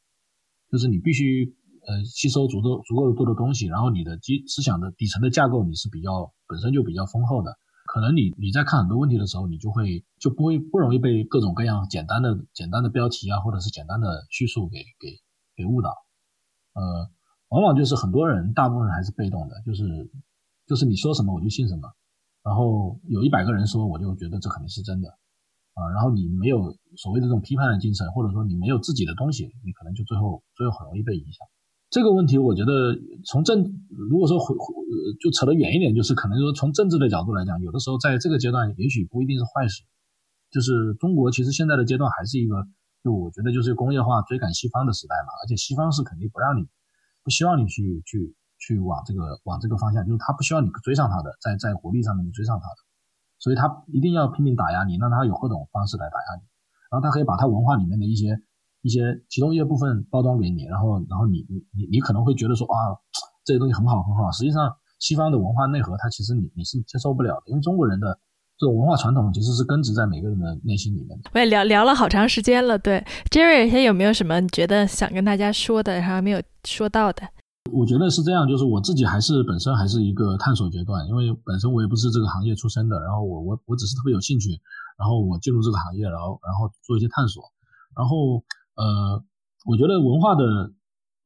[0.71, 1.55] 就是你必须
[1.87, 7.57] 呃吸收足够足够的多的东西，然后你的基思想的底层的架构你是比较本身就比较丰厚的。
[7.85, 15.19] 可能你你在看很多问题的时候，你就会就不会不容易被各种各样简单的简单的标题啊，或者是简单的叙述给给
[15.55, 15.91] 给误导。
[16.75, 17.11] 呃，
[17.53, 19.85] 往往就是很多人，大部分还是被动的，就是
[20.67, 21.87] 就是你说什么我就信什么，
[22.43, 25.11] 然后有一百个人说，我就觉得这肯定是真的
[25.75, 25.85] 啊。
[25.93, 31.47] 然后你没有所谓的这种批判的精神，或者说你没有自己的东西，你可能就最后最后很容易被影响。
[31.91, 32.97] 这个问题，我觉得
[33.27, 33.61] 从政，
[33.91, 39.85] 如果说回呃，就扯得远一点，就是可能说从政治的角度来讲，有的时候在这个阶段，也许不一定是坏事。
[40.51, 42.65] 就是中国其实现在的阶段还是一个，
[43.05, 46.67] 就我觉得就是工业化追赶西方的时代嘛，而且西方是肯定不让你，
[47.25, 52.77] 不希望你去去去往这个往这个方向，就是他不希望你追上他的，在在国力上面追上他的，
[53.39, 56.47] 所以他一定要拼命打压你，让他有各种方式来打压你，
[56.91, 58.43] 然后他可以把他文化里面的一些。
[58.85, 62.99] 一些其中一些部分包装给你，然后然后你你你你可能会觉得说啊，
[63.45, 64.33] 这些东西很好很好。
[64.33, 68.19] 实际上，西方的文化内核它其实你你是接受不了的，因为中国人的
[68.63, 71.31] 这种文化传统其实是根植在每个人的内心里面的。
[71.35, 77.27] 我也聊聊了好长时间了，对 Jerry，现在有没有什么你觉得想跟大家说的，还没有说到的？
[77.73, 84.51] 我觉得是这样，就是我自己还是本身还是一个探索阶段，因为本身我也不是这个行业出身的，然后我我我只是特别有兴趣，
[84.97, 87.43] 然后我进入这个行业，然后然后做一些探索，
[87.97, 88.45] 然后。
[88.75, 89.23] 呃，
[89.67, 90.73] 我觉得文化的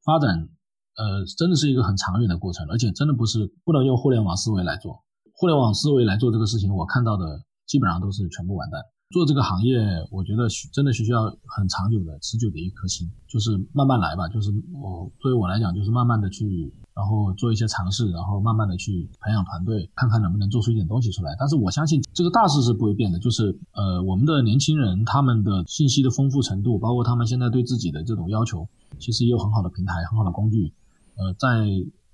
[0.03, 0.49] 发展，
[0.97, 5.01] 呃，真的是一个很长远的过程，而且真的不是不能用互联网思维来做。
[5.39, 8.81] 互联网思维来做这个事情，我看到的基本上都是全部完蛋。
[9.11, 9.77] 做这个行业，
[10.11, 14.27] 我觉得真的需要很长久的、持久的一颗心，就是慢慢来吧。
[14.27, 16.73] 就是我作为我来讲，就是慢慢的去。
[16.97, 21.35] 然后做一些尝试，然后慢慢的去培养团队，看看能不能做出一点东西出来。
[21.37, 30.73] 但是我相信这个大势是不会变的，就是呃，我们的年轻人他们的信息的丰富程度，包括他们现在对自己的这种要求，其实也有很好的平台、很好的工具。
[31.17, 31.69] 呃，在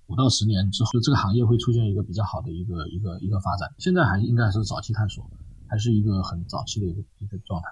[0.08, 3.74] 五到十年之后，这个行业会出现一个比较好的一个一个一个发展。
[3.78, 5.30] 现在还应该是早期探索，
[5.68, 7.68] 还是一个很早期的一个一个状态。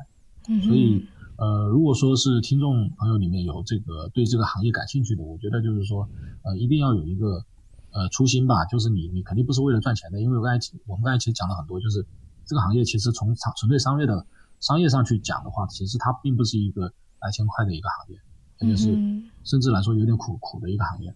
[0.50, 1.06] 嗯，所以。
[1.38, 6.08] 呃，如果说是听众朋友里面有这个对这个行业感兴趣的，我觉得就是说，
[6.44, 7.44] 呃，一定要有一个
[7.90, 12.06] 呃初心吧，就是你你肯定不是为了赚钱的，因为我刚才我们刚才其实讲了很多，就是
[12.46, 14.24] 这个行业其实从纯纯粹商业的
[14.60, 18.22] 商业上去讲的话，其实它并不是一个来钱快的一个行业，
[18.60, 18.94] 而且是
[19.44, 21.16] 甚至来说有点苦苦的一个行业，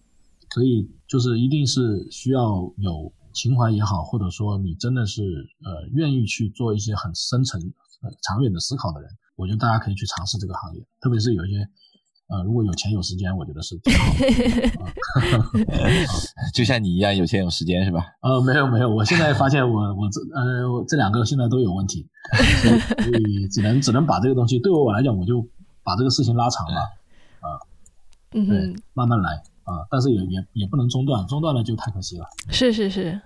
[0.56, 2.40] 所以就是一定是需要
[2.78, 5.22] 有情怀也好，或者说你真的是
[5.62, 7.60] 呃愿意去做一些很深层、
[8.00, 9.10] 呃长远的思考的人。
[9.34, 11.58] 我觉得大家可以去尝试这个行业，特别是有一些，
[12.28, 15.44] 呃，如果有钱有时间，我觉得是挺好的。
[16.56, 18.16] 就像你一样有钱有时间是吧？
[18.22, 22.08] 呃，没有没有，我现在发现我我这呃这两个现在都有问题，
[22.62, 25.46] 所以只能只能把这个东西，对我来讲，我就
[25.82, 26.80] 把这个事情拉长了，
[27.40, 27.60] 啊，
[28.30, 32.24] 对，慢慢来啊，但是也也也不能中断，中断了就太可惜了。
[32.48, 33.20] 是是是。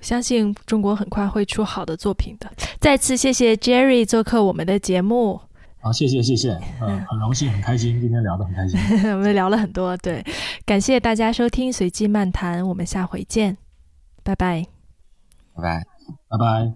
[0.00, 2.50] 相信中国很快会出好的作品的。
[2.80, 5.40] 再次谢谢 Jerry 做客我们的节目。
[5.80, 8.78] 好，谢谢谢谢， 嗯，很荣幸，很开心，今天聊得很开心。
[9.12, 10.24] 我们聊了很多，对，
[10.66, 13.56] 感谢大家收听随机漫谈，我们下回见，
[14.24, 14.66] 拜拜，
[15.54, 15.84] 拜拜，
[16.28, 16.72] 拜拜。